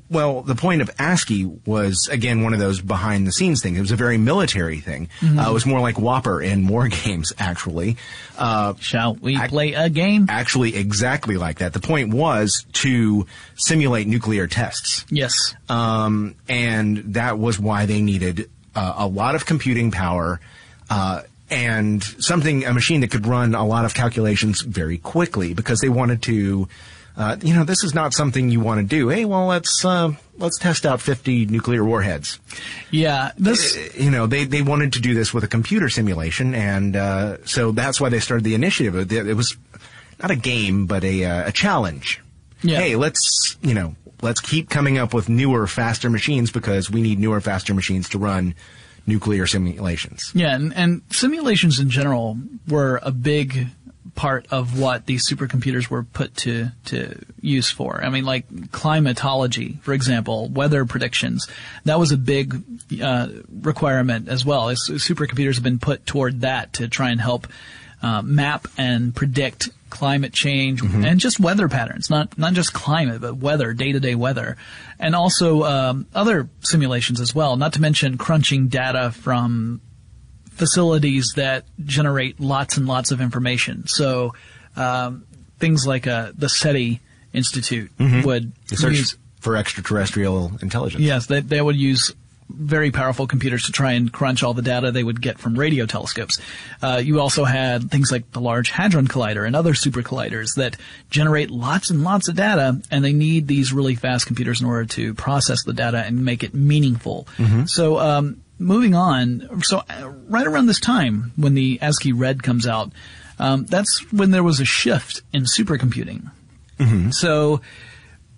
Well, 0.09 0.41
the 0.41 0.55
point 0.55 0.81
of 0.81 0.89
ASCI 0.97 1.65
was 1.65 2.09
again 2.11 2.41
one 2.43 2.53
of 2.53 2.59
those 2.59 2.81
behind 2.81 3.25
the 3.25 3.31
scenes 3.31 3.61
things. 3.61 3.77
It 3.77 3.81
was 3.81 3.91
a 3.91 3.95
very 3.95 4.17
military 4.17 4.79
thing. 4.79 5.09
Mm-hmm. 5.21 5.39
Uh, 5.39 5.49
it 5.49 5.53
was 5.53 5.65
more 5.65 5.79
like 5.79 5.95
WOPR 5.95 6.43
in 6.45 6.67
war 6.67 6.88
games, 7.05 7.31
actually. 7.39 7.97
Uh, 8.38 8.73
Shall 8.79 9.15
we 9.15 9.38
I- 9.38 9.47
play 9.47 9.73
a 9.73 9.89
game? 9.89 10.25
actually, 10.29 10.75
exactly 10.75 11.38
like 11.38 11.59
that. 11.59 11.73
The 11.73 11.79
point 11.79 12.13
was 12.13 12.65
to 12.73 13.25
simulate 13.55 14.07
nuclear 14.07 14.47
tests. 14.47 15.05
Yes. 15.09 15.55
Um, 15.69 16.35
and 16.49 16.97
that 17.15 17.38
was 17.39 17.59
why 17.59 17.85
they 17.85 18.01
needed 18.01 18.49
uh, 18.75 18.93
a 18.97 19.07
lot 19.07 19.35
of 19.35 19.45
computing 19.45 19.91
power 19.91 20.39
uh, 20.89 21.21
and 21.49 22.03
something, 22.03 22.65
a 22.65 22.73
machine 22.73 23.01
that 23.01 23.11
could 23.11 23.25
run 23.25 23.55
a 23.55 23.65
lot 23.65 23.85
of 23.85 23.93
calculations 23.93 24.61
very 24.61 24.97
quickly 24.97 25.53
because 25.53 25.79
they 25.79 25.89
wanted 25.89 26.21
to. 26.23 26.67
Uh, 27.18 27.36
you 27.41 27.55
know, 27.55 27.63
this 27.63 27.84
is 27.84 27.95
not 27.95 28.13
something 28.13 28.49
you 28.49 28.59
want 28.59 28.80
to 28.80 28.86
do. 28.86 29.09
Hey, 29.09 29.26
well, 29.26 29.47
let's 29.47 29.84
uh, 29.84 30.13
let's 30.38 30.59
test 30.59 30.86
out 30.86 31.01
50 31.01 31.47
nuclear 31.47 31.84
warheads. 31.84 32.39
Yeah. 32.91 33.32
This. 33.38 33.95
You 33.97 34.11
know, 34.11 34.28
they 34.28 34.45
they 34.45 34.61
wanted 34.61 34.93
to 34.93 35.01
do 35.01 35.15
this 35.15 35.34
with 35.34 35.43
a 35.43 35.47
computer 35.47 35.89
simulation, 35.89 36.53
and 36.53 36.95
uh, 36.95 37.43
so 37.45 37.72
that's 37.72 37.99
why 37.99 38.09
they 38.09 38.20
started 38.20 38.43
the 38.43 38.53
initiative. 38.53 38.95
It, 38.95 39.11
it 39.11 39.34
was 39.34 39.57
not 40.22 40.30
a 40.30 40.36
game, 40.36 40.86
but 40.86 41.03
a 41.03 41.26
uh, 41.26 41.47
a 41.47 41.51
challenge. 41.51 42.22
Yeah. 42.61 42.80
Hey, 42.80 42.95
let's 42.95 43.57
you 43.61 43.74
know 43.74 43.95
let's 44.22 44.39
keep 44.39 44.70
coming 44.70 44.97
up 44.97 45.13
with 45.13 45.28
newer, 45.28 45.68
faster 45.68 46.09
machines 46.09 46.51
because 46.51 46.89
we 46.89 47.01
need 47.01 47.20
newer, 47.20 47.41
faster 47.41 47.74
machines 47.74 48.09
to 48.09 48.20
run 48.20 48.53
nuclear 49.05 49.47
simulations. 49.47 50.32
Yeah, 50.36 50.53
and, 50.53 50.74
and 50.76 51.01
simulations 51.09 51.80
in 51.80 51.89
general 51.89 52.38
were 52.68 52.99
a 53.03 53.11
big 53.11 53.68
part 54.18 54.47
of 54.49 54.78
what 54.78 55.05
these 55.05 55.30
supercomputers 55.30 55.89
were 55.89 56.03
put 56.03 56.36
to 56.36 56.70
to 56.86 57.24
use 57.39 57.70
for. 57.70 58.03
I 58.03 58.09
mean, 58.09 58.26
like 58.26 58.72
climatology, 58.72 59.78
for 59.84 59.93
example, 59.93 60.49
weather 60.49 60.84
predictions. 60.86 61.47
That 61.86 61.99
was 61.99 62.11
a 62.11 62.18
big 62.18 62.61
uh, 63.01 63.30
requirement 63.61 64.28
as 64.28 64.43
well. 64.43 64.68
As 64.68 64.80
supercomputers 64.89 65.55
have 65.55 65.63
been 65.63 65.80
put 65.80 66.05
toward 66.05 66.41
that 66.41 66.74
to 66.74 66.89
try 66.89 67.11
and 67.11 67.22
help 67.22 67.47
uh, 68.01 68.22
map 68.22 68.68
and 68.78 69.15
predict 69.15 69.70
climate 69.89 70.34
change 70.34 70.82
and 70.82 71.20
just 71.20 71.39
weather 71.39 71.70
patterns, 71.70 72.09
not 72.09 72.38
not 72.38 72.53
just 72.53 72.74
climate, 72.74 73.22
but 73.22 73.38
weather, 73.38 73.74
day 73.74 73.91
to 73.91 73.99
day 73.99 74.15
weather, 74.15 74.57
and 74.99 75.15
also 75.15 75.63
um, 75.63 76.07
other 76.13 76.49
simulations 76.61 77.22
as 77.22 77.34
well. 77.34 77.55
Not 77.55 77.74
to 77.74 77.82
mention 77.82 78.18
crunching 78.18 78.68
data 78.68 79.11
from 79.11 79.80
facilities 80.57 81.33
that 81.35 81.65
generate 81.85 82.39
lots 82.39 82.77
and 82.77 82.87
lots 82.87 83.11
of 83.11 83.21
information. 83.21 83.87
So 83.87 84.33
um, 84.75 85.25
things 85.59 85.85
like 85.87 86.07
uh, 86.07 86.31
the 86.35 86.49
SETI 86.49 86.99
Institute 87.33 87.91
would 87.99 88.53
The 88.67 88.77
search 88.77 88.97
use 88.97 89.17
for 89.39 89.55
extraterrestrial 89.55 90.51
intelligence. 90.61 91.03
Yes, 91.03 91.27
they, 91.27 91.41
they 91.41 91.61
would 91.61 91.75
use 91.75 92.13
very 92.49 92.91
powerful 92.91 93.27
computers 93.27 93.63
to 93.65 93.71
try 93.73 93.91
and 93.91 94.11
crunch 94.11 94.41
all 94.41 94.53
the 94.53 94.61
data 94.61 94.91
they 94.91 95.03
would 95.03 95.21
get 95.21 95.37
from 95.37 95.59
radio 95.59 95.85
telescopes. 95.85 96.39
Uh, 96.81 97.01
you 97.03 97.19
also 97.19 97.43
had 97.43 97.91
things 97.91 98.09
like 98.11 98.31
the 98.31 98.39
Large 98.39 98.69
Hadron 98.69 99.07
Collider 99.07 99.45
and 99.45 99.55
other 99.55 99.73
super 99.73 100.01
colliders 100.01 100.55
that 100.55 100.77
generate 101.09 101.51
lots 101.51 101.89
and 101.89 102.03
lots 102.03 102.29
of 102.29 102.35
data, 102.35 102.81
and 102.89 103.03
they 103.03 103.13
need 103.13 103.47
these 103.47 103.73
really 103.73 103.95
fast 103.95 104.25
computers 104.27 104.61
in 104.61 104.67
order 104.67 104.85
to 104.85 105.13
process 105.13 105.63
the 105.65 105.73
data 105.73 105.97
and 105.97 106.23
make 106.23 106.41
it 106.41 106.53
meaningful. 106.53 107.27
So, 107.67 107.99
um, 107.99 108.41
moving 108.59 108.95
on, 108.95 109.61
so 109.63 109.83
uh, 109.89 110.09
right 110.27 110.47
around 110.47 110.65
this 110.65 110.79
time 110.79 111.31
when 111.35 111.53
the 111.53 111.79
ASCI 111.79 112.13
Red 112.15 112.43
comes 112.43 112.65
out, 112.67 112.91
um, 113.39 113.65
that's 113.65 114.11
when 114.11 114.31
there 114.31 114.43
was 114.43 114.59
a 114.59 114.65
shift 114.65 115.21
in 115.33 115.43
supercomputing. 115.43 116.31
So 117.13 117.61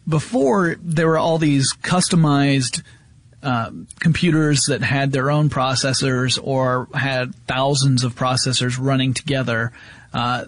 before 0.08 0.76
there 0.82 1.08
were 1.08 1.18
all 1.18 1.38
these 1.38 1.74
customized 1.74 2.84
uh, 3.44 3.72
computers 4.00 4.62
that 4.68 4.82
had 4.82 5.12
their 5.12 5.30
own 5.30 5.50
processors 5.50 6.40
or 6.42 6.88
had 6.94 7.36
thousands 7.48 8.04
of 8.04 8.16
processors 8.16 8.78
running 8.80 9.14
together. 9.14 9.72
Uh, 10.14 10.46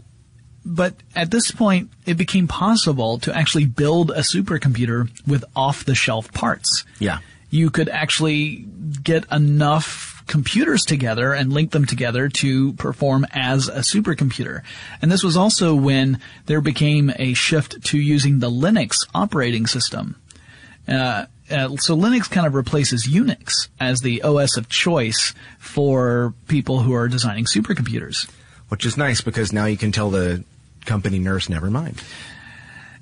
but 0.65 0.95
at 1.15 1.32
this 1.32 1.51
point, 1.51 1.89
it 2.05 2.15
became 2.15 2.47
possible 2.47 3.19
to 3.19 3.36
actually 3.36 3.65
build 3.65 4.11
a 4.11 4.19
supercomputer 4.19 5.09
with 5.26 5.43
off-the-shelf 5.55 6.34
parts. 6.34 6.84
Yeah. 6.99 7.19
You 7.52 7.70
could 7.70 7.89
actually 7.89 8.66
get 9.04 9.32
enough 9.32 10.24
computers 10.28 10.84
together 10.84 11.34
and 11.34 11.52
link 11.52 11.72
them 11.72 11.86
together 11.86 12.30
to 12.30 12.74
perform 12.74 13.28
as 13.32 13.68
a 13.68 13.80
supercomputer. 13.80 14.62
And 15.02 15.12
this 15.12 15.24
was 15.24 15.36
also 15.36 15.76
when 15.76 16.20
there 16.45 16.62
became 16.62 17.12
a 17.18 17.34
shift 17.34 17.84
to 17.88 17.99
using 17.99 18.39
the 18.39 18.49
Linux 18.49 18.95
operating 19.14 19.68
system. 19.68 20.16
Uh, 20.88 21.26
uh, 21.52 21.76
so 21.76 21.97
Linux 21.97 22.32
kind 22.32 22.47
of 22.47 22.54
replaces 22.54 23.06
Unix 23.06 23.68
as 23.80 23.99
the 23.99 24.22
OS 24.22 24.56
of 24.56 24.70
choice 24.70 25.34
for 25.60 26.34
people 26.47 26.80
who 26.80 26.93
are 26.93 27.08
designing 27.08 27.45
supercomputers. 27.45 28.30
Which 28.70 28.86
is 28.86 28.95
nice 28.95 29.20
because 29.20 29.52
now 29.52 29.66
you 29.66 29.76
can 29.76 29.91
tell 29.91 30.10
the 30.10 30.45
company 30.86 31.20
nurse 31.20 31.49
never 31.49 31.70
mind. 31.70 32.02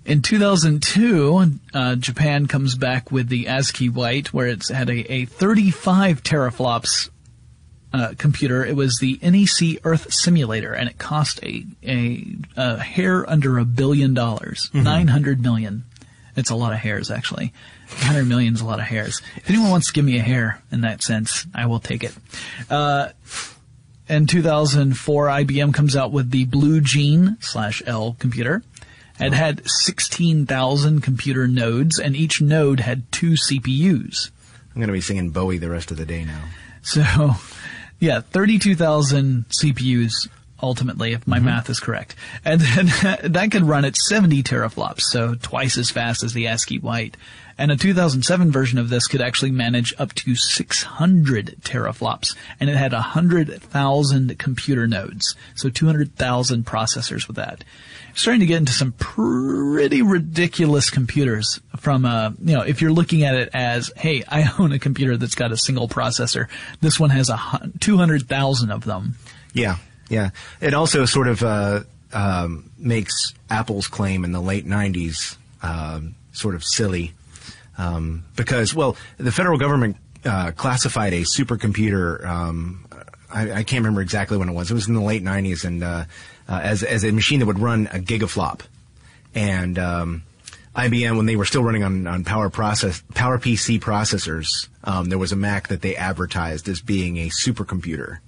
In 0.09 0.23
2002, 0.23 1.59
uh, 1.71 1.95
Japan 1.95 2.47
comes 2.47 2.73
back 2.73 3.11
with 3.11 3.29
the 3.29 3.45
ASCI 3.45 3.93
White, 3.93 4.33
where 4.33 4.47
it's 4.47 4.69
had 4.69 4.89
a, 4.89 5.13
a 5.13 5.25
35 5.25 6.23
teraflops 6.23 7.11
uh, 7.93 8.15
computer. 8.17 8.65
It 8.65 8.75
was 8.75 8.97
the 8.97 9.19
NEC 9.21 9.79
Earth 9.83 10.11
Simulator, 10.11 10.73
and 10.73 10.89
it 10.89 10.97
cost 10.97 11.43
a 11.43 11.63
a, 11.83 12.25
a 12.57 12.79
hair 12.79 13.29
under 13.29 13.59
a 13.59 13.65
billion 13.65 14.15
dollars, 14.15 14.71
900 14.73 15.43
million. 15.43 15.83
It's 16.35 16.49
a 16.49 16.55
lot 16.55 16.73
of 16.73 16.79
hairs, 16.79 17.11
actually. 17.11 17.53
100 17.89 18.25
million 18.25 18.55
is 18.55 18.61
a 18.61 18.65
lot 18.65 18.79
of 18.79 18.85
hairs. 18.85 19.21
If 19.35 19.47
anyone 19.47 19.69
wants 19.69 19.87
to 19.87 19.93
give 19.93 20.05
me 20.05 20.17
a 20.17 20.23
hair 20.23 20.59
in 20.71 20.81
that 20.81 21.03
sense, 21.03 21.45
I 21.53 21.67
will 21.67 21.79
take 21.79 22.03
it. 22.03 22.15
Uh, 22.67 23.09
in 24.07 24.25
2004, 24.25 25.27
IBM 25.27 25.71
comes 25.71 25.95
out 25.95 26.11
with 26.11 26.31
the 26.31 26.45
Blue 26.45 26.81
Gene 26.81 27.37
slash 27.41 27.83
L 27.85 28.15
computer. 28.17 28.63
It 29.19 29.33
had 29.33 29.61
16,000 29.69 31.01
computer 31.01 31.47
nodes, 31.47 31.99
and 31.99 32.15
each 32.15 32.41
node 32.41 32.79
had 32.79 33.11
two 33.11 33.31
CPUs. 33.31 34.31
I'm 34.73 34.75
going 34.75 34.87
to 34.87 34.93
be 34.93 35.01
singing 35.01 35.31
Bowie 35.31 35.57
the 35.57 35.69
rest 35.69 35.91
of 35.91 35.97
the 35.97 36.05
day 36.05 36.23
now. 36.23 36.43
So, 36.81 37.03
yeah, 37.99 38.21
32,000 38.21 39.45
CPUs 39.49 40.29
ultimately, 40.61 41.13
if 41.13 41.27
my 41.27 41.37
mm-hmm. 41.37 41.45
math 41.45 41.69
is 41.69 41.79
correct. 41.79 42.15
And 42.45 42.61
then 42.61 42.85
that 43.31 43.49
could 43.51 43.63
run 43.63 43.85
at 43.85 43.95
70 43.95 44.43
teraflops, 44.43 45.01
so 45.01 45.35
twice 45.35 45.77
as 45.77 45.89
fast 45.89 46.23
as 46.23 46.33
the 46.33 46.45
ASCI 46.45 46.81
White. 46.81 47.17
And 47.59 47.71
a 47.71 47.75
2007 47.75 48.53
version 48.53 48.79
of 48.79 48.87
this 48.87 49.05
could 49.05 49.19
actually 49.19 49.51
manage 49.51 49.93
up 49.99 50.13
to 50.13 50.33
600 50.33 51.57
teraflops, 51.59 52.33
and 52.57 52.69
it 52.69 52.77
had 52.77 52.93
100,000 52.93 54.39
computer 54.39 54.87
nodes, 54.87 55.35
so 55.55 55.69
200,000 55.69 56.65
processors 56.65 57.27
with 57.27 57.35
that. 57.35 57.65
Starting 58.15 58.39
to 58.39 58.45
get 58.45 58.59
into 58.59 58.71
some 58.71 58.93
pretty 58.93 60.01
ridiculous 60.01 60.89
computers 60.89 61.59
from, 61.75 62.05
uh, 62.05 62.31
you 62.41 62.55
know, 62.55 62.61
if 62.61 62.81
you're 62.81 62.93
looking 62.93 63.23
at 63.23 63.35
it 63.35 63.49
as, 63.53 63.91
hey, 63.97 64.23
I 64.29 64.49
own 64.57 64.71
a 64.71 64.79
computer 64.79 65.17
that's 65.17 65.35
got 65.35 65.51
a 65.51 65.57
single 65.57 65.89
processor, 65.89 66.47
this 66.79 66.97
one 66.97 67.09
has 67.09 67.29
a 67.29 67.69
200,000 67.81 68.71
of 68.71 68.85
them. 68.85 69.15
Yeah, 69.53 69.79
yeah. 70.07 70.29
It 70.61 70.73
also 70.73 71.03
sort 71.03 71.27
of 71.27 71.43
uh, 71.43 71.81
um, 72.13 72.71
makes 72.77 73.33
Apple's 73.49 73.89
claim 73.89 74.23
in 74.23 74.31
the 74.31 74.39
late 74.39 74.65
'90s 74.65 75.35
um, 75.61 76.15
sort 76.31 76.55
of 76.55 76.63
silly 76.63 77.13
um, 77.79 78.25
because, 78.35 78.75
well, 78.75 78.95
the 79.17 79.31
federal 79.31 79.57
government 79.57 79.97
uh, 80.25 80.51
classified 80.51 81.13
a 81.13 81.21
supercomputer. 81.21 82.25
Um, 82.25 82.85
I, 83.31 83.51
I 83.51 83.63
can't 83.63 83.83
remember 83.83 84.01
exactly 84.01 84.37
when 84.37 84.49
it 84.49 84.53
was. 84.53 84.69
It 84.69 84.73
was 84.73 84.87
in 84.87 84.93
the 84.93 85.01
late 85.01 85.23
'90s, 85.23 85.63
and 85.63 85.83
uh, 85.83 86.05
uh, 86.47 86.59
as 86.61 86.83
as 86.83 87.03
a 87.03 87.11
machine 87.11 87.39
that 87.39 87.45
would 87.45 87.59
run 87.59 87.87
a 87.87 87.99
gigaflop, 87.99 88.61
and 89.33 89.79
um, 89.79 90.23
IBM 90.75 91.15
when 91.15 91.25
they 91.25 91.35
were 91.35 91.45
still 91.45 91.63
running 91.63 91.83
on, 91.83 92.05
on 92.05 92.23
Power 92.23 92.49
process 92.49 93.01
Power 93.13 93.37
PC 93.39 93.79
processors, 93.79 94.67
um, 94.83 95.05
there 95.05 95.17
was 95.17 95.31
a 95.31 95.35
Mac 95.35 95.69
that 95.69 95.81
they 95.81 95.95
advertised 95.95 96.67
as 96.67 96.81
being 96.81 97.17
a 97.17 97.29
supercomputer. 97.29 98.19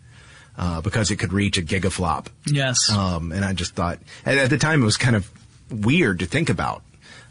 uh, 0.57 0.81
because 0.81 1.09
it 1.11 1.15
could 1.17 1.33
reach 1.33 1.57
a 1.57 1.61
gigaflop. 1.61 2.27
Yes. 2.45 2.91
Um, 2.91 3.31
and 3.31 3.43
I 3.43 3.53
just 3.53 3.73
thought 3.73 3.99
at, 4.25 4.37
at 4.37 4.49
the 4.49 4.57
time 4.57 4.81
it 4.81 4.85
was 4.85 4.97
kind 4.97 5.15
of 5.15 5.29
weird 5.71 6.19
to 6.19 6.25
think 6.25 6.49
about. 6.49 6.83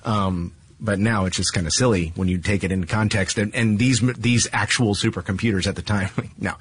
Um, 0.04 0.52
but 0.80 0.98
now 0.98 1.26
it's 1.26 1.36
just 1.36 1.52
kind 1.52 1.66
of 1.66 1.72
silly 1.72 2.12
when 2.16 2.28
you 2.28 2.38
take 2.38 2.64
it 2.64 2.72
into 2.72 2.86
context. 2.86 3.38
And, 3.38 3.54
and 3.54 3.78
these 3.78 4.00
these 4.16 4.48
actual 4.52 4.94
supercomputers 4.94 5.66
at 5.66 5.76
the 5.76 5.82
time, 5.82 6.10
no, 6.38 6.54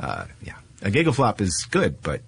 uh, 0.00 0.26
yeah, 0.42 0.54
a 0.82 0.90
gigaflop 0.90 1.40
is 1.40 1.66
good, 1.70 2.00
but 2.02 2.22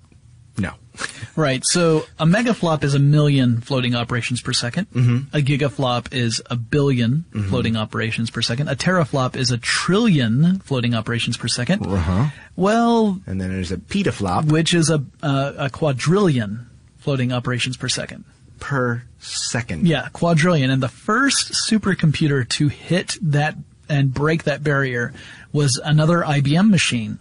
no. 0.59 0.73
Right. 1.37 1.63
So 1.67 2.07
a 2.19 2.25
megaflop 2.25 2.83
is 2.83 2.95
a 2.95 2.99
million 2.99 3.61
floating 3.61 3.95
operations 3.95 4.41
per 4.41 4.53
2nd 4.53 4.87
Mm-hmm. 4.87 5.37
A 5.37 5.43
gigaflop 5.43 6.15
is 6.15 6.41
a 6.49 6.57
1000000000 6.57 7.49
floating 7.51 7.77
operations 7.77 8.31
per 8.31 8.41
second. 8.43 8.69
A 8.69 8.77
teraflop 8.77 9.37
is 9.37 9.51
a 9.51 9.59
trillion 9.59 10.61
floating 10.61 10.95
operations 10.95 11.37
per 11.37 11.49
2nd 11.49 11.87
Uh-huh. 11.87 12.31
Well, 12.57 13.21
And 13.27 13.39
then 13.41 13.51
there's 13.51 13.73
a 13.73 13.77
petaflop 13.77 14.51
which 14.51 14.73
is 14.73 14.89
a 14.91 15.05
uh, 15.23 15.53
a 15.59 15.71
quadrillion 15.71 16.67
floating 16.99 17.33
operations 17.33 17.77
per 17.77 17.89
second. 17.89 18.25
per 18.59 19.03
second. 19.27 19.87
Yeah, 19.87 20.09
quadrillion. 20.13 20.71
And 20.71 20.83
the 20.83 20.89
first 20.89 21.53
supercomputer 21.53 22.49
to 22.51 22.69
hit 22.69 23.17
that 23.23 23.57
and 23.89 24.13
break 24.13 24.45
that 24.45 24.63
barrier 24.63 25.13
was 25.53 25.81
another 25.83 26.23
IBM 26.23 26.71
machine, 26.71 27.19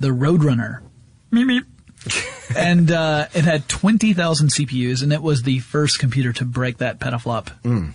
the 0.00 0.08
Roadrunner. 0.08 0.80
Meep, 1.32 1.44
meep. 1.44 1.64
and 2.56 2.90
uh, 2.90 3.26
it 3.34 3.44
had 3.44 3.68
20,000 3.68 4.48
CPUs, 4.48 5.02
and 5.02 5.12
it 5.12 5.22
was 5.22 5.42
the 5.42 5.58
first 5.60 5.98
computer 5.98 6.32
to 6.32 6.44
break 6.44 6.78
that 6.78 6.98
petaflop 6.98 7.50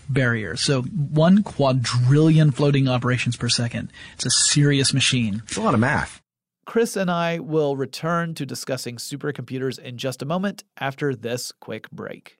barrier. 0.09 0.55
So 0.55 0.82
one 0.82 1.43
quadrillion 1.43 2.51
floating 2.51 2.88
operations 2.88 3.36
per 3.36 3.49
second. 3.49 3.91
It's 4.14 4.26
a 4.26 4.30
serious 4.30 4.93
machine. 4.93 5.41
It's 5.45 5.57
a 5.57 5.61
lot 5.61 5.74
of 5.74 5.80
math. 5.80 6.22
Chris 6.66 6.95
and 6.95 7.11
I 7.11 7.39
will 7.39 7.76
return 7.76 8.36
to 8.36 8.45
discussing 8.45 8.95
supercomputers 8.95 9.80
in 9.80 9.97
just 9.97 10.22
a 10.22 10.26
moment 10.26 10.64
after 10.78 11.14
this 11.14 11.51
quick 11.51 11.89
break. 11.91 12.39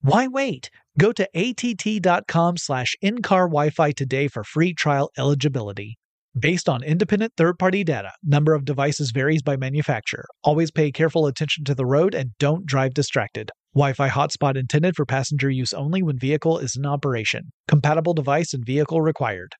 Why 0.00 0.28
wait? 0.28 0.70
Go 0.96 1.12
to 1.12 1.28
att.com 1.34 2.56
slash 2.56 2.94
in-car 3.02 3.48
Wi-Fi 3.48 3.90
today 3.92 4.28
for 4.28 4.44
free 4.44 4.72
trial 4.72 5.10
eligibility. 5.18 5.98
Based 6.38 6.68
on 6.68 6.84
independent 6.84 7.32
third-party 7.36 7.82
data, 7.82 8.12
number 8.22 8.54
of 8.54 8.64
devices 8.64 9.10
varies 9.10 9.42
by 9.42 9.56
manufacturer. 9.56 10.26
Always 10.44 10.70
pay 10.70 10.92
careful 10.92 11.26
attention 11.26 11.64
to 11.64 11.74
the 11.74 11.84
road 11.86 12.14
and 12.14 12.30
don't 12.38 12.64
drive 12.64 12.94
distracted. 12.94 13.50
Wi-Fi 13.74 14.08
hotspot 14.08 14.56
intended 14.56 14.94
for 14.94 15.04
passenger 15.04 15.50
use 15.50 15.72
only 15.72 16.02
when 16.02 16.16
vehicle 16.16 16.58
is 16.58 16.76
in 16.76 16.86
operation. 16.86 17.50
Compatible 17.66 18.14
device 18.14 18.54
and 18.54 18.64
vehicle 18.64 19.00
required. 19.00 19.54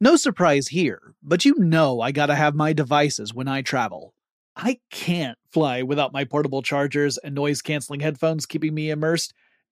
No 0.00 0.16
surprise 0.16 0.68
here, 0.68 1.14
but 1.22 1.44
you 1.44 1.54
know 1.56 2.00
I 2.00 2.10
gotta 2.10 2.34
have 2.34 2.54
my 2.54 2.72
devices 2.72 3.32
when 3.32 3.46
I 3.46 3.62
travel. 3.62 4.12
I 4.56 4.78
can't 4.90 5.38
fly 5.52 5.82
without 5.82 6.12
my 6.12 6.24
portable 6.24 6.62
chargers 6.62 7.16
and 7.18 7.34
noise 7.34 7.62
canceling 7.62 8.00
headphones 8.00 8.44
keeping 8.44 8.74
me 8.74 8.90
immersed, 8.90 9.32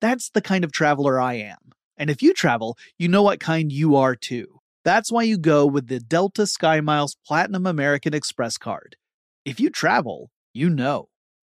That's 0.00 0.30
the 0.30 0.42
kind 0.42 0.64
of 0.64 0.72
traveler 0.72 1.20
I 1.20 1.34
am. 1.34 1.72
And 1.96 2.10
if 2.10 2.22
you 2.22 2.34
travel, 2.34 2.76
you 2.98 3.08
know 3.08 3.22
what 3.22 3.40
kind 3.40 3.72
you 3.72 3.96
are 3.96 4.14
too. 4.14 4.60
That's 4.84 5.10
why 5.10 5.22
you 5.22 5.38
go 5.38 5.66
with 5.66 5.88
the 5.88 5.98
Delta 5.98 6.42
SkyMiles 6.42 7.16
Platinum 7.26 7.66
American 7.66 8.14
Express 8.14 8.58
card. 8.58 8.96
If 9.44 9.58
you 9.58 9.70
travel, 9.70 10.30
you 10.52 10.68
know. 10.70 11.08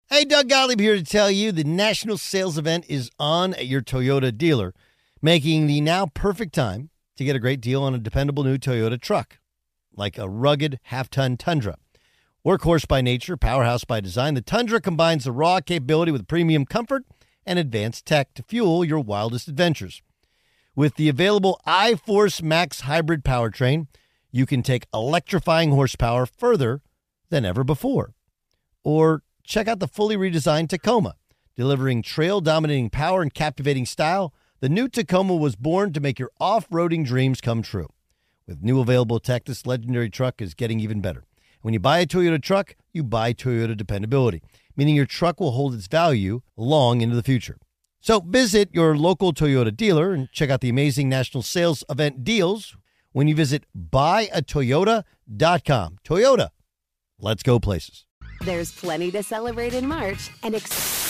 Hey, 0.09 0.25
Doug 0.25 0.49
Gottlieb 0.49 0.81
here 0.81 0.97
to 0.97 1.03
tell 1.03 1.31
you 1.31 1.53
the 1.53 1.65
national 1.65 2.17
sales 2.17 2.57
event 2.57 2.87
is 2.89 3.11
on 3.19 3.53
at 3.55 3.67
your 3.67 3.83
Toyota 3.83 4.37
dealer, 4.37 4.73
making 5.21 5.67
the 5.67 5.81
now 5.81 6.07
perfect 6.07 6.55
time 6.55 6.91
to 7.17 7.25
get 7.25 7.37
a 7.37 7.41
great 7.41 7.61
deal 7.61 7.83
on 7.83 7.95
a 7.95 7.99
dependable 7.99 8.45
new 8.45 8.57
Toyota 8.57 8.99
truck, 8.99 9.39
like 9.95 10.17
a 10.17 10.29
rugged 10.29 10.79
half 10.85 11.11
ton 11.11 11.37
Tundra. 11.37 11.77
Workhorse 12.47 12.89
by 12.89 13.03
nature, 13.03 13.37
powerhouse 13.37 13.85
by 13.85 14.01
design, 14.01 14.35
the 14.35 14.41
Tundra 14.41 14.81
combines 14.81 15.25
the 15.25 15.33
raw 15.33 15.61
capability 15.61 16.13
with 16.13 16.29
premium 16.29 16.65
comfort 16.65 17.05
and 17.49 17.59
advanced 17.59 18.05
tech 18.05 18.35
to 18.35 18.43
fuel 18.43 18.85
your 18.85 19.01
wildest 19.01 19.49
adventures. 19.49 20.03
With 20.77 20.97
the 20.97 21.09
available 21.09 21.61
iForce 21.67 22.43
Max 22.43 22.83
hybrid 22.83 23.25
powertrain, 23.25 23.87
you 24.31 24.45
can 24.45 24.63
take 24.63 24.87
electrifying 24.93 25.71
horsepower 25.71 26.27
further 26.27 26.83
than 27.31 27.47
ever 27.47 27.65
before. 27.65 28.15
Or 28.85 29.23
check 29.43 29.67
out 29.67 29.81
the 29.81 29.89
fully 29.89 30.17
redesigned 30.17 30.69
Tacoma, 30.69 31.17
delivering 31.57 32.03
trail 32.03 32.43
dominating 32.43 32.91
power 32.91 33.23
and 33.23 33.33
captivating 33.33 33.87
style. 33.87 34.35
The 34.61 34.69
new 34.69 34.87
Tacoma 34.87 35.35
was 35.35 35.57
born 35.57 35.95
to 35.95 36.01
make 36.01 36.19
your 36.19 36.31
off 36.39 36.69
roading 36.69 37.05
dreams 37.05 37.41
come 37.41 37.63
true. 37.63 37.89
With 38.47 38.63
new 38.63 38.81
available 38.81 39.21
tech, 39.21 39.47
this 39.47 39.67
legendary 39.67 40.11
truck 40.11 40.43
is 40.43 40.53
getting 40.55 40.81
even 40.81 41.01
better. 41.01 41.25
When 41.69 41.75
you 41.75 41.81
buy 41.81 41.99
a 41.99 42.07
Toyota 42.07 42.43
truck, 42.43 42.77
you 42.95 43.05
buy 43.05 43.35
Toyota 43.35 43.77
dependability, 43.77 44.41
meaning 44.75 44.97
your 44.97 45.05
truck 45.05 45.39
will 45.39 45.51
hold 45.51 45.75
its 45.75 45.87
value 45.87 46.41
long 46.57 47.03
into 47.03 47.15
the 47.15 47.23
future. 47.23 47.59
So 48.01 48.21
visit 48.21 48.71
your 48.73 48.97
local 48.97 49.35
Toyota 49.35 49.77
dealer 49.77 50.15
and 50.15 50.33
check 50.33 50.49
out 50.49 50.63
the 50.63 50.71
amazing 50.71 51.11
national 51.11 51.43
sales 51.43 51.85
event 51.91 52.25
deals 52.25 52.75
when 53.13 53.29
you 53.29 53.35
visit 53.35 53.67
buyatoyota.com. 53.77 55.99
Toyota, 56.03 56.49
let's 57.21 57.43
go 57.43 57.61
places. 57.61 58.07
There's 58.41 58.73
plenty 58.73 59.11
to 59.11 59.23
celebrate 59.23 59.75
in 59.75 59.87
March 59.87 60.31
and 60.43 60.55
ex- 60.55 61.08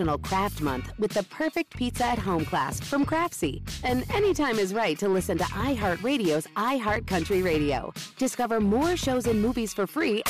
National 0.00 0.18
Craft 0.18 0.62
Month 0.62 0.92
with 0.98 1.10
the 1.10 1.22
perfect 1.24 1.76
pizza 1.76 2.06
at 2.06 2.18
home 2.18 2.46
class 2.46 2.80
from 2.80 3.04
Craftsy. 3.04 3.60
And 3.84 4.10
anytime 4.10 4.58
is 4.58 4.72
right 4.72 4.98
to 4.98 5.10
listen 5.10 5.36
to 5.36 5.44
iHeartRadio's 5.44 6.46
iHeart 6.56 7.06
Country 7.06 7.42
Radio. 7.42 7.92
Discover 8.16 8.60
more 8.60 8.96
shows 8.96 9.26
and 9.26 9.42
movies 9.42 9.74
for 9.74 9.86
free 9.86 10.22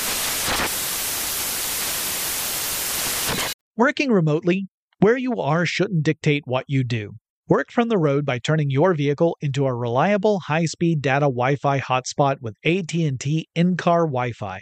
Working 3.77 4.11
remotely, 4.11 4.67
where 4.99 5.17
you 5.17 5.39
are 5.39 5.65
shouldn't 5.65 6.03
dictate 6.03 6.43
what 6.45 6.65
you 6.67 6.83
do. 6.83 7.13
Work 7.47 7.71
from 7.71 7.87
the 7.87 7.97
road 7.97 8.25
by 8.25 8.39
turning 8.39 8.69
your 8.69 8.93
vehicle 8.93 9.37
into 9.39 9.65
a 9.65 9.73
reliable 9.73 10.41
high-speed 10.41 11.01
data 11.01 11.27
Wi-Fi 11.27 11.79
hotspot 11.79 12.41
with 12.41 12.57
AT&T 12.65 13.47
in-car 13.55 14.01
Wi-Fi. 14.01 14.61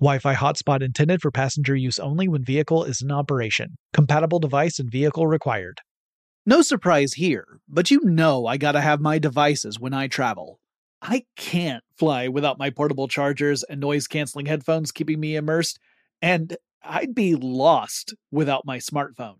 Wi 0.00 0.18
Fi 0.18 0.34
hotspot 0.34 0.82
intended 0.82 1.22
for 1.22 1.30
passenger 1.30 1.76
use 1.76 1.98
only 1.98 2.28
when 2.28 2.44
vehicle 2.44 2.84
is 2.84 3.00
in 3.00 3.10
operation. 3.10 3.76
Compatible 3.92 4.40
device 4.40 4.78
and 4.78 4.90
vehicle 4.90 5.26
required. 5.26 5.80
No 6.46 6.62
surprise 6.62 7.14
here, 7.14 7.60
but 7.68 7.90
you 7.90 8.00
know 8.02 8.46
I 8.46 8.56
gotta 8.56 8.80
have 8.80 9.00
my 9.00 9.18
devices 9.18 9.78
when 9.78 9.94
I 9.94 10.08
travel. 10.08 10.60
I 11.00 11.24
can't 11.36 11.84
fly 11.96 12.28
without 12.28 12.58
my 12.58 12.70
portable 12.70 13.08
chargers 13.08 13.62
and 13.62 13.80
noise 13.80 14.06
canceling 14.06 14.46
headphones 14.46 14.90
keeping 14.90 15.20
me 15.20 15.36
immersed, 15.36 15.78
and 16.20 16.56
I'd 16.82 17.14
be 17.14 17.34
lost 17.34 18.14
without 18.30 18.66
my 18.66 18.78
smartphone. 18.78 19.36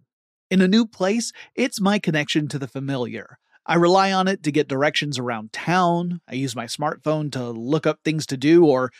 In 0.50 0.60
a 0.60 0.68
new 0.68 0.86
place, 0.86 1.32
it's 1.54 1.80
my 1.80 1.98
connection 1.98 2.48
to 2.48 2.58
the 2.58 2.68
familiar. 2.68 3.38
I 3.66 3.76
rely 3.76 4.12
on 4.12 4.28
it 4.28 4.42
to 4.42 4.52
get 4.52 4.68
directions 4.68 5.18
around 5.18 5.52
town. 5.52 6.20
I 6.28 6.34
use 6.34 6.54
my 6.54 6.66
smartphone 6.66 7.32
to 7.32 7.50
look 7.50 7.86
up 7.86 8.00
things 8.04 8.26
to 8.26 8.36
do, 8.36 8.66
or, 8.66 8.90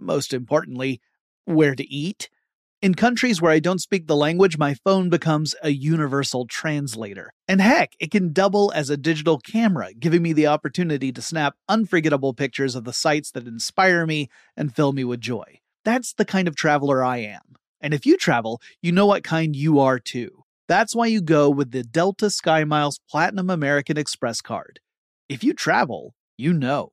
most 0.00 0.32
importantly, 0.32 1.00
where 1.44 1.74
to 1.74 1.92
eat. 1.92 2.28
In 2.82 2.94
countries 2.94 3.42
where 3.42 3.52
I 3.52 3.58
don't 3.58 3.80
speak 3.80 4.06
the 4.06 4.16
language, 4.16 4.56
my 4.56 4.72
phone 4.72 5.10
becomes 5.10 5.54
a 5.62 5.70
universal 5.70 6.46
translator. 6.46 7.34
And 7.46 7.60
heck, 7.60 7.92
it 8.00 8.10
can 8.10 8.32
double 8.32 8.72
as 8.74 8.88
a 8.88 8.96
digital 8.96 9.38
camera, 9.38 9.92
giving 9.92 10.22
me 10.22 10.32
the 10.32 10.46
opportunity 10.46 11.12
to 11.12 11.20
snap 11.20 11.56
unforgettable 11.68 12.32
pictures 12.32 12.74
of 12.74 12.84
the 12.84 12.94
sights 12.94 13.30
that 13.32 13.46
inspire 13.46 14.06
me 14.06 14.30
and 14.56 14.74
fill 14.74 14.92
me 14.92 15.04
with 15.04 15.20
joy. 15.20 15.60
That's 15.84 16.14
the 16.14 16.24
kind 16.24 16.48
of 16.48 16.56
traveler 16.56 17.04
I 17.04 17.18
am. 17.18 17.56
And 17.82 17.92
if 17.92 18.06
you 18.06 18.16
travel, 18.16 18.62
you 18.80 18.92
know 18.92 19.06
what 19.06 19.24
kind 19.24 19.54
you 19.54 19.78
are 19.78 19.98
too. 19.98 20.44
That's 20.66 20.94
why 20.94 21.06
you 21.06 21.20
go 21.20 21.50
with 21.50 21.72
the 21.72 21.82
Delta 21.82 22.26
SkyMiles 22.26 23.00
Platinum 23.10 23.50
American 23.50 23.98
Express 23.98 24.40
card. 24.40 24.80
If 25.28 25.44
you 25.44 25.52
travel, 25.52 26.14
you 26.38 26.52
know. 26.52 26.92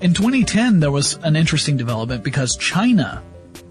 In 0.00 0.14
2010, 0.14 0.78
there 0.78 0.92
was 0.92 1.14
an 1.24 1.34
interesting 1.34 1.76
development 1.76 2.22
because 2.22 2.56
China 2.56 3.22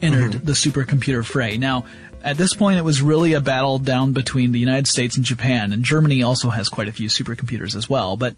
entered 0.01 0.34
mm-hmm. 0.34 0.45
the 0.45 0.51
supercomputer 0.51 1.25
fray. 1.25 1.57
Now, 1.57 1.86
at 2.21 2.38
this 2.38 2.53
point, 2.53 2.78
it 2.78 2.82
was 2.84 3.01
really 3.01 3.32
a 3.32 3.39
battle 3.39 3.80
down 3.80 4.11
between 4.11 4.51
the 4.51 4.59
United 4.59 4.88
States 4.88 5.15
and 5.15 5.23
Japan, 5.23 5.71
and 5.71 5.84
Germany 5.84 6.23
also 6.23 6.49
has 6.49 6.67
quite 6.67 6.89
a 6.89 6.91
few 6.91 7.07
supercomputers 7.07 7.75
as 7.75 7.89
well. 7.89 8.17
But 8.17 8.36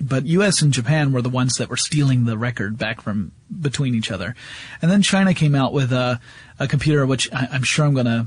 but 0.00 0.26
U.S. 0.26 0.62
and 0.62 0.72
Japan 0.72 1.12
were 1.12 1.22
the 1.22 1.28
ones 1.28 1.54
that 1.54 1.68
were 1.68 1.76
stealing 1.76 2.24
the 2.24 2.38
record 2.38 2.78
back 2.78 3.00
from 3.00 3.32
between 3.60 3.94
each 3.94 4.10
other, 4.12 4.36
and 4.80 4.90
then 4.90 5.02
China 5.02 5.34
came 5.34 5.56
out 5.56 5.72
with 5.72 5.92
a 5.92 6.20
a 6.60 6.68
computer 6.68 7.04
which 7.04 7.32
I, 7.32 7.48
I'm 7.50 7.64
sure 7.64 7.84
I'm 7.84 7.94
going 7.94 8.06
to 8.06 8.26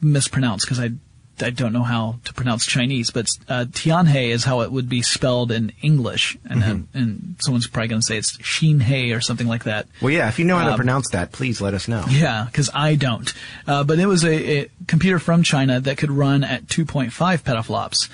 mispronounce 0.00 0.64
because 0.64 0.78
I 0.78 0.92
I 1.40 1.50
don't 1.50 1.72
know 1.72 1.82
how 1.82 2.16
to 2.24 2.32
pronounce 2.32 2.66
Chinese, 2.66 3.10
but 3.10 3.26
uh, 3.48 3.64
Tianhe 3.70 4.28
is 4.28 4.44
how 4.44 4.60
it 4.60 4.70
would 4.70 4.88
be 4.88 5.02
spelled 5.02 5.50
in 5.50 5.72
English, 5.82 6.36
and 6.48 6.62
then 6.62 6.88
and 6.94 7.36
someone's 7.40 7.66
probably 7.66 7.88
going 7.88 8.00
to 8.02 8.06
say 8.06 8.16
it's 8.18 8.36
Xinhe 8.38 9.16
or 9.16 9.20
something 9.20 9.46
like 9.48 9.64
that. 9.64 9.86
Well, 10.00 10.10
yeah, 10.12 10.28
if 10.28 10.38
you 10.38 10.44
know 10.44 10.56
how 10.56 10.64
to 10.66 10.70
Um, 10.72 10.76
pronounce 10.76 11.10
that, 11.10 11.32
please 11.32 11.60
let 11.60 11.74
us 11.74 11.88
know. 11.88 12.04
Yeah, 12.08 12.44
because 12.46 12.70
I 12.74 12.94
don't. 12.94 13.32
Uh, 13.66 13.82
but 13.84 13.98
it 13.98 14.06
was 14.06 14.24
a, 14.24 14.60
a 14.62 14.70
computer 14.86 15.18
from 15.18 15.42
China 15.42 15.80
that 15.80 15.98
could 15.98 16.10
run 16.10 16.44
at 16.44 16.66
2.5 16.66 17.10
petaflops. 17.42 18.08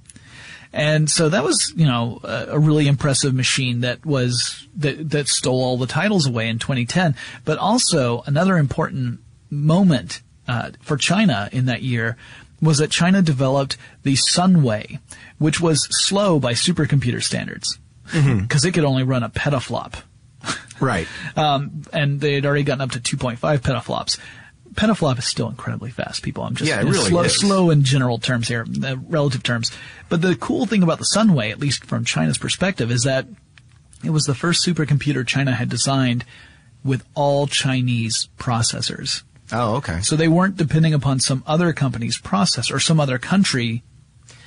And 0.73 1.11
so 1.11 1.29
that 1.29 1.45
was, 1.45 1.73
you 1.77 1.87
know, 1.87 2.21
a, 2.23 2.47
a 2.51 2.59
really 2.59 2.89
impressive 2.89 3.35
machine 3.35 3.81
that 3.81 4.05
was 4.05 4.67
that 4.77 5.11
that 5.11 5.29
stole 5.29 5.63
all 5.63 5.79
the 5.79 5.87
titles 5.87 6.27
away 6.27 6.49
in 6.49 6.59
2010. 6.59 7.15
But 7.45 7.59
also 7.59 8.23
another 8.27 8.59
important 8.59 9.21
moment 9.51 10.21
uh, 10.47 10.71
for 10.81 10.97
China 10.97 11.49
in 11.53 11.67
that 11.67 11.83
year 11.83 12.17
was 12.61 12.79
that 12.79 12.91
China 12.91 13.23
developed 13.23 13.77
the 14.03 14.15
Sunway, 14.15 14.99
which 15.39 15.61
was 15.61 15.87
slow 15.91 16.41
by 16.41 16.53
supercomputer 16.53 17.23
standards 17.23 17.79
because 18.13 18.65
it 18.65 18.73
could 18.73 18.85
only 18.85 19.03
run 19.03 19.23
a 19.23 19.29
petaflop 19.29 20.03
Right. 20.81 21.09
um, 21.37 21.83
and 21.93 22.21
they 22.21 22.35
had 22.35 22.47
already 22.47 22.63
gotten 22.63 22.81
up 22.81 22.93
to 22.93 23.01
2.5 23.01 23.39
petaflops. 23.39 24.19
Petaflop 24.75 25.19
is 25.19 25.25
still 25.25 25.49
incredibly 25.49 25.91
fast, 25.91 26.23
people. 26.23 26.45
I'm 26.45 26.55
just 26.55 26.69
Yeah, 26.69 26.83
really 26.83 27.09
slow, 27.09 27.27
slow 27.27 27.71
in 27.71 27.83
general 27.83 28.19
terms 28.19 28.49
here, 28.49 28.65
uh, 28.85 28.97
relative 29.09 29.43
terms. 29.43 29.73
But 30.09 30.23
the 30.23 30.37
cool 30.37 30.67
thing 30.67 30.83
about 30.83 30.99
the 30.99 31.09
Sunway, 31.13 31.51
at 31.51 31.59
least 31.59 31.85
from 31.85 32.05
China's 32.05 32.39
perspective, 32.39 32.91
is 32.91 33.03
that 33.03 33.27
it 34.05 34.11
was 34.11 34.25
the 34.25 34.35
first 34.35 34.65
supercomputer 34.65 35.27
China 35.27 35.53
had 35.53 35.69
designed 35.69 36.25
with 36.85 37.05
all 37.15 37.49
Chinese 37.49 38.29
processors. 38.39 39.23
Oh, 39.53 39.77
okay. 39.77 40.01
So 40.03 40.17
they 40.17 40.29
weren't 40.29 40.57
depending 40.57 40.95
upon 40.95 41.21
some 41.21 41.43
other 41.47 41.73
company's 41.73 42.19
process 42.19 42.71
or 42.71 42.81
some 42.81 43.01
other 43.01 43.19
country 43.19 43.83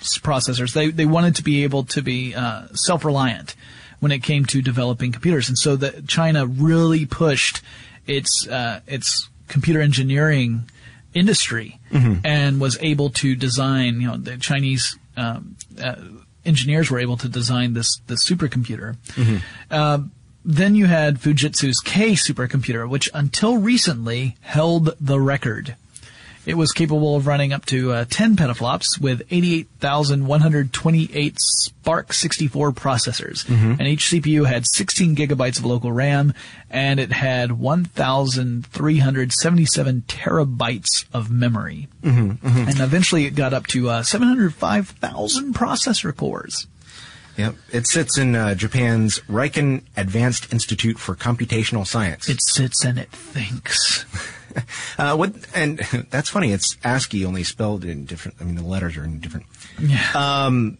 processors. 0.01 0.73
They 0.73 0.89
they 0.91 1.05
wanted 1.05 1.35
to 1.35 1.43
be 1.43 1.63
able 1.63 1.83
to 1.85 2.01
be 2.01 2.33
uh, 2.35 2.67
self 2.73 3.05
reliant 3.05 3.55
when 3.99 4.11
it 4.11 4.23
came 4.23 4.45
to 4.45 4.61
developing 4.61 5.11
computers, 5.11 5.47
and 5.47 5.57
so 5.57 5.75
that 5.77 6.07
China 6.07 6.45
really 6.45 7.05
pushed 7.05 7.61
its 8.07 8.47
uh, 8.47 8.81
its 8.87 9.29
computer 9.47 9.81
engineering 9.81 10.69
industry 11.13 11.79
and 12.23 12.59
was 12.61 12.77
able 12.81 13.09
to 13.09 13.35
design. 13.35 14.01
You 14.01 14.07
know, 14.07 14.17
the 14.17 14.37
Chinese 14.37 14.97
um, 15.17 15.55
uh, 15.81 15.95
engineers 16.45 16.89
were 16.89 16.99
able 16.99 17.17
to 17.17 17.27
design 17.29 17.73
this 17.73 17.99
this 18.07 18.27
supercomputer. 18.27 18.97
Uh, 19.69 19.99
then 20.43 20.73
you 20.75 20.87
had 20.87 21.19
Fujitsu's 21.19 21.79
K 21.79 22.13
supercomputer, 22.13 22.89
which 22.89 23.09
until 23.13 23.57
recently 23.57 24.35
held 24.41 24.95
the 24.99 25.19
record. 25.19 25.75
It 26.43 26.55
was 26.55 26.71
capable 26.71 27.15
of 27.15 27.27
running 27.27 27.53
up 27.53 27.67
to 27.67 27.91
uh, 27.91 28.05
10 28.09 28.35
petaflops 28.35 28.99
with 28.99 29.21
88,128 29.29 31.37
SPARC64 31.83 32.73
processors. 32.73 33.47
And 33.79 33.87
each 33.87 34.05
CPU 34.05 34.47
had 34.47 34.65
16 34.65 35.15
gigabytes 35.15 35.59
of 35.59 35.65
local 35.65 35.91
RAM, 35.91 36.33
and 36.71 36.99
it 36.99 37.11
had 37.11 37.51
1,377 37.51 40.03
terabytes 40.07 41.05
of 41.13 41.29
memory. 41.29 41.87
And 42.67 42.79
eventually 42.79 43.25
it 43.27 43.35
got 43.35 43.53
up 43.53 43.67
to 43.67 43.89
uh, 43.89 44.01
705,000 44.01 45.53
processor 45.53 46.15
cores. 46.15 46.65
Yep. 47.41 47.55
It 47.71 47.87
sits 47.87 48.19
in 48.19 48.35
uh, 48.35 48.53
Japan's 48.53 49.19
Riken 49.21 49.83
Advanced 49.97 50.53
Institute 50.53 50.99
for 50.99 51.15
Computational 51.15 51.87
Science. 51.87 52.29
It 52.29 52.39
sits 52.41 52.85
and 52.85 52.99
it 52.99 53.09
thinks. 53.09 54.05
uh, 54.99 55.15
what? 55.15 55.33
And 55.55 55.79
that's 56.11 56.29
funny. 56.29 56.51
It's 56.51 56.77
ASCII, 56.83 57.25
only 57.25 57.43
spelled 57.43 57.83
in 57.83 58.05
different. 58.05 58.37
I 58.39 58.43
mean, 58.43 58.55
the 58.55 58.63
letters 58.63 58.95
are 58.95 59.03
in 59.03 59.19
different. 59.19 59.47
Yeah. 59.79 60.05
Um. 60.13 60.77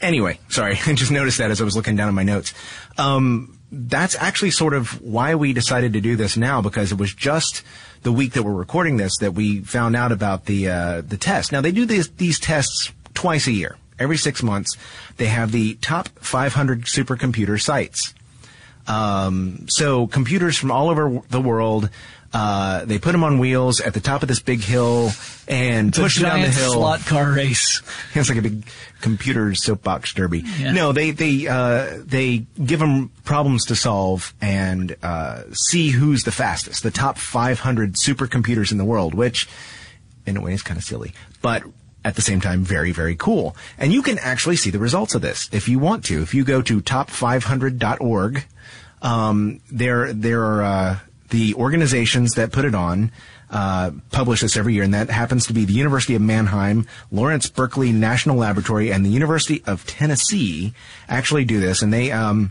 Anyway, 0.00 0.40
sorry. 0.48 0.78
I 0.86 0.94
just 0.94 1.10
noticed 1.10 1.36
that 1.38 1.50
as 1.50 1.60
I 1.60 1.64
was 1.64 1.76
looking 1.76 1.96
down 1.96 2.08
at 2.08 2.14
my 2.14 2.24
notes. 2.24 2.54
Um. 2.96 3.54
That's 3.70 4.16
actually 4.16 4.52
sort 4.52 4.72
of 4.72 5.02
why 5.02 5.34
we 5.34 5.52
decided 5.52 5.92
to 5.92 6.00
do 6.00 6.16
this 6.16 6.38
now 6.38 6.62
because 6.62 6.90
it 6.90 6.96
was 6.96 7.12
just 7.12 7.62
the 8.02 8.10
week 8.10 8.32
that 8.32 8.42
we're 8.42 8.54
recording 8.54 8.96
this 8.96 9.18
that 9.18 9.32
we 9.32 9.60
found 9.60 9.94
out 9.94 10.10
about 10.10 10.46
the 10.46 10.70
uh, 10.70 11.02
the 11.02 11.18
test. 11.18 11.52
Now 11.52 11.60
they 11.60 11.70
do 11.70 11.84
these 11.84 12.08
these 12.12 12.40
tests 12.40 12.90
twice 13.12 13.46
a 13.46 13.52
year. 13.52 13.76
Every 13.98 14.16
six 14.16 14.42
months, 14.42 14.76
they 15.16 15.26
have 15.26 15.52
the 15.52 15.74
top 15.76 16.08
500 16.20 16.82
supercomputer 16.84 17.60
sites. 17.60 18.14
Um, 18.86 19.66
so 19.68 20.06
computers 20.06 20.56
from 20.56 20.70
all 20.70 20.88
over 20.88 21.20
the 21.28 21.40
world, 21.40 21.90
uh, 22.32 22.84
they 22.84 22.98
put 22.98 23.12
them 23.12 23.24
on 23.24 23.38
wheels 23.38 23.80
at 23.80 23.94
the 23.94 24.00
top 24.00 24.22
of 24.22 24.28
this 24.28 24.40
big 24.40 24.60
hill 24.60 25.10
and 25.46 25.88
It's 25.88 25.98
push 25.98 26.16
them 26.16 26.24
down 26.24 26.40
the 26.42 26.48
hill. 26.48 26.72
slot 26.72 27.00
car 27.06 27.32
race. 27.32 27.82
It's 28.14 28.28
like 28.28 28.38
a 28.38 28.42
big 28.42 28.64
computer 29.00 29.54
soapbox 29.54 30.12
derby. 30.14 30.40
Yeah. 30.58 30.72
No, 30.72 30.92
they 30.92 31.10
they 31.12 31.46
uh, 31.46 31.98
they 32.04 32.46
give 32.64 32.80
them 32.80 33.10
problems 33.24 33.66
to 33.66 33.76
solve 33.76 34.34
and 34.40 34.96
uh, 35.02 35.42
see 35.52 35.90
who's 35.90 36.24
the 36.24 36.32
fastest. 36.32 36.82
The 36.82 36.90
top 36.90 37.16
500 37.18 37.94
supercomputers 37.94 38.72
in 38.72 38.78
the 38.78 38.84
world, 38.84 39.14
which 39.14 39.48
in 40.26 40.36
a 40.36 40.40
way 40.42 40.52
is 40.52 40.62
kind 40.62 40.76
of 40.78 40.84
silly, 40.84 41.12
but 41.42 41.62
at 42.08 42.16
the 42.16 42.22
same 42.22 42.40
time 42.40 42.64
very 42.64 42.92
very 42.92 43.14
cool. 43.14 43.56
And 43.78 43.92
you 43.92 44.02
can 44.02 44.18
actually 44.18 44.56
see 44.56 44.70
the 44.70 44.78
results 44.78 45.14
of 45.14 45.22
this 45.22 45.48
if 45.52 45.68
you 45.68 45.78
want 45.78 46.04
to. 46.06 46.22
If 46.22 46.34
you 46.34 46.44
go 46.44 46.62
to 46.62 46.80
top500.org, 46.80 48.44
um, 49.02 49.60
there 49.70 50.12
there 50.12 50.42
are 50.42 50.62
uh, 50.62 50.98
the 51.30 51.54
organizations 51.54 52.34
that 52.34 52.50
put 52.50 52.64
it 52.64 52.74
on 52.74 53.12
uh, 53.50 53.92
publish 54.10 54.42
this 54.42 54.56
every 54.56 54.74
year, 54.74 54.82
and 54.82 54.94
that 54.94 55.08
happens 55.10 55.46
to 55.46 55.52
be 55.52 55.64
the 55.64 55.72
University 55.72 56.14
of 56.14 56.22
Mannheim, 56.22 56.86
Lawrence 57.10 57.48
Berkeley 57.48 57.92
National 57.92 58.36
Laboratory, 58.36 58.92
and 58.92 59.04
the 59.04 59.10
University 59.10 59.62
of 59.66 59.86
Tennessee 59.86 60.74
actually 61.08 61.44
do 61.44 61.60
this, 61.60 61.80
and 61.82 61.92
they 61.92 62.12
um, 62.12 62.50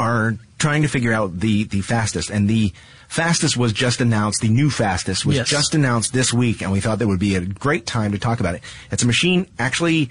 are 0.00 0.36
trying 0.58 0.82
to 0.82 0.88
figure 0.88 1.12
out 1.12 1.38
the 1.38 1.64
the 1.64 1.82
fastest, 1.82 2.30
and 2.30 2.48
the 2.48 2.72
fastest 3.08 3.56
was 3.56 3.72
just 3.72 4.00
announced. 4.00 4.40
The 4.40 4.48
new 4.48 4.70
fastest 4.70 5.26
was 5.26 5.36
Yes. 5.36 5.48
just 5.48 5.74
announced 5.74 6.12
this 6.12 6.32
week, 6.32 6.62
and 6.62 6.70
we 6.70 6.80
thought 6.80 6.98
that 7.00 7.08
would 7.08 7.18
be 7.18 7.34
a 7.34 7.40
great 7.40 7.86
time 7.86 8.12
to 8.12 8.18
talk 8.18 8.40
about 8.40 8.54
it. 8.54 8.62
It's 8.90 9.02
a 9.02 9.06
machine 9.06 9.46
actually 9.58 10.10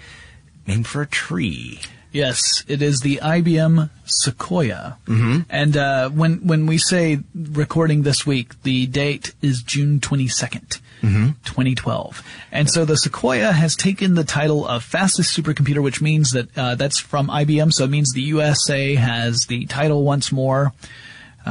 named 0.65 0.87
for 0.87 1.01
a 1.01 1.07
tree. 1.07 1.79
Yes, 2.11 2.63
it 2.67 2.81
is 2.81 2.99
the 3.01 3.19
IBM 3.21 3.89
Sequoia. 4.05 4.97
Mm-hmm. 5.05 5.41
And 5.49 5.77
uh, 5.77 6.09
when 6.09 6.37
when 6.47 6.65
we 6.65 6.77
say 6.77 7.19
recording 7.35 8.03
this 8.03 8.25
week, 8.25 8.61
the 8.63 8.87
date 8.87 9.33
is 9.41 9.61
June 9.61 9.99
22nd, 9.99 10.79
mm-hmm. 11.03 11.27
2012. 11.43 12.23
And 12.51 12.69
so 12.71 12.85
the 12.85 12.95
Sequoia 12.95 13.51
has 13.51 13.75
taken 13.75 14.15
the 14.15 14.23
title 14.23 14.65
of 14.65 14.83
fastest 14.83 15.37
supercomputer, 15.37 15.83
which 15.83 16.01
means 16.01 16.31
that 16.31 16.57
uh, 16.57 16.75
that's 16.75 16.97
from 16.97 17.27
IBM. 17.27 17.71
So 17.73 17.83
it 17.83 17.91
means 17.91 18.11
the 18.13 18.21
USA 18.21 18.95
has 18.95 19.45
the 19.47 19.65
title 19.67 20.03
once 20.03 20.31
more, 20.31 20.73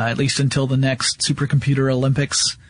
at 0.00 0.18
least 0.18 0.40
until 0.40 0.66
the 0.66 0.76
next 0.76 1.20
supercomputer 1.20 1.92
Olympics. 1.92 2.56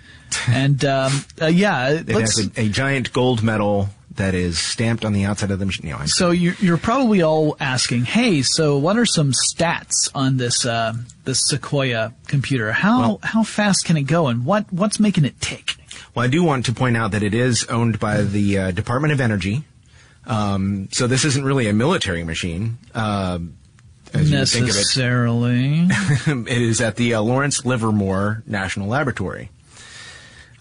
And 0.48 0.84
um, 0.84 1.24
uh, 1.40 1.46
yeah, 1.46 1.90
It 1.90 2.08
has 2.08 2.50
a, 2.56 2.62
a 2.62 2.68
giant 2.68 3.12
gold 3.12 3.44
medal 3.44 3.90
that 4.16 4.34
is 4.34 4.58
stamped 4.58 5.04
on 5.04 5.12
the 5.12 5.24
outside 5.24 5.52
of 5.52 5.60
the 5.60 5.66
machine. 5.66 5.88
No, 5.90 5.98
So 6.06 6.32
you're, 6.32 6.56
you're 6.58 6.78
probably 6.78 7.22
all 7.22 7.56
asking, 7.60 8.06
hey, 8.06 8.42
so 8.42 8.76
what 8.76 8.96
are 8.98 9.06
some 9.06 9.32
stats 9.32 10.10
on 10.16 10.36
this 10.36 10.66
uh, 10.66 10.94
this 11.24 11.40
Sequoia 11.46 12.12
computer? 12.26 12.72
How 12.72 12.98
Well- 12.98 13.20
how 13.22 13.44
fast 13.44 13.84
can 13.84 13.96
it 13.96 14.02
go, 14.02 14.26
and 14.26 14.44
what 14.44 14.72
what's 14.72 14.98
making 14.98 15.24
it 15.26 15.40
tick? 15.40 15.76
Well, 16.14 16.24
I 16.24 16.28
do 16.28 16.42
want 16.42 16.66
to 16.66 16.72
point 16.72 16.96
out 16.96 17.12
that 17.12 17.22
it 17.22 17.32
is 17.32 17.64
owned 17.66 18.00
by 18.00 18.22
the 18.22 18.58
uh, 18.58 18.70
Department 18.72 19.12
of 19.12 19.20
Energy. 19.20 19.62
Um, 20.26 20.88
so 20.90 21.06
this 21.06 21.24
isn't 21.24 21.44
really 21.44 21.68
a 21.68 21.72
military 21.72 22.24
machine. 22.24 22.78
Um 22.96 23.58
as 24.14 24.30
you 24.30 24.38
would 24.38 24.48
think 24.48 24.64
of 24.64 24.70
it. 24.70 24.78
Necessarily. 24.78 25.88
it 25.90 26.62
is 26.62 26.80
at 26.80 26.96
the 26.96 27.14
uh, 27.14 27.22
Lawrence 27.22 27.64
Livermore 27.64 28.42
National 28.46 28.88
Laboratory. 28.88 29.50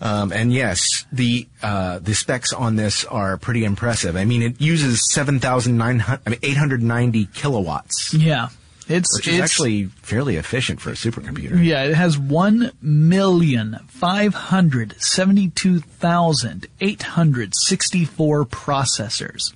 Um, 0.02 0.34
and 0.34 0.52
yes, 0.52 1.06
the 1.12 1.48
uh, 1.64 2.00
the 2.00 2.14
specs 2.14 2.52
on 2.52 2.76
this 2.76 3.06
are 3.06 3.38
pretty 3.38 3.64
impressive. 3.64 4.16
I 4.16 4.26
mean, 4.26 4.42
it 4.42 4.60
uses 4.60 5.02
seven 5.12 5.40
thousand 5.40 5.78
nine 5.78 6.00
hundred, 6.00 6.22
I 6.26 6.30
mean, 6.32 6.40
eight 6.44 6.58
hundred 6.58 6.84
ninety 6.84 7.28
kilowatts, 7.34 8.14
yeah, 8.14 8.50
it's 8.90 9.18
which 9.18 9.28
is 9.28 9.36
it's, 9.36 9.44
actually 9.44 9.86
fairly 9.86 10.36
efficient 10.36 10.82
for 10.82 10.90
a 10.90 10.94
supercomputer. 10.94 11.64
Yeah, 11.64 11.84
it 11.84 11.96
has 11.96 12.18
one 12.18 12.72
million 12.82 13.80
five 13.88 14.34
hundred 14.34 15.02
seventy-two 15.02 15.80
thousand 15.80 16.68
eight 16.82 17.02
hundred 17.02 17.54
sixty-four 17.56 18.46
processors 18.46 19.54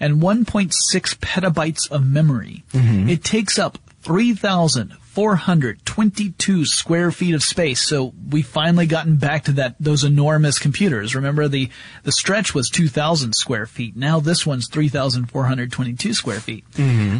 and 0.00 0.22
1.6 0.22 0.72
petabytes 1.18 1.90
of 1.90 2.06
memory. 2.06 2.64
It 3.10 3.22
takes 3.22 3.58
up 3.58 3.76
3,422 4.02 6.64
square 6.64 7.12
feet 7.12 7.34
of 7.34 7.42
space. 7.42 7.86
So 7.86 8.14
we 8.30 8.40
finally 8.42 8.86
gotten 8.86 9.16
back 9.16 9.44
to 9.44 9.52
that 9.52 9.74
those 9.78 10.04
enormous 10.04 10.58
computers. 10.58 11.14
Remember 11.14 11.48
the 11.48 11.68
the 12.04 12.12
stretch 12.12 12.54
was 12.54 12.70
2,000 12.70 13.34
square 13.34 13.66
feet. 13.66 13.94
Now 13.96 14.20
this 14.20 14.46
one's 14.46 14.68
3,422 14.68 16.14
square 16.14 16.40
feet, 16.40 16.64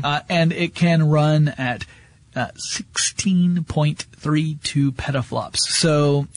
uh, 0.02 0.20
and 0.30 0.52
it 0.52 0.74
can 0.74 1.06
run 1.08 1.48
at 1.58 1.84
uh, 2.34 2.46
16.32 2.56 4.90
petaflops. 4.92 5.58
So 5.58 6.28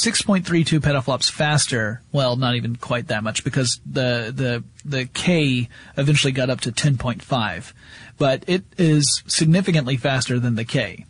6.32 0.00 0.80
petaflops 0.80 1.30
faster. 1.30 2.02
Well, 2.12 2.36
not 2.36 2.54
even 2.54 2.76
quite 2.76 3.08
that 3.08 3.22
much 3.22 3.44
because 3.44 3.80
the 3.84 4.32
the 4.34 4.64
the 4.84 5.06
K 5.06 5.68
eventually 5.96 6.32
got 6.32 6.50
up 6.50 6.60
to 6.62 6.72
10.5, 6.72 7.72
but 8.18 8.44
it 8.46 8.64
is 8.78 9.22
significantly 9.26 9.96
faster 9.96 10.38
than 10.38 10.54
the 10.54 10.64
K. 10.64 11.04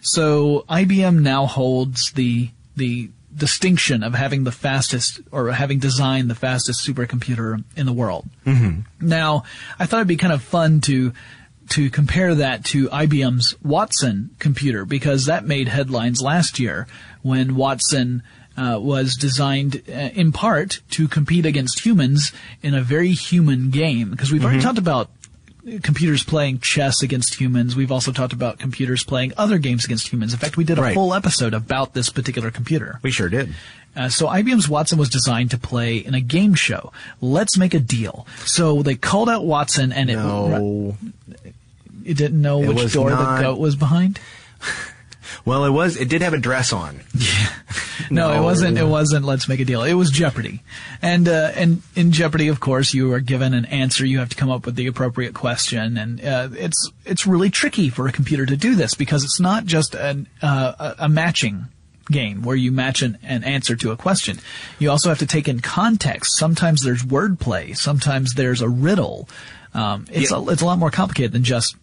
So 0.00 0.64
IBM 0.68 1.20
now 1.20 1.46
holds 1.46 2.12
the 2.12 2.50
the 2.76 3.10
distinction 3.36 4.02
of 4.02 4.14
having 4.14 4.44
the 4.44 4.52
fastest 4.52 5.20
or 5.32 5.50
having 5.52 5.78
designed 5.78 6.30
the 6.30 6.34
fastest 6.34 6.86
supercomputer 6.86 7.62
in 7.76 7.86
the 7.86 7.92
world. 7.92 8.28
Mm-hmm. 8.46 9.06
Now, 9.06 9.44
I 9.78 9.86
thought 9.86 9.98
it'd 9.98 10.08
be 10.08 10.16
kind 10.16 10.32
of 10.32 10.42
fun 10.42 10.80
to 10.82 11.12
to 11.70 11.90
compare 11.90 12.34
that 12.34 12.64
to 12.66 12.88
IBM's 12.88 13.54
Watson 13.62 14.30
computer 14.38 14.84
because 14.84 15.26
that 15.26 15.44
made 15.46 15.68
headlines 15.68 16.20
last 16.20 16.58
year 16.58 16.86
when 17.22 17.56
Watson 17.56 18.22
uh, 18.56 18.78
was 18.80 19.14
designed 19.16 19.82
uh, 19.88 19.92
in 19.92 20.30
part 20.32 20.80
to 20.90 21.08
compete 21.08 21.46
against 21.46 21.84
humans 21.84 22.32
in 22.62 22.74
a 22.74 22.82
very 22.82 23.12
human 23.12 23.70
game 23.70 24.10
because 24.10 24.30
we've 24.30 24.44
already 24.44 24.60
talked 24.60 24.78
about 24.78 25.10
computers 25.82 26.22
playing 26.22 26.58
chess 26.60 27.02
against 27.02 27.34
humans. 27.34 27.74
We've 27.74 27.90
also 27.90 28.12
talked 28.12 28.34
about 28.34 28.58
computers 28.58 29.02
playing 29.02 29.32
other 29.38 29.56
games 29.58 29.84
against 29.86 30.08
humans. 30.12 30.34
In 30.34 30.38
fact, 30.38 30.56
we 30.58 30.64
did 30.64 30.78
a 30.78 30.82
Right. 30.82 30.94
full 30.94 31.14
episode 31.14 31.54
about 31.54 31.94
this 31.94 32.10
particular 32.10 32.50
computer. 32.50 33.00
We 33.02 33.10
sure 33.10 33.30
did. 33.30 33.54
Uh, 33.96 34.08
so 34.08 34.26
IBM's 34.26 34.68
Watson 34.68 34.98
was 34.98 35.08
designed 35.08 35.50
to 35.52 35.58
play 35.58 35.98
in 35.98 36.14
a 36.14 36.20
game 36.20 36.54
show. 36.54 36.92
Let's 37.20 37.56
make 37.56 37.74
a 37.74 37.80
deal. 37.80 38.26
So 38.44 38.82
they 38.82 38.94
called 38.96 39.28
out 39.28 39.44
Watson, 39.44 39.92
and 39.92 40.10
it 40.10 40.16
No. 40.16 40.96
you 42.02 42.14
didn't 42.14 42.40
know 42.42 42.62
It 42.62 42.74
which 42.74 42.92
door 42.92 43.10
not- 43.10 43.36
the 43.38 43.42
goat 43.42 43.58
was 43.58 43.76
behind. 43.76 44.18
Well, 45.46 45.64
it 45.66 45.70
was. 45.70 45.96
It 45.96 46.08
did 46.08 46.22
have 46.22 46.32
a 46.32 46.38
dress 46.38 46.72
on. 46.72 47.00
No, 48.10 48.32
it 48.32 48.42
wasn't. 48.42 48.76
It 48.76 48.86
wasn't. 48.86 49.24
Let's 49.24 49.48
make 49.48 49.60
a 49.60 49.64
deal. 49.64 49.82
It 49.84 49.94
was 49.94 50.10
Jeopardy, 50.10 50.62
and 51.00 51.28
uh, 51.28 51.52
and 51.54 51.80
in 51.94 52.10
Jeopardy, 52.12 52.48
of 52.48 52.58
course, 52.60 52.92
you 52.92 53.12
are 53.12 53.20
given 53.20 53.54
an 53.54 53.64
answer. 53.66 54.04
You 54.04 54.18
have 54.18 54.28
to 54.30 54.36
come 54.36 54.50
up 54.50 54.66
with 54.66 54.74
the 54.74 54.88
appropriate 54.88 55.32
question, 55.32 55.96
and 55.96 56.22
uh, 56.22 56.48
it's 56.52 56.90
it's 57.06 57.24
really 57.26 57.50
tricky 57.50 57.88
for 57.90 58.06
a 58.08 58.12
computer 58.12 58.46
to 58.46 58.56
do 58.56 58.74
this 58.74 58.94
because 58.94 59.22
it's 59.24 59.38
not 59.40 59.64
just 59.64 59.94
an, 59.94 60.26
uh, 60.42 60.72
a 60.98 61.04
a 61.04 61.08
matching 61.08 61.66
game 62.10 62.42
where 62.42 62.56
you 62.56 62.70
match 62.72 63.02
an, 63.02 63.18
an 63.22 63.44
answer 63.44 63.76
to 63.76 63.90
a 63.90 63.96
question. 63.96 64.38
You 64.78 64.90
also 64.90 65.08
have 65.08 65.18
to 65.20 65.26
take 65.26 65.48
in 65.48 65.60
context. 65.60 66.36
Sometimes 66.36 66.82
there's 66.82 67.02
wordplay. 67.02 67.76
Sometimes 67.76 68.34
there's 68.34 68.60
a 68.60 68.68
riddle. 68.68 69.28
Um, 69.72 70.06
it's 70.10 70.30
Yeah. 70.30 70.38
a, 70.38 70.48
it's 70.50 70.62
a 70.62 70.66
lot 70.66 70.78
more 70.78 70.90
complicated 70.90 71.32
than 71.32 71.44
just 71.44 71.76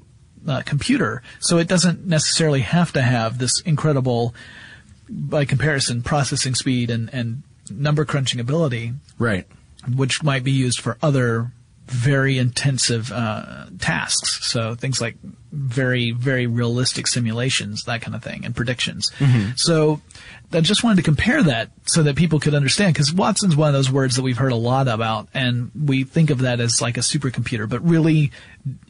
uh, 0.47 0.61
computer. 0.65 1.21
So 1.39 1.59
it 1.59 1.67
doesn't 1.67 2.05
necessarily 2.05 2.61
have 2.61 2.91
to 2.93 3.01
have 3.01 3.37
this 3.37 3.61
incredible, 3.61 4.33
by 5.09 5.45
comparison, 5.45 6.01
processing 6.01 6.55
speed 6.55 6.89
and, 6.89 7.13
and 7.13 7.43
number 7.69 8.03
crunching 8.03 8.39
ability, 8.39 8.93
Right. 9.19 9.45
which 9.95 10.23
might 10.23 10.43
be 10.43 10.51
used 10.51 10.79
for 10.81 10.97
other 11.01 11.51
very 11.85 12.37
intensive 12.37 13.11
uh, 13.11 13.65
tasks. 13.79 14.45
So 14.47 14.75
things 14.75 14.99
like 15.01 15.17
very, 15.51 16.11
very 16.11 16.47
realistic 16.47 17.05
simulations, 17.05 17.83
that 17.83 18.01
kind 18.01 18.15
of 18.15 18.23
thing, 18.23 18.45
and 18.45 18.55
predictions. 18.55 19.11
So 19.57 20.01
I 20.53 20.61
just 20.61 20.83
wanted 20.83 20.97
to 20.97 21.03
compare 21.03 21.41
that 21.43 21.69
so 21.85 22.03
that 22.03 22.15
people 22.15 22.39
could 22.39 22.53
understand, 22.53 22.93
because 22.93 23.13
Watson's 23.13 23.55
one 23.55 23.69
of 23.69 23.73
those 23.73 23.91
words 23.91 24.15
that 24.15 24.21
we've 24.21 24.37
heard 24.37 24.51
a 24.51 24.57
lot 24.57 24.87
about, 24.87 25.27
and 25.33 25.71
we 25.73 26.03
think 26.03 26.29
of 26.29 26.39
that 26.39 26.59
as 26.59 26.81
like 26.81 26.97
a 26.97 27.01
supercomputer. 27.01 27.69
But 27.69 27.87
really, 27.87 28.31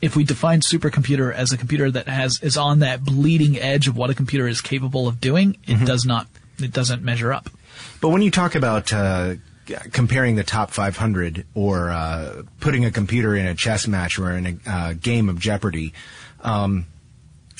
if 0.01 0.15
we 0.15 0.23
define 0.23 0.61
supercomputer 0.61 1.33
as 1.33 1.51
a 1.51 1.57
computer 1.57 1.91
that 1.91 2.07
has 2.07 2.39
is 2.41 2.57
on 2.57 2.79
that 2.79 3.03
bleeding 3.03 3.57
edge 3.59 3.87
of 3.87 3.95
what 3.95 4.09
a 4.09 4.13
computer 4.13 4.47
is 4.47 4.61
capable 4.61 5.07
of 5.07 5.21
doing, 5.21 5.57
it 5.67 5.85
does 5.85 6.05
not. 6.05 6.27
It 6.59 6.73
doesn't 6.73 7.03
measure 7.03 7.33
up. 7.33 7.49
But 8.01 8.09
when 8.09 8.21
you 8.21 8.31
talk 8.31 8.55
about 8.55 8.91
uh, 8.93 9.35
comparing 9.91 10.35
the 10.35 10.43
top 10.43 10.71
500 10.71 11.45
or 11.53 11.89
uh, 11.91 12.43
putting 12.59 12.85
a 12.85 12.91
computer 12.91 13.35
in 13.35 13.45
a 13.45 13.55
chess 13.55 13.87
match 13.87 14.19
or 14.19 14.31
in 14.31 14.45
a 14.45 14.69
uh, 14.69 14.93
game 14.93 15.29
of 15.29 15.39
Jeopardy, 15.39 15.93
um, 16.41 16.85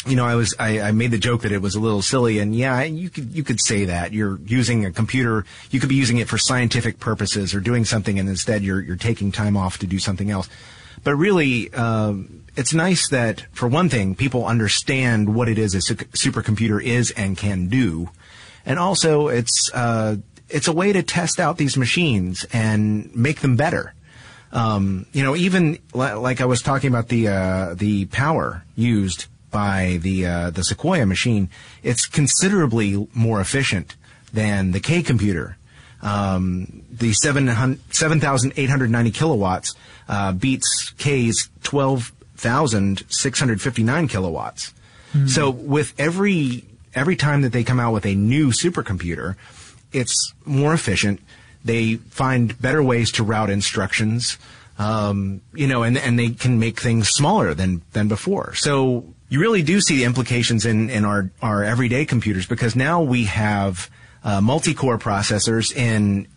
you 0.06 0.16
know, 0.16 0.26
I 0.26 0.36
was 0.36 0.56
I, 0.58 0.82
I 0.82 0.92
made 0.92 1.12
the 1.12 1.18
joke 1.20 1.44
that 1.44 1.52
it 1.52 1.62
was 1.62 1.76
a 1.76 1.80
little 1.80 2.02
silly, 2.02 2.40
and 2.40 2.56
yeah, 2.56 2.82
you 2.84 3.10
could 3.10 3.34
you 3.34 3.44
could 3.44 3.62
say 3.62 3.86
that 3.86 4.14
you're 4.14 4.40
using 4.46 4.86
a 4.86 4.92
computer, 4.92 5.46
you 5.70 5.80
could 5.80 5.90
be 5.90 5.96
using 5.96 6.18
it 6.18 6.28
for 6.28 6.38
scientific 6.38 7.00
purposes 7.00 7.54
or 7.54 7.60
doing 7.60 7.86
something, 7.86 8.18
and 8.18 8.28
instead 8.28 8.64
you're 8.64 8.82
you're 8.82 8.96
taking 8.96 9.32
time 9.32 9.56
off 9.56 9.78
to 9.80 9.88
do 9.88 10.00
something 10.00 10.32
else. 10.32 10.50
But 11.04 11.16
really, 11.16 11.72
um, 11.74 12.44
it's 12.56 12.74
nice 12.74 13.10
that 13.10 13.46
for 13.52 13.68
one 13.68 13.90
thing, 13.90 14.16
people 14.16 14.46
understand 14.46 15.36
what 15.36 15.48
it 15.48 15.58
is 15.58 15.76
a 15.76 15.82
su- 15.82 15.96
supercomputer 15.96 16.82
is 16.82 17.12
and 17.12 17.38
can 17.38 17.68
do, 17.68 18.10
and 18.66 18.80
also 18.80 19.28
it's 19.28 19.70
uh, 19.74 20.16
it's 20.50 20.68
a 20.68 20.74
way 20.74 20.94
to 20.94 21.04
test 21.04 21.40
out 21.40 21.58
these 21.58 21.78
machines 21.78 22.44
and 22.52 23.16
make 23.16 23.42
them 23.42 23.56
better. 23.56 23.94
Um, 24.52 25.06
you 25.14 25.24
know, 25.24 25.36
even 25.36 25.78
li- 25.94 26.14
like 26.14 26.42
I 26.42 26.46
was 26.46 26.62
talking 26.62 26.90
about 26.90 27.08
the 27.10 27.28
uh, 27.28 27.74
the 27.76 28.06
power 28.08 28.64
used 28.76 29.28
by 29.52 30.00
the 30.02 30.26
uh, 30.26 30.50
the 30.50 30.64
Sequoia 30.64 31.06
machine, 31.06 31.50
it's 31.84 32.08
considerably 32.08 33.08
more 33.14 33.42
efficient 33.42 33.96
than 34.34 34.72
the 34.72 34.80
K 34.80 35.04
computer. 35.04 35.58
Um, 36.02 36.82
the 36.90 37.14
700 37.14 37.80
7,890 37.94 39.12
kilowatts 39.12 39.76
uh, 40.10 40.32
beats 40.32 40.90
K's 40.98 41.48
12,659 41.64 44.08
kilowatts. 44.08 44.74
So 45.28 45.50
with 45.50 45.94
every 46.00 46.64
every 46.94 47.18
time 47.18 47.42
that 47.42 47.52
they 47.52 47.66
come 47.66 47.82
out 47.82 47.92
with 47.94 48.06
a 48.06 48.16
new 48.16 48.52
supercomputer, 48.52 49.36
it's 49.92 50.34
more 50.46 50.74
efficient. 50.74 51.20
They 51.66 51.96
find 51.96 52.60
better 52.62 52.82
ways 52.82 53.12
to 53.14 53.24
route 53.24 53.50
instructions, 53.50 54.38
um, 54.80 55.42
you 55.54 55.68
know, 55.68 55.84
and 55.84 55.98
and 55.98 56.18
they 56.18 56.30
can 56.30 56.60
make 56.60 56.80
things 56.80 57.10
smaller 57.10 57.54
than 57.54 57.82
than 57.92 58.08
before. 58.08 58.54
So 58.56 59.11
you 59.32 59.40
really 59.40 59.64
do 59.64 59.80
see 59.80 59.96
the 59.96 60.04
implications 60.04 60.66
in 60.66 60.90
in 60.90 61.06
our 61.06 61.32
our 61.42 61.64
everyday 61.64 62.06
computers 62.06 62.46
because 62.46 62.76
now 62.76 63.02
we 63.02 63.24
have 63.24 63.90
uh, 64.24 64.42
multi-core 64.42 65.00
processors 65.00 65.74
in 65.74 66.28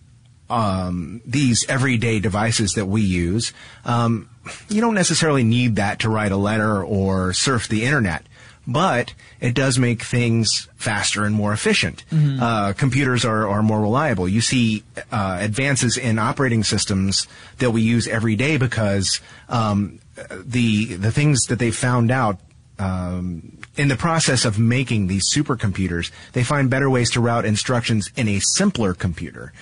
um, 0.48 1.20
these 1.26 1.66
everyday 1.68 2.20
devices 2.20 2.72
that 2.74 2.86
we 2.86 3.02
use. 3.02 3.52
Um, 3.84 4.30
you 4.68 4.80
don't 4.80 4.94
necessarily 4.94 5.42
need 5.42 5.76
that 5.76 5.98
to 6.00 6.08
write 6.08 6.32
a 6.32 6.36
letter 6.36 6.82
or 6.82 7.32
surf 7.32 7.66
the 7.68 7.84
internet. 7.84 8.24
But 8.66 9.12
it 9.40 9.54
does 9.54 9.78
make 9.78 10.02
things 10.02 10.68
faster 10.76 11.24
and 11.24 11.34
more 11.34 11.52
efficient. 11.52 12.02
Uh, 12.40 12.72
computers 12.72 13.22
are, 13.22 13.46
are 13.46 13.62
more 13.62 13.82
reliable. 13.82 14.26
You 14.26 14.40
see 14.40 14.84
uh, 15.12 15.36
advances 15.38 15.98
in 15.98 16.18
operating 16.18 16.64
systems 16.64 17.26
that 17.58 17.72
we 17.72 17.82
use 17.82 18.08
every 18.08 18.36
day 18.36 18.56
because 18.56 19.20
um, 19.50 19.98
the 20.30 20.94
the 20.94 21.12
things 21.12 21.44
that 21.48 21.58
they 21.58 21.72
found 21.72 22.10
out 22.10 22.38
um, 22.78 23.58
in 23.76 23.88
the 23.88 23.96
process 23.96 24.44
of 24.44 24.58
making 24.58 25.06
these 25.06 25.24
supercomputers, 25.32 26.10
they 26.32 26.42
find 26.42 26.68
better 26.70 26.90
ways 26.90 27.10
to 27.12 27.20
route 27.20 27.44
instructions 27.44 28.10
in 28.16 28.28
a 28.28 28.40
simpler 28.40 28.94
computer. 28.94 29.52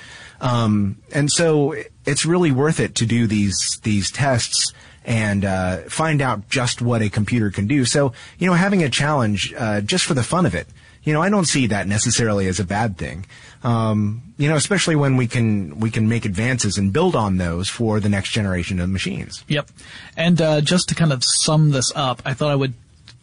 Um, 0.41 0.99
and 1.13 1.31
so 1.31 1.75
it's 2.05 2.27
really 2.27 2.51
worth 2.51 2.81
it 2.81 2.95
to 2.97 3.07
do 3.07 3.27
these 3.27 3.79
these 3.85 4.11
tests 4.11 4.73
and 5.05 5.45
uh, 5.45 5.79
find 5.89 6.21
out 6.21 6.49
just 6.49 6.83
what 6.83 7.01
a 7.01 7.09
computer 7.09 7.51
can 7.51 7.67
do. 7.67 7.85
So 7.85 8.13
you 8.39 8.47
know, 8.47 8.55
having 8.55 8.83
a 8.83 8.91
challenge 8.91 9.55
uh, 9.57 9.81
just 9.81 10.05
for 10.05 10.15
the 10.15 10.25
fun 10.25 10.45
of 10.47 10.55
it, 10.55 10.67
you 11.05 11.13
know, 11.13 11.23
I 11.23 11.31
don't 11.31 11.47
see 11.47 11.69
that 11.69 11.87
necessarily 11.87 12.47
as 12.49 12.61
a 12.61 12.65
bad 12.65 12.97
thing. 12.97 13.27
Um, 13.65 14.35
you 14.37 14.49
know, 14.49 14.57
especially 14.57 14.97
when 14.97 15.17
we 15.17 15.29
can 15.29 15.79
we 15.79 15.91
can 15.91 16.09
make 16.09 16.25
advances 16.25 16.77
and 16.77 16.93
build 16.93 17.15
on 17.15 17.37
those 17.37 17.69
for 17.69 18.01
the 18.01 18.09
next 18.09 18.31
generation 18.31 18.81
of 18.81 18.89
machines. 18.91 19.45
Yep. 19.47 19.71
And 20.17 20.43
uh, 20.43 20.61
just 20.61 20.89
to 20.89 20.97
kind 20.97 21.13
of 21.13 21.23
sum 21.25 21.71
this 21.71 21.93
up, 21.95 22.23
I 22.25 22.35
thought 22.35 22.51
I 22.51 22.57
would 22.57 22.75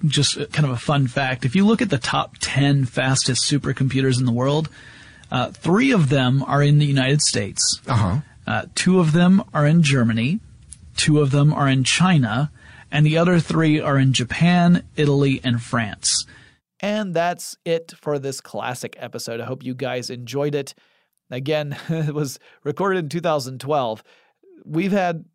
just 0.05 0.35
kind 0.51 0.65
of 0.65 0.71
a 0.71 0.77
fun 0.77 1.07
fact. 1.07 1.45
If 1.45 1.55
you 1.55 1.65
look 1.65 1.81
at 1.81 1.89
the 1.89 1.97
top 1.97 2.35
10 2.39 2.85
fastest 2.85 3.43
supercomputers 3.43 4.19
in 4.19 4.25
the 4.25 4.31
world, 4.31 4.69
uh, 5.31 5.51
three 5.51 5.91
of 5.91 6.09
them 6.09 6.43
are 6.43 6.63
in 6.63 6.79
the 6.79 6.85
United 6.85 7.21
States. 7.21 7.81
Uh-huh. 7.87 8.19
Uh, 8.47 8.65
two 8.75 8.99
of 8.99 9.11
them 9.11 9.43
are 9.53 9.67
in 9.67 9.83
Germany. 9.83 10.39
Two 10.95 11.19
of 11.19 11.31
them 11.31 11.53
are 11.53 11.67
in 11.67 11.83
China. 11.83 12.51
And 12.91 13.05
the 13.05 13.17
other 13.17 13.39
three 13.39 13.79
are 13.79 13.97
in 13.97 14.13
Japan, 14.13 14.83
Italy, 14.95 15.39
and 15.43 15.61
France. 15.61 16.25
And 16.79 17.13
that's 17.13 17.57
it 17.65 17.93
for 18.01 18.17
this 18.17 18.41
classic 18.41 18.95
episode. 18.99 19.41
I 19.41 19.45
hope 19.45 19.63
you 19.63 19.75
guys 19.75 20.09
enjoyed 20.09 20.55
it. 20.55 20.73
Again, 21.29 21.77
it 21.89 22.13
was 22.13 22.39
recorded 22.63 22.99
in 22.99 23.09
2012. 23.09 24.03
We've 24.65 24.91
had 24.91 25.25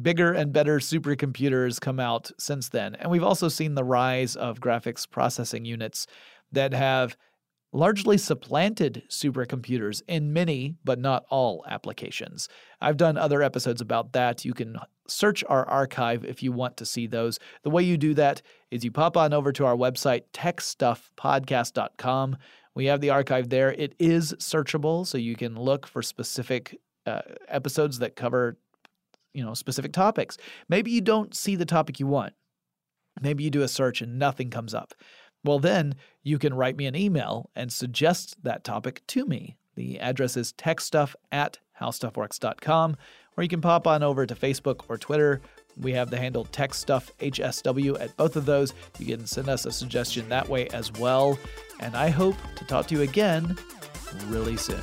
bigger 0.00 0.32
and 0.32 0.52
better 0.52 0.78
supercomputers 0.78 1.80
come 1.80 2.00
out 2.00 2.30
since 2.38 2.68
then. 2.68 2.94
And 2.94 3.10
we've 3.10 3.22
also 3.22 3.48
seen 3.48 3.74
the 3.74 3.84
rise 3.84 4.36
of 4.36 4.60
graphics 4.60 5.08
processing 5.08 5.64
units 5.64 6.06
that 6.52 6.72
have 6.72 7.16
largely 7.72 8.18
supplanted 8.18 9.02
supercomputers 9.08 10.02
in 10.06 10.32
many, 10.32 10.76
but 10.84 10.98
not 10.98 11.24
all 11.30 11.64
applications. 11.68 12.48
I've 12.80 12.96
done 12.96 13.16
other 13.16 13.42
episodes 13.42 13.80
about 13.80 14.12
that. 14.12 14.44
You 14.44 14.52
can 14.52 14.76
search 15.08 15.42
our 15.48 15.68
archive 15.68 16.24
if 16.24 16.42
you 16.42 16.52
want 16.52 16.76
to 16.76 16.86
see 16.86 17.06
those. 17.06 17.38
The 17.62 17.70
way 17.70 17.82
you 17.82 17.96
do 17.96 18.12
that 18.14 18.42
is 18.70 18.84
you 18.84 18.92
pop 18.92 19.16
on 19.16 19.32
over 19.32 19.52
to 19.52 19.64
our 19.64 19.76
website, 19.76 20.24
techstuffpodcast.com. 20.34 22.36
We 22.74 22.86
have 22.86 23.00
the 23.00 23.10
archive 23.10 23.50
there. 23.50 23.72
It 23.72 23.94
is 23.98 24.32
searchable, 24.34 25.06
so 25.06 25.18
you 25.18 25.36
can 25.36 25.56
look 25.56 25.86
for 25.86 26.02
specific 26.02 26.78
uh, 27.06 27.20
episodes 27.48 27.98
that 27.98 28.16
cover, 28.16 28.56
you 29.34 29.44
know, 29.44 29.54
specific 29.54 29.92
topics. 29.92 30.36
Maybe 30.68 30.90
you 30.90 31.00
don't 31.00 31.34
see 31.34 31.56
the 31.56 31.64
topic 31.64 32.00
you 32.00 32.06
want. 32.06 32.34
Maybe 33.20 33.44
you 33.44 33.50
do 33.50 33.62
a 33.62 33.68
search 33.68 34.00
and 34.00 34.18
nothing 34.18 34.50
comes 34.50 34.74
up. 34.74 34.94
Well, 35.44 35.58
then 35.58 35.96
you 36.22 36.38
can 36.38 36.54
write 36.54 36.76
me 36.76 36.86
an 36.86 36.96
email 36.96 37.50
and 37.54 37.72
suggest 37.72 38.42
that 38.44 38.64
topic 38.64 39.02
to 39.08 39.26
me. 39.26 39.56
The 39.74 39.98
address 40.00 40.36
is 40.36 40.52
techstuff 40.52 41.14
at 41.30 41.58
howstuffworks.com. 41.80 42.96
or 43.36 43.42
you 43.42 43.48
can 43.48 43.60
pop 43.60 43.86
on 43.86 44.02
over 44.02 44.26
to 44.26 44.34
Facebook 44.34 44.82
or 44.88 44.98
Twitter. 44.98 45.40
We 45.76 45.92
have 45.92 46.10
the 46.10 46.18
handle 46.18 46.44
TechStuffHSW 46.44 48.00
at 48.00 48.16
both 48.16 48.36
of 48.36 48.44
those. 48.44 48.74
You 48.98 49.06
can 49.16 49.26
send 49.26 49.48
us 49.48 49.64
a 49.64 49.72
suggestion 49.72 50.28
that 50.28 50.48
way 50.48 50.68
as 50.68 50.92
well. 50.92 51.38
And 51.80 51.96
I 51.96 52.10
hope 52.10 52.36
to 52.56 52.64
talk 52.64 52.86
to 52.88 52.94
you 52.94 53.02
again 53.02 53.56
really 54.28 54.58
soon. 54.58 54.82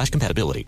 slash 0.01 0.09
compatibility. 0.09 0.67